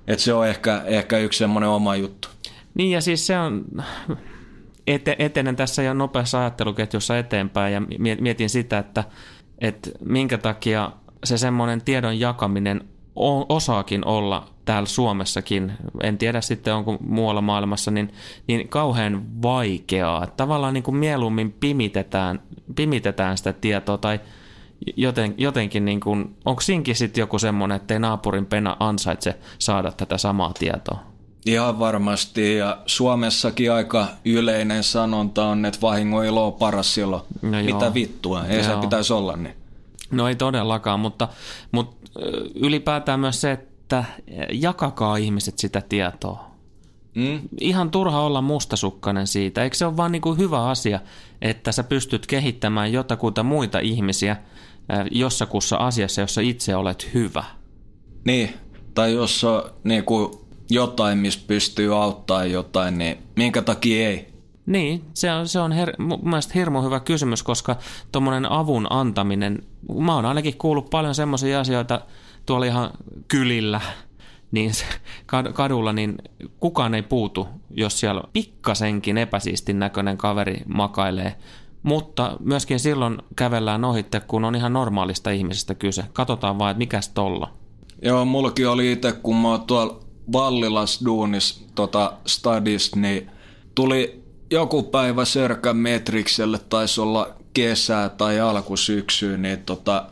et 0.07 0.19
se 0.19 0.33
on 0.33 0.47
ehkä, 0.47 0.81
ehkä 0.85 1.17
yksi 1.17 1.39
semmoinen 1.39 1.69
oma 1.69 1.95
juttu. 1.95 2.27
Niin 2.73 2.91
ja 2.91 3.01
siis 3.01 3.27
se 3.27 3.39
on, 3.39 3.65
ete, 4.87 5.15
etenen 5.19 5.55
tässä 5.55 5.83
jo 5.83 5.93
nopeassa 5.93 6.39
ajatteluketjussa 6.39 7.17
eteenpäin 7.17 7.73
ja 7.73 7.81
mie- 7.99 8.17
mietin 8.21 8.49
sitä, 8.49 8.77
että, 8.77 9.03
että 9.59 9.89
minkä 10.05 10.37
takia 10.37 10.91
se 11.23 11.37
semmoinen 11.37 11.81
tiedon 11.81 12.19
jakaminen 12.19 12.83
osaakin 13.49 14.05
olla 14.05 14.47
täällä 14.65 14.87
Suomessakin, 14.87 15.71
en 16.03 16.17
tiedä 16.17 16.41
sitten 16.41 16.75
onko 16.75 16.97
muualla 17.01 17.41
maailmassa, 17.41 17.91
niin, 17.91 18.13
niin 18.47 18.69
kauhean 18.69 19.41
vaikeaa. 19.41 20.27
Tavallaan 20.27 20.73
niin 20.73 20.83
kuin 20.83 20.97
mieluummin 20.97 21.51
pimitetään, 21.51 22.41
pimitetään 22.75 23.37
sitä 23.37 23.53
tietoa 23.53 23.97
tai 23.97 24.19
joten, 24.95 25.33
jotenkin, 25.37 25.85
niin 25.85 25.99
kuin, 25.99 26.35
onko 26.45 26.61
siinkin 26.61 26.95
sitten 26.95 27.21
joku 27.21 27.39
semmoinen, 27.39 27.75
että 27.75 27.93
ei 27.93 27.99
naapurin 27.99 28.45
pena 28.45 28.77
ansaitse 28.79 29.39
saada 29.59 29.91
tätä 29.91 30.17
samaa 30.17 30.53
tietoa? 30.59 31.16
Ihan 31.47 31.79
varmasti, 31.79 32.57
ja 32.57 32.77
Suomessakin 32.85 33.71
aika 33.71 34.07
yleinen 34.25 34.83
sanonta 34.83 35.45
on, 35.45 35.65
että 35.65 35.81
vahingon 35.81 36.25
ilo 36.25 36.47
on 36.47 36.53
paras 36.53 36.93
silloin. 36.93 37.21
No 37.41 37.59
joo. 37.59 37.75
Mitä 37.79 37.93
vittua, 37.93 38.45
ei 38.45 38.63
se 38.63 38.71
Joo. 38.71 38.81
pitäisi 38.81 39.13
olla 39.13 39.37
niin. 39.37 39.55
No 40.11 40.27
ei 40.27 40.35
todellakaan, 40.35 40.99
mutta, 40.99 41.27
mutta 41.71 42.09
ylipäätään 42.55 43.19
myös 43.19 43.41
se, 43.41 43.51
että 43.51 44.05
jakakaa 44.53 45.17
ihmiset 45.17 45.59
sitä 45.59 45.81
tietoa. 45.81 46.47
Mm? 47.15 47.41
Ihan 47.61 47.91
turha 47.91 48.21
olla 48.21 48.41
mustasukkainen 48.41 49.27
siitä. 49.27 49.63
Eikö 49.63 49.75
se 49.75 49.85
ole 49.85 49.97
vaan 49.97 50.11
niin 50.11 50.21
kuin 50.21 50.37
hyvä 50.37 50.65
asia, 50.65 50.99
että 51.41 51.71
sä 51.71 51.83
pystyt 51.83 52.27
kehittämään 52.27 52.93
jotakuta 52.93 53.43
muita 53.43 53.79
ihmisiä 53.79 54.37
jossakussa 55.11 55.77
asiassa, 55.77 56.21
jossa 56.21 56.41
itse 56.41 56.75
olet 56.75 57.09
hyvä? 57.13 57.43
Niin, 58.25 58.53
tai 58.93 59.13
jos 59.13 59.43
on 59.43 59.63
niin 59.83 60.03
kuin 60.03 60.46
jotain, 60.69 61.17
missä 61.17 61.39
pystyy 61.47 62.01
auttaa 62.01 62.45
jotain, 62.45 62.97
niin 62.97 63.17
minkä 63.35 63.61
takia 63.61 64.09
ei? 64.09 64.37
Niin, 64.65 65.05
se 65.13 65.31
on, 65.31 65.47
se 65.47 65.59
on 65.59 65.71
her, 65.71 65.93
mun 65.97 66.19
mielestä 66.23 66.53
hirmu 66.55 66.81
hyvä 66.81 66.99
kysymys, 66.99 67.43
koska 67.43 67.75
tuommoinen 68.11 68.51
avun 68.51 68.87
antaminen, 68.89 69.63
mä 69.99 70.15
oon 70.15 70.25
ainakin 70.25 70.57
kuullut 70.57 70.89
paljon 70.89 71.15
semmoisia 71.15 71.59
asioita 71.59 72.01
tuolla 72.45 72.65
ihan 72.65 72.89
kylillä, 73.27 73.81
niin 74.51 74.71
kadulla, 75.53 75.93
niin 75.93 76.17
kukaan 76.59 76.93
ei 76.95 77.01
puutu, 77.01 77.47
jos 77.71 77.99
siellä 77.99 78.21
pikkasenkin 78.33 79.17
epäsiistin 79.17 79.79
näköinen 79.79 80.17
kaveri 80.17 80.61
makailee. 80.73 81.35
Mutta 81.83 82.37
myöskin 82.39 82.79
silloin 82.79 83.17
kävellään 83.35 83.85
ohitte, 83.85 84.19
kun 84.19 84.45
on 84.45 84.55
ihan 84.55 84.73
normaalista 84.73 85.29
ihmisestä 85.29 85.75
kyse. 85.75 86.03
Katsotaan 86.13 86.59
vaan, 86.59 86.71
että 86.71 86.79
mikäs 86.79 87.09
tolla. 87.09 87.53
Joo, 88.01 88.25
mullakin 88.25 88.69
oli 88.69 88.91
itse, 88.91 89.11
kun 89.11 89.35
mä 89.35 89.47
oon 89.47 89.61
tuolla 89.61 89.99
Vallilas 90.33 91.05
duunis 91.05 91.65
tota 91.75 92.13
stadis, 92.25 92.95
niin 92.95 93.29
tuli 93.75 94.23
joku 94.51 94.83
päivä 94.83 95.25
Sörkän 95.25 95.77
Metrikselle, 95.77 96.59
taisi 96.69 97.01
olla 97.01 97.29
kesää 97.53 98.09
tai 98.09 98.39
alkusyksyä, 98.39 99.37
niin 99.37 99.59
tota 99.59 100.05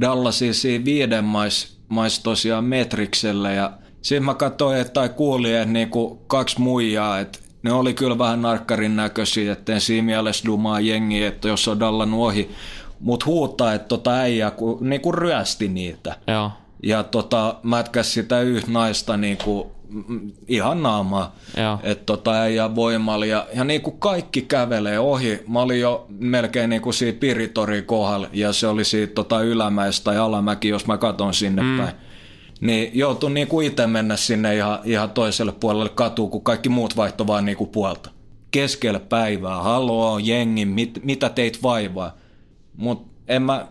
Dallasin 0.00 0.54
siinä 0.54 0.84
viiden 0.84 1.24
mais, 1.24 1.76
mais 1.88 2.18
tosiaan 2.18 2.64
Metrikselle 2.64 3.54
ja 3.54 3.72
siinä 4.02 4.26
mä 4.26 4.34
katsoin, 4.34 4.78
että 4.78 4.92
tai 4.92 5.08
kuulin, 5.08 5.54
että 5.54 5.72
niinku 5.72 6.22
kaksi 6.26 6.60
muijaa, 6.60 7.20
että 7.20 7.38
ne 7.62 7.72
oli 7.72 7.94
kyllä 7.94 8.18
vähän 8.18 8.42
narkkarin 8.42 8.96
näköisiä, 8.96 9.52
etten 9.52 9.80
siinä 9.80 10.06
mielessä 10.06 10.44
dumaa 10.46 10.80
jengiä, 10.80 11.28
että 11.28 11.48
jos 11.48 11.68
on 11.68 11.80
dallannut 11.80 12.20
ohi, 12.20 12.50
mut 13.00 13.26
huutaa, 13.26 13.74
että 13.74 13.88
tota 13.88 14.10
äijä 14.10 14.50
ku, 14.50 14.78
niinku 14.80 15.12
ryösti 15.12 15.68
niitä. 15.68 16.16
Joo, 16.26 16.50
ja 16.82 17.02
tota, 17.02 17.54
mätkäs 17.62 18.14
sitä 18.14 18.40
yhtä 18.40 18.70
naista 18.70 19.16
niinku, 19.16 19.72
mm, 19.88 20.32
ihan 20.48 20.82
naamaa. 20.82 21.36
Että 21.82 22.04
tota, 22.04 22.32
äijä 22.32 22.74
voimalla 22.74 23.26
ja, 23.26 23.46
ja 23.54 23.64
niinku 23.64 23.90
kaikki 23.90 24.42
kävelee 24.42 24.98
ohi. 24.98 25.40
Mä 25.48 25.60
olin 25.60 25.80
jo 25.80 26.06
melkein 26.08 26.70
niinku 26.70 26.92
siitä 26.92 27.20
Piritori 27.20 27.82
kohdalla 27.82 28.28
ja 28.32 28.52
se 28.52 28.66
oli 28.66 28.84
siitä 28.84 29.14
tota 29.14 29.42
ylämäistä 29.42 30.04
tai 30.04 30.18
alamäki, 30.18 30.68
jos 30.68 30.86
mä 30.86 30.98
katon 30.98 31.34
sinne 31.34 31.62
mm. 31.62 31.78
päin. 31.78 31.94
Niin 32.60 32.90
joutui 32.94 33.30
niinku 33.30 33.60
itse 33.60 33.86
mennä 33.86 34.16
sinne 34.16 34.56
ihan, 34.56 34.78
ihan 34.84 35.10
toiselle 35.10 35.52
puolelle 35.52 35.88
katua, 35.88 36.28
kun 36.28 36.42
kaikki 36.42 36.68
muut 36.68 36.96
vaihto 36.96 37.26
vaan 37.26 37.44
niinku 37.44 37.66
puolta. 37.66 38.10
keskellä 38.50 39.00
päivää, 39.00 39.62
haloo 39.62 40.18
jengi, 40.18 40.64
mit, 40.64 41.00
mitä 41.04 41.28
teit 41.28 41.62
vaivaa. 41.62 42.16
Mutta 42.76 43.12
en 43.28 43.42
mä, 43.42 43.66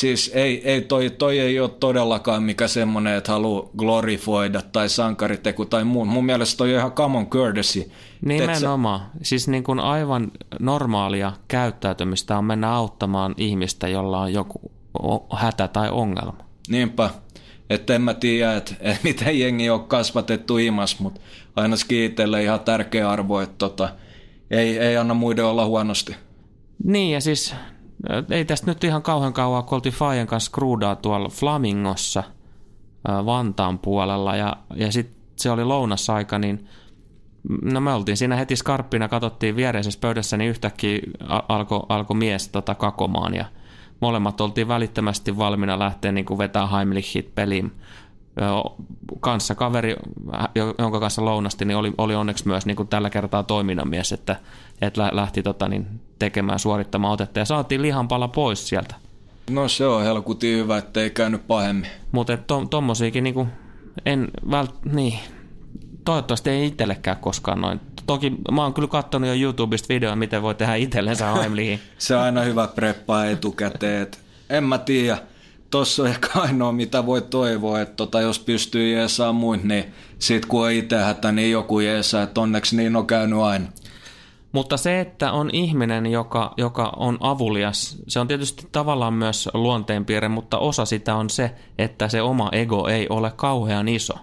siis 0.00 0.30
ei, 0.34 0.68
ei 0.68 0.82
toi, 0.82 1.10
toi 1.10 1.38
ei 1.38 1.60
ole 1.60 1.70
todellakaan 1.80 2.42
mikä 2.42 2.68
semmoinen, 2.68 3.16
että 3.16 3.32
haluaa 3.32 3.68
glorifoida 3.76 4.62
tai 4.62 4.88
sankariteku 4.88 5.64
tai 5.64 5.84
muu. 5.84 6.04
Mun 6.04 6.24
mielestä 6.24 6.58
toi 6.58 6.72
on 6.72 6.78
ihan 6.78 6.92
common 6.92 7.26
courtesy. 7.26 7.90
Nimenomaan. 8.24 9.00
Siis 9.22 9.48
niin 9.48 9.64
kuin 9.64 9.80
aivan 9.80 10.32
normaalia 10.60 11.32
käyttäytymistä 11.48 12.38
on 12.38 12.44
mennä 12.44 12.72
auttamaan 12.72 13.34
ihmistä, 13.36 13.88
jolla 13.88 14.20
on 14.20 14.32
joku 14.32 14.72
hätä 15.36 15.68
tai 15.68 15.90
ongelma. 15.90 16.44
Niinpä. 16.68 17.10
Että 17.70 17.94
en 17.94 18.02
mä 18.02 18.14
tiedä, 18.14 18.56
että, 18.56 18.74
miten 19.04 19.38
jengi 19.38 19.70
on 19.70 19.84
kasvatettu 19.84 20.58
imas, 20.58 21.00
mutta 21.00 21.20
ainakin 21.56 22.04
itselle 22.04 22.42
ihan 22.42 22.60
tärkeä 22.60 23.10
arvo, 23.10 23.40
että 23.40 23.54
tota, 23.58 23.88
ei, 24.50 24.78
ei 24.78 24.96
anna 24.96 25.14
muiden 25.14 25.44
olla 25.44 25.66
huonosti. 25.66 26.16
Niin 26.84 27.12
ja 27.12 27.20
siis 27.20 27.54
ei 28.30 28.44
tästä 28.44 28.66
nyt 28.66 28.84
ihan 28.84 29.02
kauhean 29.02 29.32
kauan, 29.32 29.64
kun 29.64 29.76
oltiin 29.76 29.94
Fajan 29.94 30.26
kanssa 30.26 30.50
kruudaa 30.50 30.96
tuolla 30.96 31.28
Flamingossa 31.28 32.22
Vantaan 33.08 33.78
puolella 33.78 34.36
ja, 34.36 34.56
ja 34.74 34.92
sitten 34.92 35.16
se 35.36 35.50
oli 35.50 35.64
lounasaika, 35.64 36.38
niin 36.38 36.68
no 37.62 37.80
me 37.80 37.92
oltiin 37.92 38.16
siinä 38.16 38.36
heti 38.36 38.56
skarppina, 38.56 39.08
katsottiin 39.08 39.56
viereisessä 39.56 40.00
pöydässä, 40.00 40.36
niin 40.36 40.50
yhtäkkiä 40.50 40.98
alkoi 41.48 41.86
alko 41.88 42.14
mies 42.14 42.48
tota 42.48 42.74
kakomaan 42.74 43.34
ja 43.34 43.44
molemmat 44.00 44.40
oltiin 44.40 44.68
välittömästi 44.68 45.38
valmiina 45.38 45.78
lähteä 45.78 46.12
niin 46.12 46.24
kuin 46.24 46.38
vetää 46.38 46.66
Heimlichit 46.66 47.34
peliin. 47.34 47.72
Kanssa 49.20 49.54
kaveri, 49.54 49.96
jonka 50.78 51.00
kanssa 51.00 51.24
lounasti, 51.24 51.64
niin 51.64 51.76
oli, 51.76 51.92
oli 51.98 52.14
onneksi 52.14 52.48
myös 52.48 52.66
niin 52.66 52.76
kuin 52.76 52.88
tällä 52.88 53.10
kertaa 53.10 53.42
toiminnanmies, 53.42 54.12
että, 54.12 54.36
että 54.80 55.10
lähti 55.12 55.42
tota, 55.42 55.68
niin, 55.68 55.86
tekemään 56.18 56.58
suorittamaan 56.58 57.12
otetta 57.12 57.38
ja 57.38 57.44
saatiin 57.44 57.82
lihanpala 57.82 58.28
pois 58.28 58.68
sieltä. 58.68 58.94
No 59.50 59.68
se 59.68 59.86
on 59.86 60.02
helkutin 60.02 60.56
hyvä, 60.58 60.78
ettei 60.78 61.10
käynyt 61.10 61.46
pahemmin. 61.46 61.90
Mutta 62.12 62.36
to, 62.36 62.64
tommosiakin 62.70 63.24
niinku, 63.24 63.46
en 64.06 64.28
vält, 64.50 64.74
niin, 64.84 65.18
toivottavasti 66.04 66.50
ei 66.50 66.66
itsellekään 66.66 67.16
koskaan 67.16 67.60
noin. 67.60 67.80
Toki 68.06 68.32
mä 68.52 68.62
oon 68.62 68.74
kyllä 68.74 68.88
katsonut 68.88 69.28
jo 69.28 69.34
YouTubesta 69.34 69.88
videoa, 69.88 70.16
miten 70.16 70.42
voi 70.42 70.54
tehdä 70.54 70.74
itsellensä 70.74 71.32
Heimliin. 71.34 71.80
se 71.98 72.16
on 72.16 72.22
aina 72.22 72.40
hyvä 72.40 72.66
preppaa 72.68 73.26
etukäteen. 73.26 74.02
Et 74.02 74.20
en 74.50 74.64
mä 74.64 74.78
tiedä. 74.78 75.18
Tossa 75.70 76.02
on 76.02 76.08
ehkä 76.08 76.28
ainoa, 76.34 76.72
mitä 76.72 77.06
voi 77.06 77.22
toivoa, 77.22 77.80
että 77.80 77.96
tota, 77.96 78.20
jos 78.20 78.38
pystyy 78.38 78.92
jeesaa 78.92 79.32
muut, 79.32 79.64
niin 79.64 79.84
sit 80.18 80.46
kun 80.46 80.64
on 80.64 80.72
itse 80.72 80.96
hätä, 80.96 81.32
niin 81.32 81.50
joku 81.50 81.80
jeesaa, 81.80 82.22
että 82.22 82.40
onneksi 82.40 82.76
niin 82.76 82.96
on 82.96 83.06
käynyt 83.06 83.38
aina. 83.38 83.66
Mutta 84.52 84.76
se, 84.76 85.00
että 85.00 85.32
on 85.32 85.50
ihminen, 85.52 86.06
joka, 86.06 86.54
joka 86.56 86.92
on 86.96 87.16
avulias, 87.20 87.96
se 88.08 88.20
on 88.20 88.28
tietysti 88.28 88.68
tavallaan 88.72 89.14
myös 89.14 89.48
luonteenpiirre, 89.54 90.28
mutta 90.28 90.58
osa 90.58 90.84
sitä 90.84 91.14
on 91.14 91.30
se, 91.30 91.54
että 91.78 92.08
se 92.08 92.22
oma 92.22 92.48
ego 92.52 92.88
ei 92.88 93.06
ole 93.10 93.32
kauhean 93.36 93.88
iso. 93.88 94.14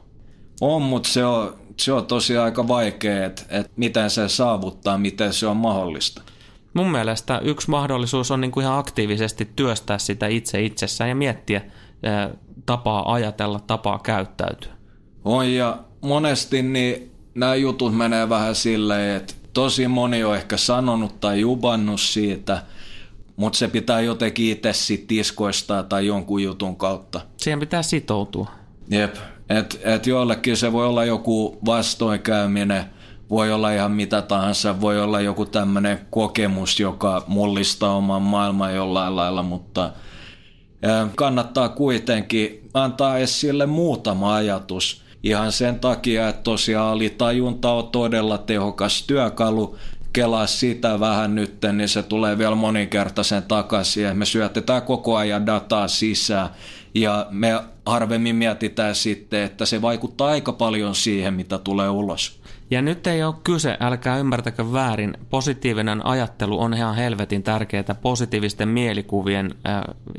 On, 0.61 0.81
mutta 0.81 1.09
se 1.09 1.25
on, 1.25 1.55
se 1.77 1.93
on 1.93 2.05
tosi 2.05 2.37
aika 2.37 2.67
vaikea, 2.67 3.25
että, 3.25 3.43
että 3.49 3.71
miten 3.75 4.09
se 4.09 4.29
saavuttaa, 4.29 4.97
miten 4.97 5.33
se 5.33 5.47
on 5.47 5.57
mahdollista. 5.57 6.21
Mun 6.73 6.91
mielestä 6.91 7.39
yksi 7.43 7.69
mahdollisuus 7.69 8.31
on 8.31 8.41
niin 8.41 8.51
kuin 8.51 8.63
ihan 8.63 8.79
aktiivisesti 8.79 9.49
työstää 9.55 9.97
sitä 9.97 10.27
itse 10.27 10.61
itsessään 10.61 11.09
ja 11.09 11.15
miettiä 11.15 11.61
tapaa 12.65 13.13
ajatella, 13.13 13.59
tapaa 13.59 13.99
käyttäytyä. 13.99 14.71
On 15.25 15.53
ja 15.53 15.77
monesti 16.01 16.61
niin 16.61 17.11
nämä 17.35 17.55
jutut 17.55 17.97
menee 17.97 18.29
vähän 18.29 18.55
silleen, 18.55 19.15
että 19.15 19.33
tosi 19.55 19.87
moni 19.87 20.23
on 20.23 20.35
ehkä 20.35 20.57
sanonut 20.57 21.19
tai 21.19 21.39
jubannut 21.39 22.01
siitä, 22.01 22.61
mutta 23.35 23.57
se 23.57 23.67
pitää 23.67 24.01
jotenkin 24.01 24.51
itse 24.51 24.73
sitten 24.73 25.17
iskoistaa 25.17 25.83
tai 25.83 26.07
jonkun 26.07 26.43
jutun 26.43 26.75
kautta. 26.75 27.21
Siihen 27.37 27.59
pitää 27.59 27.83
sitoutua. 27.83 28.51
Jep, 28.89 29.15
että 29.49 29.77
et 29.83 30.07
joillekin 30.07 30.57
se 30.57 30.71
voi 30.71 30.87
olla 30.87 31.05
joku 31.05 31.57
vastoinkäyminen, 31.65 32.83
voi 33.29 33.51
olla 33.51 33.71
ihan 33.71 33.91
mitä 33.91 34.21
tahansa, 34.21 34.81
voi 34.81 35.01
olla 35.01 35.21
joku 35.21 35.45
tämmöinen 35.45 35.99
kokemus, 36.09 36.79
joka 36.79 37.23
mullistaa 37.27 37.95
oman 37.95 38.21
maailman 38.21 38.75
jollain 38.75 39.15
lailla, 39.15 39.43
mutta 39.43 39.91
kannattaa 41.15 41.69
kuitenkin 41.69 42.69
antaa 42.73 43.17
edes 43.17 43.41
sille 43.41 43.65
muutama 43.65 44.35
ajatus– 44.35 45.01
Ihan 45.25 45.51
sen 45.51 45.79
takia, 45.79 46.29
että 46.29 46.43
tosiaan 46.43 46.91
alitajunta 46.91 47.71
on 47.71 47.89
todella 47.89 48.37
tehokas 48.37 49.03
työkalu. 49.07 49.77
Kelaa 50.13 50.47
sitä 50.47 50.99
vähän 50.99 51.35
nyt, 51.35 51.57
niin 51.73 51.89
se 51.89 52.03
tulee 52.03 52.37
vielä 52.37 52.55
moninkertaisen 52.55 53.43
takaisin 53.43 54.03
ja 54.03 54.13
me 54.13 54.25
syötetään 54.25 54.81
koko 54.81 55.15
ajan 55.17 55.45
dataa 55.45 55.87
sisään. 55.87 56.49
Ja 56.93 57.27
me 57.29 57.63
harvemmin 57.85 58.35
mietitään 58.35 58.95
sitten, 58.95 59.43
että 59.43 59.65
se 59.65 59.81
vaikuttaa 59.81 60.27
aika 60.27 60.53
paljon 60.53 60.95
siihen, 60.95 61.33
mitä 61.33 61.57
tulee 61.57 61.89
ulos. 61.89 62.39
Ja 62.71 62.81
nyt 62.81 63.07
ei 63.07 63.23
ole 63.23 63.35
kyse, 63.43 63.77
älkää 63.79 64.17
ymmärtäkö 64.17 64.71
väärin, 64.71 65.17
positiivinen 65.29 66.05
ajattelu 66.05 66.61
on 66.61 66.73
ihan 66.73 66.95
helvetin 66.95 67.43
tärkeää, 67.43 67.95
positiivisten 68.01 68.69
mielikuvien 68.69 69.55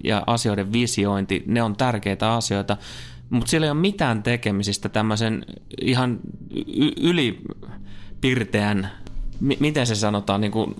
ja 0.04 0.22
asioiden 0.26 0.72
visiointi, 0.72 1.42
ne 1.46 1.62
on 1.62 1.76
tärkeitä 1.76 2.32
asioita, 2.32 2.76
mutta 3.30 3.50
sillä 3.50 3.66
ei 3.66 3.70
ole 3.70 3.80
mitään 3.80 4.22
tekemisistä 4.22 4.88
tämmöisen 4.88 5.46
ihan 5.80 6.20
ylipirteän, 7.00 8.90
m- 9.40 9.60
miten 9.60 9.86
se 9.86 9.94
sanotaan, 9.94 10.40
niin 10.40 10.52
kuin 10.52 10.74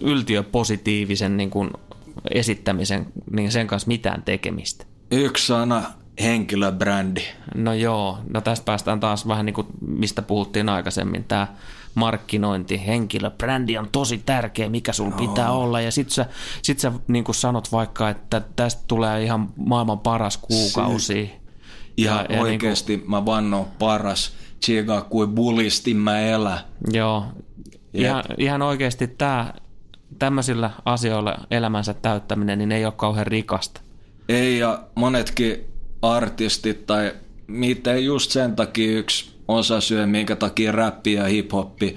yltiöpositiivisen 0.00 1.36
niin 1.36 1.50
kuin 1.50 1.70
esittämisen, 2.30 3.06
niin 3.30 3.52
sen 3.52 3.66
kanssa 3.66 3.88
mitään 3.88 4.22
tekemistä. 4.22 4.86
Yksi 5.10 5.46
sana, 5.46 5.82
henkilöbrändi. 6.22 7.22
No 7.54 7.72
joo, 7.72 8.18
no 8.34 8.40
tästä 8.40 8.64
päästään 8.64 9.00
taas 9.00 9.28
vähän 9.28 9.46
niin 9.46 9.54
kuin 9.54 9.66
mistä 9.80 10.22
puhuttiin 10.22 10.68
aikaisemmin, 10.68 11.24
tämä 11.24 11.46
markkinointi, 11.94 12.86
henkilöbrändi 12.86 13.78
on 13.78 13.88
tosi 13.92 14.22
tärkeä, 14.26 14.68
mikä 14.68 14.92
sulla 14.92 15.10
no. 15.10 15.16
pitää 15.16 15.52
olla. 15.52 15.80
Ja 15.80 15.90
sit 15.92 16.10
sä, 16.10 16.26
sit 16.62 16.78
sä 16.78 16.92
niin 17.08 17.24
sanot 17.30 17.72
vaikka, 17.72 18.10
että 18.10 18.42
tästä 18.56 18.82
tulee 18.88 19.22
ihan 19.22 19.48
maailman 19.56 19.98
paras 19.98 20.36
kuukausi. 20.36 21.06
Si- 21.14 21.41
Ihan 21.96 22.26
ja, 22.28 22.40
oikeasti 22.40 22.92
niin 22.92 23.00
kuin, 23.00 23.10
mä 23.10 23.26
vannon 23.26 23.66
paras 23.78 24.32
chiga 24.64 25.00
kuin 25.00 25.30
bullisti 25.30 25.94
mä 25.94 26.20
elä. 26.20 26.58
Joo, 26.92 27.24
ihan, 27.94 28.24
ihan 28.38 28.62
oikeasti 28.62 29.08
tämä 29.08 29.54
tämmöisillä 30.18 30.70
asioilla 30.84 31.34
elämänsä 31.50 31.94
täyttäminen 31.94 32.58
niin 32.58 32.72
ei 32.72 32.84
ole 32.84 32.94
kauhean 32.96 33.26
rikasta. 33.26 33.80
Ei, 34.28 34.58
ja 34.58 34.82
monetkin 34.94 35.64
artistit 36.02 36.86
tai 36.86 37.12
miten 37.46 38.04
just 38.04 38.30
sen 38.30 38.56
takia 38.56 38.98
yksi 38.98 39.32
osa 39.48 39.80
syö, 39.80 40.06
minkä 40.06 40.36
takia 40.36 40.72
räppi 40.72 41.12
ja 41.12 41.24
hiphoppi 41.24 41.96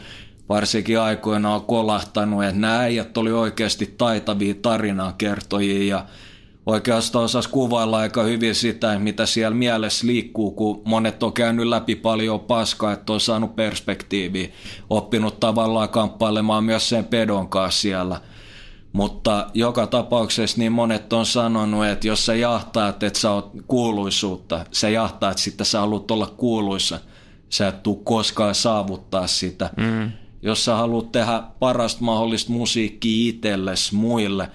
varsinkin 0.50 1.00
aikoina 1.00 1.56
on 1.56 1.66
kolahtanut, 1.66 2.43
että 2.43 2.60
nämä 2.60 2.80
äijät 2.80 3.18
oli 3.18 3.32
oikeasti 3.32 3.96
taitavia 3.98 4.54
tarinaa 4.62 5.14
kertojia 5.18 5.96
ja 5.96 6.06
oikeastaan 6.66 7.26
osasi 7.26 7.49
kuvailla 7.49 7.97
aika 7.97 8.24
hyvin 8.24 8.55
sitä, 8.55 8.99
mitä 8.99 9.26
siellä 9.26 9.57
mielessä 9.57 10.07
liikkuu, 10.07 10.51
kun 10.51 10.82
monet 10.86 11.24
on 11.24 11.34
käynyt 11.34 11.68
läpi 11.68 11.95
paljon 11.95 12.39
paskaa, 12.39 12.93
että 12.93 13.13
on 13.13 13.20
saanut 13.20 13.55
perspektiiviä, 13.55 14.49
oppinut 14.89 15.39
tavallaan 15.39 15.89
kamppailemaan 15.89 16.63
myös 16.63 16.89
sen 16.89 17.05
pedon 17.05 17.49
kanssa 17.49 17.82
siellä. 17.82 18.22
Mutta 18.93 19.47
joka 19.53 19.88
tapauksessa 19.88 20.57
niin 20.57 20.72
monet 20.72 21.13
on 21.13 21.26
sanonut, 21.26 21.86
että 21.86 22.07
jos 22.07 22.26
sä 22.26 22.36
jahtaat, 22.36 23.03
että 23.03 23.20
sä 23.20 23.32
oot 23.32 23.51
kuuluisuutta, 23.68 24.66
sä 24.72 24.89
jahtaat 24.89 25.38
sitä, 25.38 25.63
sä 25.63 25.80
haluat 25.80 26.11
olla 26.11 26.34
kuuluissa, 26.38 26.99
sä 27.49 27.68
et 27.68 27.84
tuu 27.84 27.95
koskaan 27.95 28.55
saavuttaa 28.55 29.28
sitä. 29.28 29.70
Mm. 29.78 30.11
Jos 30.41 30.66
sä 30.66 30.76
haluat 30.76 31.11
tehdä 31.11 31.43
parasta 31.59 32.03
mahdollista 32.03 32.51
musiikkia 32.51 33.30
itsellesi, 33.30 33.95
muille, 33.95 34.51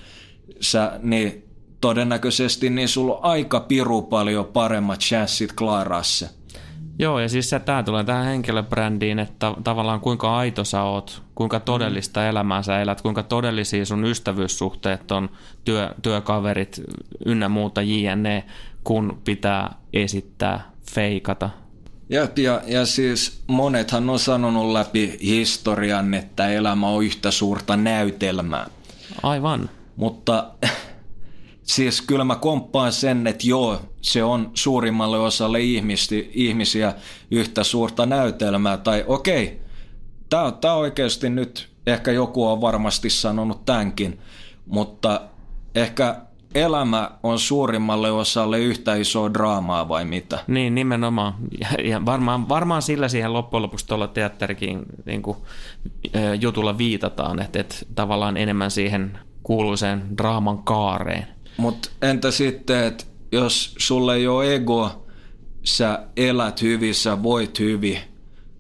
sä, 0.60 1.00
niin 1.02 1.49
todennäköisesti 1.80 2.70
niin 2.70 2.88
sulla 2.88 3.14
on 3.14 3.24
aika 3.24 3.60
piru 3.60 4.02
paljon 4.02 4.44
paremmat 4.44 5.00
chanssit 5.00 5.52
klaaraa 5.52 6.02
se. 6.02 6.28
Joo, 6.98 7.18
ja 7.18 7.28
siis 7.28 7.50
se, 7.50 7.58
tämä 7.58 7.82
tulee 7.82 8.04
tähän 8.04 8.24
henkilöbrändiin, 8.24 9.18
että 9.18 9.54
tavallaan 9.64 10.00
kuinka 10.00 10.36
aito 10.36 10.64
sä 10.64 10.82
oot, 10.82 11.22
kuinka 11.34 11.60
todellista 11.60 12.28
elämää 12.28 12.62
sä 12.62 12.80
elät, 12.80 13.00
kuinka 13.00 13.22
todellisia 13.22 13.84
sun 13.84 14.04
ystävyyssuhteet 14.04 15.10
on, 15.10 15.30
työ, 15.64 15.94
työkaverit 16.02 16.80
ynnä 17.26 17.48
muuta 17.48 17.82
jne, 17.82 18.44
kun 18.84 19.20
pitää 19.24 19.74
esittää, 19.92 20.70
feikata. 20.94 21.50
Ja, 22.08 22.28
ja, 22.36 22.62
ja 22.66 22.86
siis 22.86 23.42
monethan 23.46 24.10
on 24.10 24.18
sanonut 24.18 24.72
läpi 24.72 25.18
historian, 25.22 26.14
että 26.14 26.48
elämä 26.48 26.88
on 26.88 27.04
yhtä 27.04 27.30
suurta 27.30 27.76
näytelmää. 27.76 28.66
Aivan. 29.22 29.70
Mutta 29.96 30.50
Siis 31.70 32.02
kyllä 32.02 32.24
mä 32.24 32.36
komppaan 32.36 32.92
sen, 32.92 33.26
että 33.26 33.46
joo, 33.46 33.80
se 34.00 34.24
on 34.24 34.50
suurimmalle 34.54 35.18
osalle 35.18 35.60
ihmisi, 35.60 36.30
ihmisiä 36.34 36.94
yhtä 37.30 37.64
suurta 37.64 38.06
näytelmää. 38.06 38.76
Tai 38.76 39.04
okei, 39.06 39.60
tämä 40.28 40.42
on, 40.42 40.54
tää 40.54 40.74
on 40.74 40.80
oikeasti 40.80 41.30
nyt 41.30 41.68
ehkä 41.86 42.12
joku 42.12 42.46
on 42.46 42.60
varmasti 42.60 43.10
sanonut 43.10 43.64
tämänkin, 43.64 44.18
mutta 44.66 45.20
ehkä 45.74 46.16
elämä 46.54 47.10
on 47.22 47.38
suurimmalle 47.38 48.10
osalle 48.10 48.58
yhtä 48.58 48.94
isoa 48.94 49.34
draamaa 49.34 49.88
vai 49.88 50.04
mitä? 50.04 50.38
Niin, 50.46 50.74
nimenomaan. 50.74 51.34
Ja, 51.60 51.68
ja 51.88 52.06
varmaan, 52.06 52.48
varmaan 52.48 52.82
sillä 52.82 53.08
siihen 53.08 53.32
loppujen 53.32 53.62
lopuksi 53.62 53.86
tuolla 53.86 54.08
teatterikin 54.08 54.82
niin 55.06 55.22
kuin, 55.22 55.38
jutulla 56.40 56.78
viitataan, 56.78 57.42
että, 57.42 57.60
että 57.60 57.76
tavallaan 57.94 58.36
enemmän 58.36 58.70
siihen 58.70 59.18
kuuluiseen 59.42 60.02
draaman 60.18 60.62
kaareen. 60.62 61.39
Mutta 61.56 61.90
entä 62.02 62.30
sitten, 62.30 62.84
että 62.84 63.04
jos 63.32 63.74
sulle 63.78 64.16
ei 64.16 64.26
ole 64.26 64.54
ego, 64.54 65.06
sä 65.62 66.06
elät 66.16 66.62
hyvin, 66.62 66.94
sä 66.94 67.22
voit 67.22 67.58
hyvin, 67.58 67.98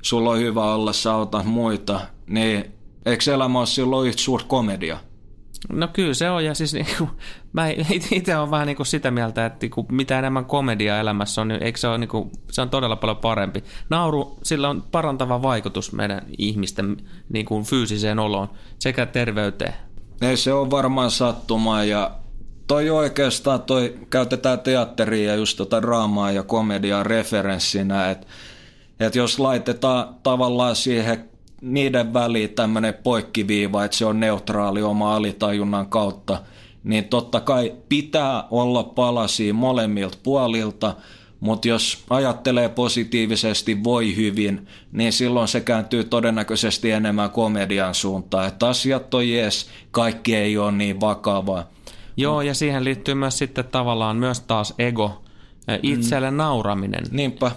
sulla 0.02 0.30
on 0.30 0.38
hyvä 0.38 0.74
olla, 0.74 0.92
sä 0.92 1.12
autat 1.12 1.46
muita, 1.46 2.00
niin 2.26 2.64
eikö 3.06 3.34
elämä 3.34 3.58
ole 3.58 3.66
silloin 3.66 4.08
yhtä 4.08 4.22
suuri 4.22 4.44
komedia? 4.48 4.98
No 5.72 5.88
kyllä 5.92 6.14
se 6.14 6.30
on, 6.30 6.44
ja 6.44 6.54
siis 6.54 6.74
niinku, 6.74 7.08
mä 7.52 7.68
itse 8.10 8.36
olen 8.36 8.50
vähän 8.50 8.66
niinku 8.66 8.84
sitä 8.84 9.10
mieltä, 9.10 9.46
että 9.46 9.58
niinku, 9.64 9.86
mitä 9.90 10.18
enemmän 10.18 10.44
komedia 10.44 11.00
elämässä 11.00 11.40
on, 11.40 11.48
niin 11.48 11.62
eikö 11.62 11.78
se, 11.78 11.88
ole, 11.88 11.98
niinku, 11.98 12.30
se 12.50 12.60
on 12.60 12.70
todella 12.70 12.96
paljon 12.96 13.16
parempi. 13.16 13.64
Nauru, 13.90 14.38
sillä 14.42 14.68
on 14.68 14.82
parantava 14.90 15.42
vaikutus 15.42 15.92
meidän 15.92 16.22
ihmisten 16.38 16.96
niinku, 17.32 17.62
fyysiseen 17.62 18.18
oloon 18.18 18.50
sekä 18.78 19.06
terveyteen. 19.06 19.74
Ei 20.20 20.36
se 20.36 20.52
on 20.52 20.70
varmaan 20.70 21.10
sattumaa 21.10 21.84
ja 21.84 22.10
toi 22.70 22.90
oikeastaan, 22.90 23.62
toi 23.62 23.94
käytetään 24.10 24.60
teatteria 24.60 25.30
ja 25.30 25.36
just 25.36 25.56
tota 25.56 25.82
draamaa 25.82 26.30
ja 26.30 26.42
komediaa 26.42 27.02
referenssinä, 27.02 28.10
että 28.10 28.26
et 29.00 29.14
jos 29.14 29.38
laitetaan 29.38 30.14
tavallaan 30.22 30.76
siihen 30.76 31.24
niiden 31.60 32.14
väliin 32.14 32.50
tämmöinen 32.50 32.94
poikkiviiva, 32.94 33.84
että 33.84 33.96
se 33.96 34.04
on 34.04 34.20
neutraali 34.20 34.82
oma 34.82 35.16
alitajunnan 35.16 35.86
kautta, 35.86 36.42
niin 36.84 37.04
totta 37.04 37.40
kai 37.40 37.74
pitää 37.88 38.44
olla 38.50 38.82
palasia 38.82 39.54
molemmilta 39.54 40.18
puolilta, 40.22 40.94
mutta 41.40 41.68
jos 41.68 42.04
ajattelee 42.10 42.68
positiivisesti 42.68 43.84
voi 43.84 44.16
hyvin, 44.16 44.66
niin 44.92 45.12
silloin 45.12 45.48
se 45.48 45.60
kääntyy 45.60 46.04
todennäköisesti 46.04 46.90
enemmän 46.90 47.30
komedian 47.30 47.94
suuntaan. 47.94 48.48
Että 48.48 48.68
asiat 48.68 49.14
on 49.14 49.28
jees, 49.28 49.68
kaikki 49.90 50.36
ei 50.36 50.58
ole 50.58 50.72
niin 50.72 51.00
vakavaa. 51.00 51.79
Joo, 52.16 52.42
ja 52.42 52.54
siihen 52.54 52.84
liittyy 52.84 53.14
myös 53.14 53.38
sitten 53.38 53.64
tavallaan 53.64 54.16
myös 54.16 54.40
taas 54.40 54.74
ego, 54.78 55.22
itselle 55.82 56.30
mm. 56.30 56.36
nauraminen. 56.36 57.04
Niinpä. 57.10 57.50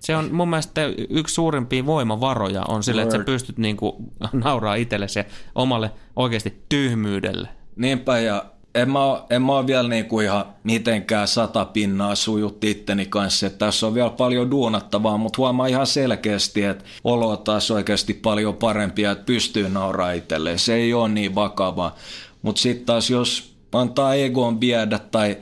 Se 0.00 0.16
on 0.16 0.34
mun 0.34 0.50
mielestä 0.50 0.80
yksi 1.10 1.34
suurimpia 1.34 1.86
voimavaroja 1.86 2.62
on 2.68 2.82
sille, 2.82 3.02
että 3.02 3.16
sä 3.16 3.24
pystyt 3.24 3.58
niinku 3.58 4.12
nauraa 4.44 4.74
itsellesi 4.74 5.18
ja 5.18 5.24
omalle 5.54 5.90
oikeasti 6.16 6.62
tyhmyydelle. 6.68 7.48
Niinpä, 7.76 8.18
ja 8.18 8.44
en 8.74 8.90
mä, 8.90 8.98
en 9.30 9.42
mä 9.42 9.52
ole 9.52 9.66
vielä 9.66 9.88
niinku 9.88 10.20
ihan 10.20 10.44
mitenkään 10.64 11.28
sata 11.28 11.64
pinnaa 11.64 12.14
sujut 12.14 12.64
itteni 12.64 13.06
kanssa, 13.06 13.46
että 13.46 13.58
tässä 13.58 13.86
on 13.86 13.94
vielä 13.94 14.10
paljon 14.10 14.50
duunattavaa, 14.50 15.16
mutta 15.16 15.36
huomaa 15.38 15.66
ihan 15.66 15.86
selkeästi, 15.86 16.64
että 16.64 16.84
olo 17.04 17.30
on 17.30 17.38
taas 17.38 17.70
oikeasti 17.70 18.14
paljon 18.14 18.54
parempia, 18.54 19.10
että 19.10 19.24
pystyy 19.24 19.68
nauraa 19.68 20.12
itselleen. 20.12 20.58
Se 20.58 20.74
ei 20.74 20.94
ole 20.94 21.08
niin 21.08 21.34
vakavaa. 21.34 21.94
Mutta 22.42 22.60
sitten 22.60 22.86
taas 22.86 23.10
jos 23.10 23.55
antaa 23.72 24.14
egoon 24.14 24.60
viedä 24.60 24.98
tai 24.98 25.36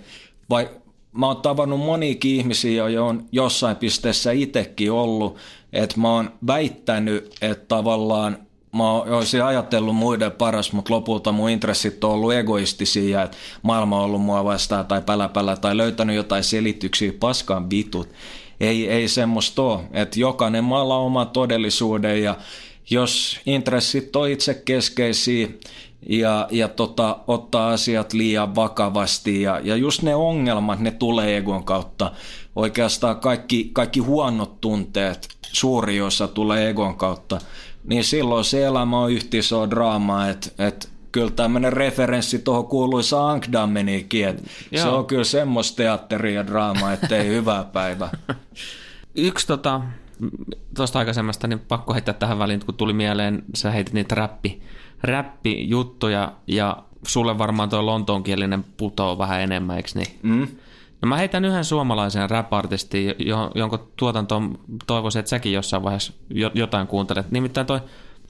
vai 0.50 0.70
mä 1.12 1.26
oon 1.26 1.36
tavannut 1.36 1.80
monikin 1.80 2.36
ihmisiä, 2.36 2.88
jo 2.88 3.06
on 3.06 3.26
jossain 3.32 3.76
pisteessä 3.76 4.32
itsekin 4.32 4.92
ollut, 4.92 5.36
että 5.72 6.00
mä 6.00 6.12
oon 6.14 6.30
väittänyt, 6.46 7.34
että 7.42 7.64
tavallaan 7.68 8.38
mä 8.72 8.92
olisin 8.92 9.44
ajatellut 9.44 9.96
muiden 9.96 10.32
paras, 10.32 10.72
mutta 10.72 10.94
lopulta 10.94 11.32
mun 11.32 11.50
intressit 11.50 12.04
on 12.04 12.10
ollut 12.10 12.32
egoistisia, 12.32 13.22
että 13.22 13.36
maailma 13.62 13.98
on 13.98 14.04
ollut 14.04 14.22
mua 14.22 14.44
vastaan 14.44 14.86
tai 14.86 15.02
päläpälä 15.02 15.56
tai 15.56 15.76
löytänyt 15.76 16.16
jotain 16.16 16.44
selityksiä, 16.44 17.12
paskaan 17.20 17.70
vitut. 17.70 18.08
Ei, 18.60 18.90
ei 18.90 19.08
semmoista 19.08 19.62
ole, 19.62 19.80
että 19.92 20.20
jokainen 20.20 20.64
maalla 20.64 20.96
oma 20.96 21.24
todellisuuden 21.24 22.22
ja 22.22 22.36
jos 22.90 23.40
intressit 23.46 24.16
on 24.16 24.28
itse 24.28 24.54
keskeisiä, 24.54 25.48
ja, 26.08 26.48
ja 26.50 26.68
tota, 26.68 27.18
ottaa 27.26 27.70
asiat 27.70 28.12
liian 28.12 28.54
vakavasti. 28.54 29.42
Ja, 29.42 29.60
ja 29.62 29.76
just 29.76 30.02
ne 30.02 30.14
ongelmat, 30.14 30.78
ne 30.78 30.90
tulee 30.90 31.36
egon 31.36 31.64
kautta. 31.64 32.12
Oikeastaan 32.56 33.20
kaikki, 33.20 33.70
kaikki 33.72 34.00
huonot 34.00 34.60
tunteet, 34.60 35.28
suuri 35.42 36.00
osa 36.00 36.28
tulee 36.28 36.68
egon 36.70 36.96
kautta. 36.96 37.38
Niin 37.84 38.04
silloin 38.04 38.44
se 38.44 38.64
elämä 38.64 39.00
on 39.00 39.12
yhtä 39.12 39.36
iso 39.36 39.70
draama, 39.70 40.28
että 40.28 40.50
et 40.58 40.88
kyllä 41.12 41.30
tämmöinen 41.30 41.72
referenssi 41.72 42.38
tuohon 42.38 42.66
kuuluisa 42.66 43.30
Ankdammenikin, 43.30 44.28
että 44.28 44.42
se 44.76 44.88
on 44.88 45.06
kyllä 45.06 45.24
semmoista 45.24 45.76
teatteria 45.76 46.34
ja 46.34 46.46
draamaa, 46.46 46.92
ettei 46.92 47.28
hyvää 47.28 47.64
päivä. 47.64 48.10
Yksi 49.14 49.46
tota, 49.46 49.80
tuosta 50.76 50.98
aikaisemmasta, 50.98 51.46
niin 51.46 51.58
pakko 51.58 51.92
heittää 51.94 52.14
tähän 52.14 52.38
väliin, 52.38 52.60
kun 52.66 52.74
tuli 52.74 52.92
mieleen, 52.92 53.42
sä 53.54 53.70
heitit 53.70 53.94
niitä 53.94 54.14
räppi, 54.14 54.62
räppijuttuja 55.04 56.32
ja 56.46 56.76
sulle 57.06 57.38
varmaan 57.38 57.68
tuo 57.68 57.86
lontoonkielinen 57.86 58.64
putoo 58.76 59.18
vähän 59.18 59.40
enemmän, 59.40 59.76
eikö 59.76 59.88
niin? 59.94 60.18
Mm. 60.22 60.48
No 61.02 61.08
mä 61.08 61.16
heitän 61.16 61.44
yhden 61.44 61.64
suomalaisen 61.64 62.30
rap-artistin, 62.30 63.14
jonka 63.54 63.86
tuotanto 63.96 64.42
toivoisin, 64.86 65.20
että 65.20 65.30
säkin 65.30 65.52
jossain 65.52 65.82
vaiheessa 65.82 66.12
jotain 66.54 66.86
kuuntelet. 66.86 67.30
Nimittäin 67.30 67.66
toi, 67.66 67.80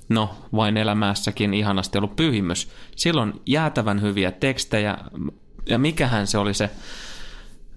no 0.08 0.30
vain 0.56 0.76
elämässäkin 0.76 1.54
ihanasti 1.54 1.98
ollut 1.98 2.16
pyhimys. 2.16 2.70
Silloin 2.96 3.40
jäätävän 3.46 4.02
hyviä 4.02 4.30
tekstejä, 4.30 4.98
ja 5.66 5.78
mikähän 5.78 6.26
se 6.26 6.38
oli 6.38 6.54
se, 6.54 6.70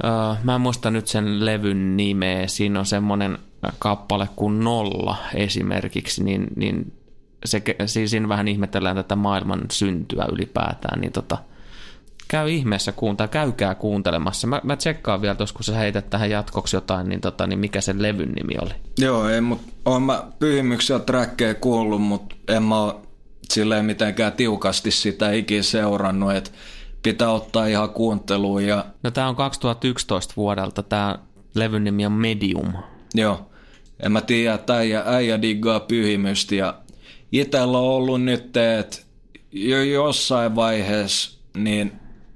uh, 0.04 0.38
mä 0.44 0.56
en 0.56 0.62
muista 0.62 0.92
nyt 0.92 1.08
sen 1.08 1.46
levyn 1.46 1.98
nimeä, 1.98 2.48
siinä 2.48 2.80
on 2.80 2.86
semmoinen 2.86 3.38
kappale 3.80 4.30
kuin 4.36 4.60
Nolla 4.60 5.18
esimerkiksi, 5.34 6.24
niin, 6.24 6.48
niin 6.56 6.94
se, 7.48 7.64
siis 7.86 8.12
siinä 8.12 8.30
vähän 8.30 8.48
ihmetellään 8.48 8.96
tätä 8.96 9.16
maailman 9.16 9.62
syntyä 9.72 10.26
ylipäätään, 10.32 11.02
niin 11.02 11.12
tota, 11.12 11.38
käy 12.28 12.50
ihmeessä 12.50 12.92
kuuntaa, 12.92 13.28
käykää 13.28 13.76
kuuntelemassa. 13.76 14.48
Mä, 14.48 14.62
mä 14.64 14.76
tsekkaan 14.76 15.22
vielä 15.22 15.36
tuossa, 15.36 15.56
kun 15.56 15.64
sä 15.64 15.76
heität 15.76 16.10
tähän 16.10 16.30
jatkoksi 16.30 16.76
jotain, 16.76 17.10
niin, 17.10 17.22
tota, 17.22 17.48
niin 17.48 17.60
mikä 17.60 17.82
sen 17.82 18.02
levyn 18.02 18.32
nimi 18.32 18.54
oli? 18.62 18.74
Joo, 18.98 19.30
ei, 19.30 19.42
mutta 19.42 19.72
oon 19.86 20.02
mä 20.02 20.24
pyhimyksiä 20.40 21.00
trackeja 21.00 21.56
kuullut, 21.56 22.02
mutta 22.02 22.36
en 22.48 22.64
mä 22.64 22.82
ole 22.82 22.96
silleen 23.54 23.86
mitenkään 23.86 24.34
tiukasti 24.34 24.92
sitä 24.92 25.32
ikinä 25.32 25.64
seurannut, 25.64 26.34
että 26.34 26.52
pitää 27.04 27.32
ottaa 27.32 27.66
ihan 27.66 27.90
kuunteluun. 27.90 28.66
Ja... 28.66 28.86
No 29.04 29.12
tää 29.12 29.30
on 29.30 29.36
2011 29.36 30.34
vuodelta, 30.38 30.84
tää 30.84 31.20
levyn 31.56 31.84
nimi 31.84 32.06
on 32.06 32.12
Medium. 32.12 32.74
Joo, 33.14 33.50
en 34.04 34.12
mä 34.12 34.22
tiedä, 34.22 34.54
että 34.54 34.78
äijä, 34.78 35.04
äijä 35.06 35.42
diggaa 35.42 35.80
pyhimystä 35.80 36.56
ja 36.56 36.76
itsellä 37.32 37.78
on 37.78 37.84
ollut 37.84 38.22
nyt, 38.22 38.58
että 38.58 38.98
jo 39.52 39.84
jossain 39.84 40.56
vaiheessa, 40.56 41.40
niin 41.58 41.92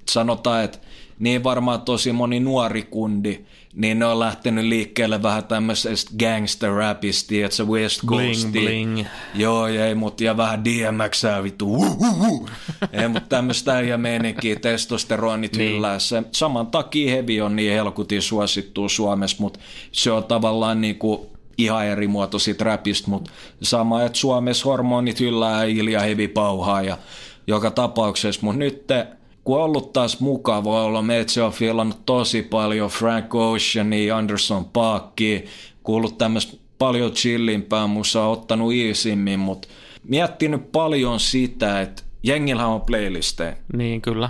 sanotaan, 0.10 0.64
että 0.64 0.78
niin 1.20 1.44
varmaan 1.44 1.82
tosi 1.82 2.12
moni 2.12 2.39
nuori 2.39 2.84
kundi, 2.84 3.46
niin 3.76 4.00
ne 4.00 4.06
on 4.06 4.20
lähtenyt 4.20 4.66
liikkeelle 4.66 5.24
vähän 5.24 5.44
tämmöisestä 5.44 6.12
gangster 6.20 6.72
rapista, 6.72 7.36
että 7.44 7.58
se 7.58 7.64
West 7.64 8.06
Coast. 8.06 8.52
Bling, 8.52 8.52
bling. 8.52 9.08
Joo, 9.36 9.68
ei, 9.68 9.96
mutta 9.96 10.24
ja 10.24 10.38
vähän 10.38 10.66
DMX 10.66 11.24
vittu. 11.44 11.74
Uh, 11.74 12.02
uh, 12.02 12.32
uh. 12.32 12.50
ei, 12.94 13.08
mutta 13.08 13.30
tämmöistä 13.30 13.76
äijä 13.76 13.98
meininkiä, 13.98 14.56
testosteronit 14.56 15.56
niin. 15.56 15.72
yllää. 15.72 16.00
Se, 16.00 16.24
saman 16.32 16.68
takia 16.68 17.12
hevi 17.12 17.42
on 17.42 17.56
niin 17.56 17.74
helkutin 17.74 18.22
suosittu 18.22 18.89
Suomessa, 18.89 19.38
mutta 19.39 19.60
se 19.92 20.12
on 20.12 20.24
tavallaan 20.24 20.82
niinku 20.82 21.31
ihan 21.64 21.86
eri 21.86 22.07
muoto 22.07 22.39
sit 22.39 22.62
räpistä, 22.62 23.09
mutta 23.09 23.32
sama, 23.62 24.03
että 24.03 24.18
Suomessa 24.18 24.66
hormonit 24.66 25.22
yllää 25.22 25.64
Ilja 25.64 25.99
Hevi 25.99 26.28
pauhaa 26.28 26.82
ja 26.82 26.97
joka 27.47 27.72
tapauksessa, 27.72 28.41
mutta 28.43 28.59
nyt 28.59 28.88
kun 29.43 29.57
on 29.57 29.64
ollut 29.64 29.93
taas 29.93 30.20
mukava 30.20 30.84
olla, 30.84 31.03
se 31.28 31.43
on 31.43 31.51
filannut 31.51 32.05
tosi 32.05 32.41
paljon 32.41 32.89
Frank 32.89 33.36
Oceania, 33.36 34.18
Anderson 34.18 34.66
Paakkia, 34.66 35.39
kuullut 35.84 36.18
tämmöistä 36.18 36.57
paljon 36.78 37.12
chillimpää 37.12 37.88
musa, 37.88 38.26
ottanut 38.26 38.74
iisimmin, 38.74 39.39
mutta 39.39 39.68
miettinyt 40.03 40.72
paljon 40.72 41.20
sitä, 41.20 41.82
että 41.82 42.03
jengillä 42.24 42.68
on 42.68 42.82
playlisteja. 42.82 43.55
Niin, 43.74 44.01
kyllä. 44.01 44.30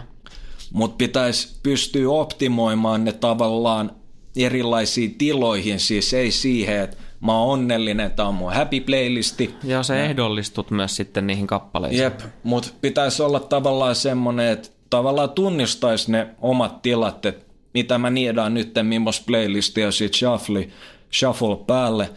Mutta 0.74 0.96
pitäisi 0.98 1.56
pystyä 1.64 2.10
optimoimaan 2.10 3.04
ne 3.04 3.14
tavallaan 3.14 3.92
erilaisiin 4.36 5.16
tiloihin, 5.16 5.80
siis 5.80 6.14
ei 6.14 6.32
siihen, 6.32 6.84
että 6.84 6.98
mä 7.22 7.40
oon 7.40 7.50
onnellinen, 7.50 8.06
että 8.06 8.26
on 8.26 8.36
mun 8.36 8.54
happy 8.54 8.80
playlisti. 8.80 9.56
Ja 9.64 9.84
se 9.84 10.06
ehdollistut 10.06 10.72
myös 10.72 10.96
sitten 10.96 11.28
niihin 11.28 11.48
kappaleisiin. 11.48 12.04
Jep, 12.04 12.20
mutta 12.44 12.70
pitäisi 12.82 13.24
olla 13.24 13.40
tavallaan 13.40 13.96
semmoinen, 13.96 14.48
että 14.48 14.70
tavallaan 14.90 15.30
tunnistaisi 15.30 16.12
ne 16.12 16.28
omat 16.42 16.82
tilat, 16.82 17.26
että 17.26 17.46
mitä 17.74 17.98
mä 17.98 18.10
niedaan 18.10 18.54
nyt, 18.54 18.74
millaista 18.84 19.24
playlistia 19.28 19.92
sit 19.92 20.14
shuffle, 20.14 20.68
shuffle 21.14 21.58
päälle. 21.68 22.10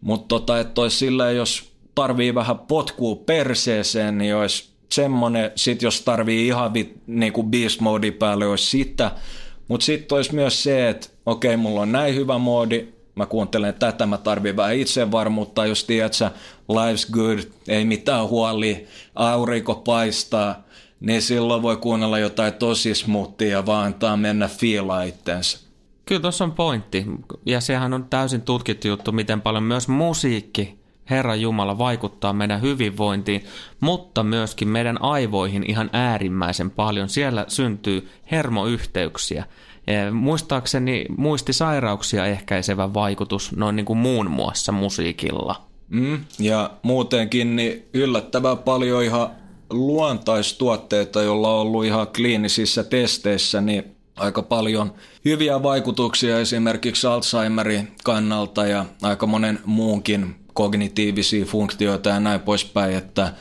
Mutta 0.00 0.28
tota, 0.28 0.60
että 0.60 0.80
olisi 0.80 0.96
silleen, 0.96 1.36
jos 1.36 1.72
tarvii 1.94 2.34
vähän 2.34 2.58
potkua 2.58 3.16
perseeseen, 3.16 4.18
niin 4.18 4.36
olisi 4.36 4.72
semmoinen, 4.92 5.50
sit 5.56 5.82
jos 5.82 6.00
tarvii 6.00 6.46
ihan 6.46 6.74
vit, 6.74 6.96
niin 7.06 7.32
kuin 7.32 7.50
beast 7.50 7.80
mode 7.80 8.10
päälle, 8.10 8.46
olisi 8.46 8.66
sitä. 8.66 9.10
Mutta 9.68 9.84
sitten 9.84 10.16
olisi 10.16 10.34
myös 10.34 10.62
se, 10.62 10.88
että 10.88 11.08
okei, 11.26 11.56
mulla 11.56 11.80
on 11.80 11.92
näin 11.92 12.14
hyvä 12.14 12.38
moodi, 12.38 12.88
mä 13.14 13.26
kuuntelen 13.26 13.74
tätä, 13.74 14.06
mä 14.06 14.18
tarvin 14.18 14.56
vähän 14.56 14.76
itsevarmuutta, 14.76 15.66
jos 15.66 15.84
tiedät 15.84 16.12
sä, 16.12 16.30
life's 16.70 17.12
good, 17.12 17.38
ei 17.68 17.84
mitään 17.84 18.28
huoli, 18.28 18.86
aurinko 19.14 19.74
paistaa, 19.74 20.62
niin 21.00 21.22
silloin 21.22 21.62
voi 21.62 21.76
kuunnella 21.76 22.18
jotain 22.18 22.54
tosi 22.54 22.94
smoothia 22.94 23.48
ja 23.48 23.66
vaan 23.66 23.86
antaa 23.86 24.16
mennä 24.16 24.48
fiilaa 24.48 25.02
itsensä. 25.02 25.58
Kyllä 26.06 26.20
tuossa 26.20 26.44
on 26.44 26.52
pointti. 26.52 27.06
Ja 27.46 27.60
sehän 27.60 27.94
on 27.94 28.04
täysin 28.10 28.42
tutkittu 28.42 28.88
juttu, 28.88 29.12
miten 29.12 29.40
paljon 29.40 29.62
myös 29.62 29.88
musiikki, 29.88 30.82
Herra 31.10 31.34
Jumala, 31.34 31.78
vaikuttaa 31.78 32.32
meidän 32.32 32.62
hyvinvointiin, 32.62 33.44
mutta 33.80 34.22
myöskin 34.22 34.68
meidän 34.68 35.02
aivoihin 35.02 35.64
ihan 35.70 35.90
äärimmäisen 35.92 36.70
paljon. 36.70 37.08
Siellä 37.08 37.44
syntyy 37.48 38.08
hermoyhteyksiä. 38.30 39.44
Muistaakseni 40.12 41.04
muistisairauksia 41.16 42.26
ehkäisevä 42.26 42.94
vaikutus 42.94 43.56
noin 43.56 43.76
niin 43.76 43.86
kuin 43.86 43.98
muun 43.98 44.30
muassa 44.30 44.72
musiikilla. 44.72 45.62
Mm, 45.88 46.24
ja 46.38 46.70
muutenkin 46.82 47.56
niin 47.56 47.84
yllättävän 47.94 48.58
paljon 48.58 49.02
ihan 49.04 49.30
luontaistuotteita, 49.70 51.22
joilla 51.22 51.54
on 51.54 51.60
ollut 51.60 51.84
ihan 51.84 52.06
kliinisissä 52.06 52.84
testeissä, 52.84 53.60
niin 53.60 53.84
aika 54.16 54.42
paljon 54.42 54.92
hyviä 55.24 55.62
vaikutuksia 55.62 56.40
esimerkiksi 56.40 57.06
Alzheimerin 57.06 57.92
kannalta 58.04 58.66
ja 58.66 58.84
aika 59.02 59.26
monen 59.26 59.58
muunkin 59.64 60.34
kognitiivisia 60.54 61.44
funktioita 61.44 62.08
ja 62.08 62.20
näin 62.20 62.40
poispäin, 62.40 62.96
että 62.96 63.32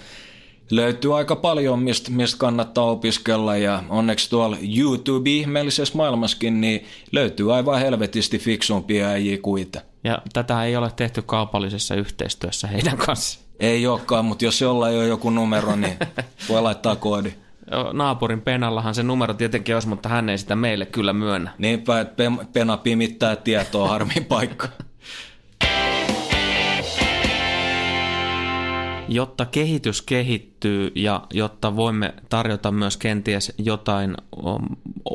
löytyy 0.71 1.17
aika 1.17 1.35
paljon, 1.35 1.79
mistä, 1.79 2.11
mistä 2.11 2.37
kannattaa 2.37 2.83
opiskella 2.83 3.57
ja 3.57 3.83
onneksi 3.89 4.29
tuolla 4.29 4.57
YouTube-ihmeellisessä 4.77 5.97
maailmassakin 5.97 6.61
niin 6.61 6.85
löytyy 7.11 7.55
aivan 7.55 7.79
helvetisti 7.79 8.39
fiksumpia 8.39 9.07
äijiä 9.07 9.37
kuin 9.41 9.67
Ja 10.03 10.21
tätä 10.33 10.63
ei 10.63 10.75
ole 10.75 10.91
tehty 10.95 11.21
kaupallisessa 11.21 11.95
yhteistyössä 11.95 12.67
heidän 12.67 12.97
kanssa. 12.97 13.39
Ei 13.59 13.87
olekaan, 13.87 14.25
mutta 14.25 14.45
jos 14.45 14.61
jollain 14.61 14.97
on 14.97 15.07
joku 15.07 15.29
numero, 15.29 15.75
niin 15.75 15.97
voi 16.49 16.61
laittaa 16.61 16.95
koodi. 16.95 17.33
Naapurin 17.93 18.41
Penallahan 18.41 18.95
se 18.95 19.03
numero 19.03 19.33
tietenkin 19.33 19.75
olisi, 19.75 19.87
mutta 19.87 20.09
hän 20.09 20.29
ei 20.29 20.37
sitä 20.37 20.55
meille 20.55 20.85
kyllä 20.85 21.13
myönnä. 21.13 21.51
Niinpä, 21.57 21.99
että 21.99 22.23
Pena 22.53 22.77
pimittää 22.77 23.35
tietoa 23.35 23.87
harmin 23.87 24.25
paikka. 24.25 24.67
Jotta 29.13 29.45
kehitys 29.45 30.01
kehittyy 30.01 30.91
ja 30.95 31.27
jotta 31.33 31.75
voimme 31.75 32.13
tarjota 32.29 32.71
myös 32.71 32.97
kenties 32.97 33.53
jotain 33.57 34.17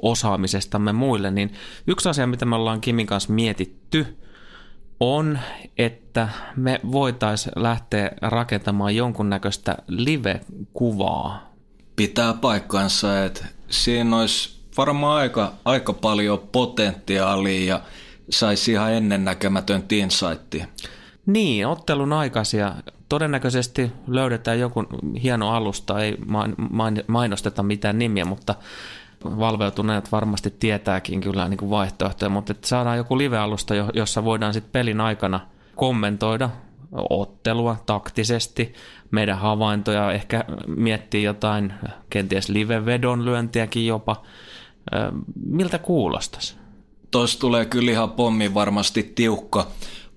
osaamisestamme 0.03 0.93
muille, 0.93 1.31
niin 1.31 1.53
yksi 1.87 2.09
asia, 2.09 2.27
mitä 2.27 2.45
me 2.45 2.57
ollaan 2.57 2.81
Kimin 2.81 3.07
kanssa 3.07 3.33
mietitty– 3.33 4.07
on, 5.01 5.39
että 5.79 6.29
me 6.57 6.81
voitaisiin 6.93 7.53
lähteä 7.57 8.11
rakentamaan 8.23 8.97
jonkunnäköistä 8.97 9.77
live-kuvaa. 9.89 11.53
Pitää 11.97 12.35
paikkansa, 12.35 13.25
että 13.25 13.45
siinä 13.69 14.17
olisi 14.17 14.61
varmaan 14.77 15.21
aika, 15.21 15.53
aika 15.65 15.93
paljon 15.93 16.39
potentiaalia 16.53 17.67
ja 17.67 17.81
saisi 18.31 18.73
ihan 18.73 18.93
ennennäkemätön 18.93 19.85
insightia. 19.91 20.67
Niin, 21.27 21.67
ottelun 21.67 22.13
aikaisia. 22.13 22.75
Todennäköisesti 23.09 23.93
löydetään 24.07 24.61
joku 24.61 24.85
hieno 25.23 25.51
alusta, 25.51 26.01
ei 26.01 26.19
mainosteta 27.07 27.63
mitään 27.63 27.99
nimiä, 27.99 28.25
mutta 28.25 28.55
valveutuneet 29.25 30.13
varmasti 30.13 30.51
tietääkin 30.51 31.21
kyllä 31.21 31.49
niin 31.49 31.59
kuin 31.59 31.71
vaihtoehtoja, 31.71 32.29
mutta 32.29 32.53
että 32.53 32.69
saadaan 32.69 32.97
joku 32.97 33.19
live-alusta, 33.19 33.75
jossa 33.95 34.25
voidaan 34.25 34.53
sitten 34.53 34.73
pelin 34.73 35.01
aikana 35.01 35.41
kommentoida 35.77 36.51
ottelua 37.11 37.77
taktisesti, 37.87 38.75
meidän 39.11 39.39
havaintoja, 39.39 40.13
ehkä 40.13 40.45
miettiä 40.67 41.21
jotain 41.21 41.73
kenties 42.11 42.49
live-vedon 42.49 43.25
lyöntiäkin 43.25 43.87
jopa. 43.87 44.23
Miltä 45.47 45.79
kuulostaisi? 45.79 46.57
Tuossa 47.11 47.41
tulee 47.41 47.65
kyllä 47.65 47.91
ihan 47.91 48.11
pommi 48.11 48.55
varmasti 48.55 49.03
tiukka, 49.03 49.67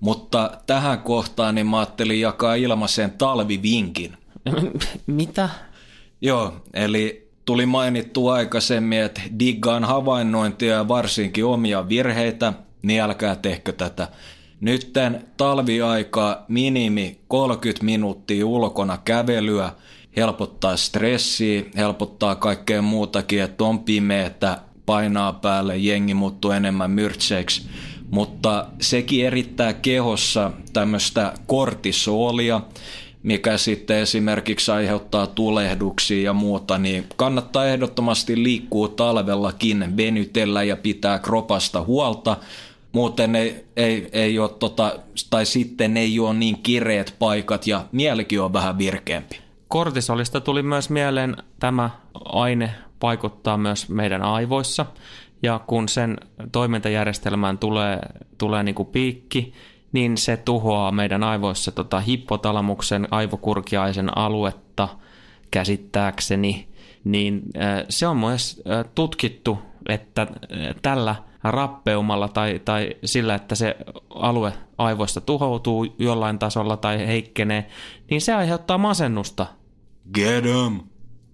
mutta 0.00 0.50
tähän 0.66 0.98
kohtaan 0.98 1.54
niin 1.54 1.66
mä 1.66 1.78
ajattelin 1.78 2.20
jakaa 2.20 2.54
ilmaisen 2.54 3.10
talvivinkin. 3.10 4.16
Mitä? 5.06 5.48
Joo, 6.20 6.52
eli 6.74 7.30
Tuli 7.50 7.66
mainittu 7.66 8.28
aikaisemmin, 8.28 9.00
että 9.00 9.20
diggaan 9.38 9.84
havainnointia 9.84 10.74
ja 10.74 10.88
varsinkin 10.88 11.44
omia 11.44 11.88
virheitä, 11.88 12.52
niin 12.82 13.02
älkää 13.02 13.36
tehkö 13.36 13.72
tätä. 13.72 14.08
Nytten 14.60 15.24
talviaika 15.36 16.44
minimi 16.48 17.20
30 17.28 17.84
minuuttia 17.84 18.46
ulkona 18.46 18.98
kävelyä 19.04 19.72
helpottaa 20.16 20.76
stressiä, 20.76 21.62
helpottaa 21.76 22.34
kaikkea 22.34 22.82
muutakin, 22.82 23.42
että 23.42 23.64
on 23.64 23.78
pimeätä, 23.78 24.58
painaa 24.86 25.32
päälle, 25.32 25.76
jengi 25.76 26.14
muuttuu 26.14 26.50
enemmän 26.50 26.90
myrtseiksi. 26.90 27.68
Mutta 28.10 28.66
sekin 28.80 29.26
erittää 29.26 29.72
kehossa 29.72 30.50
tämmöistä 30.72 31.32
kortisolia, 31.46 32.60
mikä 33.22 33.56
sitten 33.56 33.96
esimerkiksi 33.96 34.70
aiheuttaa 34.70 35.26
tulehduksia 35.26 36.22
ja 36.22 36.32
muuta, 36.32 36.78
niin 36.78 37.06
kannattaa 37.16 37.66
ehdottomasti 37.66 38.42
liikkua 38.42 38.88
talvellakin, 38.88 39.96
venytellä 39.96 40.62
ja 40.62 40.76
pitää 40.76 41.18
kropasta 41.18 41.82
huolta. 41.82 42.36
Muuten 42.92 43.36
ei, 43.36 43.64
ei, 43.76 44.08
ei 44.12 44.38
ole 44.38 44.50
tota, 44.58 44.98
tai 45.30 45.46
sitten 45.46 45.96
ei 45.96 46.18
ole 46.20 46.34
niin 46.34 46.62
kireet 46.62 47.14
paikat 47.18 47.66
ja 47.66 47.84
mielikin 47.92 48.40
on 48.40 48.52
vähän 48.52 48.78
virkeämpi. 48.78 49.40
Kortisolista 49.68 50.40
tuli 50.40 50.62
myös 50.62 50.90
mieleen 50.90 51.36
tämä 51.60 51.90
aine 52.24 52.74
vaikuttaa 53.02 53.56
myös 53.56 53.88
meidän 53.88 54.22
aivoissa 54.22 54.86
ja 55.42 55.60
kun 55.66 55.88
sen 55.88 56.16
toimintajärjestelmään 56.52 57.58
tulee, 57.58 58.00
tulee 58.38 58.62
niin 58.62 58.74
kuin 58.74 58.88
piikki, 58.88 59.52
niin 59.92 60.16
se 60.16 60.36
tuhoaa 60.36 60.92
meidän 60.92 61.22
aivoissa 61.22 61.72
tota 61.72 62.00
hippotalamuksen 62.00 63.08
aivokurkiaisen 63.10 64.18
aluetta 64.18 64.88
käsittääkseni, 65.50 66.68
niin 67.04 67.42
se 67.88 68.06
on 68.06 68.16
myös 68.16 68.62
tutkittu, 68.94 69.58
että 69.88 70.26
tällä 70.82 71.16
rappeumalla 71.44 72.28
tai, 72.28 72.60
tai 72.64 72.90
sillä, 73.04 73.34
että 73.34 73.54
se 73.54 73.76
alue 74.14 74.52
aivoista 74.78 75.20
tuhoutuu 75.20 75.94
jollain 75.98 76.38
tasolla 76.38 76.76
tai 76.76 77.06
heikkenee, 77.06 77.66
niin 78.10 78.20
se 78.20 78.34
aiheuttaa 78.34 78.78
masennusta. 78.78 79.46
Get 80.14 80.46
em. 80.46 80.80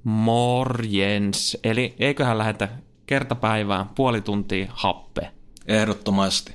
Morjens. 0.05 1.59
Eli 1.65 1.95
eiköhän 1.99 2.39
lähetä 2.39 2.69
kertapäivään 3.07 3.89
puoli 3.95 4.21
tuntia 4.21 4.67
happe. 4.75 5.31
Ehdottomasti. 5.67 6.55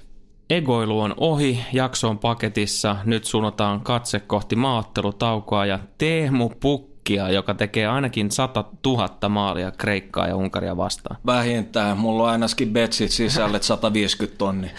Egoilu 0.52 1.00
on 1.00 1.14
ohi, 1.18 1.60
jakso 1.74 2.10
on 2.10 2.20
paketissa, 2.20 2.96
nyt 3.06 3.26
suunnataan 3.26 3.82
katse 3.82 4.20
kohti 4.20 4.56
maattelutaukoa 4.56 5.66
ja 5.66 5.80
Teemu 5.98 6.50
Pukkia, 6.50 7.30
joka 7.30 7.54
tekee 7.54 7.88
ainakin 7.88 8.32
100 8.32 8.66
000 8.86 9.30
maalia 9.30 9.72
Kreikkaa 9.72 10.28
ja 10.28 10.36
Unkaria 10.36 10.78
vastaan. 10.78 11.18
Vähintään, 11.26 11.98
mulla 11.98 12.24
on 12.24 12.30
ainakin 12.30 12.70
betsit 12.70 13.12
sisälle 13.12 13.62
150 13.62 14.38
tonni. 14.38 14.72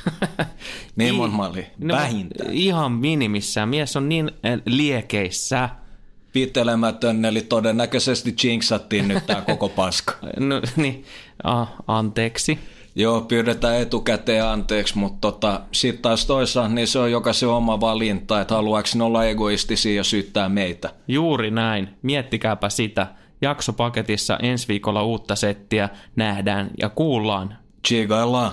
niin 0.96 1.14
mon 1.14 1.30
maali, 1.30 1.66
no, 1.78 1.94
vähintään. 1.94 2.52
Ihan 2.52 2.92
minimissään, 2.92 3.68
mies 3.68 3.96
on 3.96 4.08
niin 4.08 4.30
liekeissä. 4.66 5.68
Pitelemätön, 6.32 7.24
eli 7.24 7.40
todennäköisesti 7.40 8.34
jinxattiin 8.44 9.08
nyt 9.08 9.26
tää 9.26 9.40
koko 9.40 9.68
paska. 9.68 10.14
no 10.48 10.62
niin, 10.76 11.04
a, 11.44 11.66
anteeksi. 11.86 12.58
Joo, 12.94 13.20
pyydetään 13.20 13.80
etukäteen 13.80 14.44
anteeksi, 14.44 14.98
mutta 14.98 15.18
tota, 15.20 15.60
sitten 15.72 16.02
taas 16.02 16.26
toisaalta 16.26 16.74
niin 16.74 16.86
se 16.86 16.98
on 16.98 17.12
jokaisen 17.12 17.48
oma 17.48 17.80
valinta, 17.80 18.40
että 18.40 18.54
haluaako 18.54 18.88
ne 18.94 19.04
olla 19.04 19.24
egoistisia 19.24 19.94
ja 19.94 20.04
syyttää 20.04 20.48
meitä. 20.48 20.90
Juuri 21.08 21.50
näin. 21.50 21.88
Miettikääpä 22.02 22.68
sitä. 22.68 23.06
Jaksopaketissa 23.42 24.38
ensi 24.42 24.68
viikolla 24.68 25.02
uutta 25.02 25.36
settiä 25.36 25.88
nähdään 26.16 26.70
ja 26.80 26.88
kuullaan. 26.88 27.56
Tsigaillaan. 27.82 28.52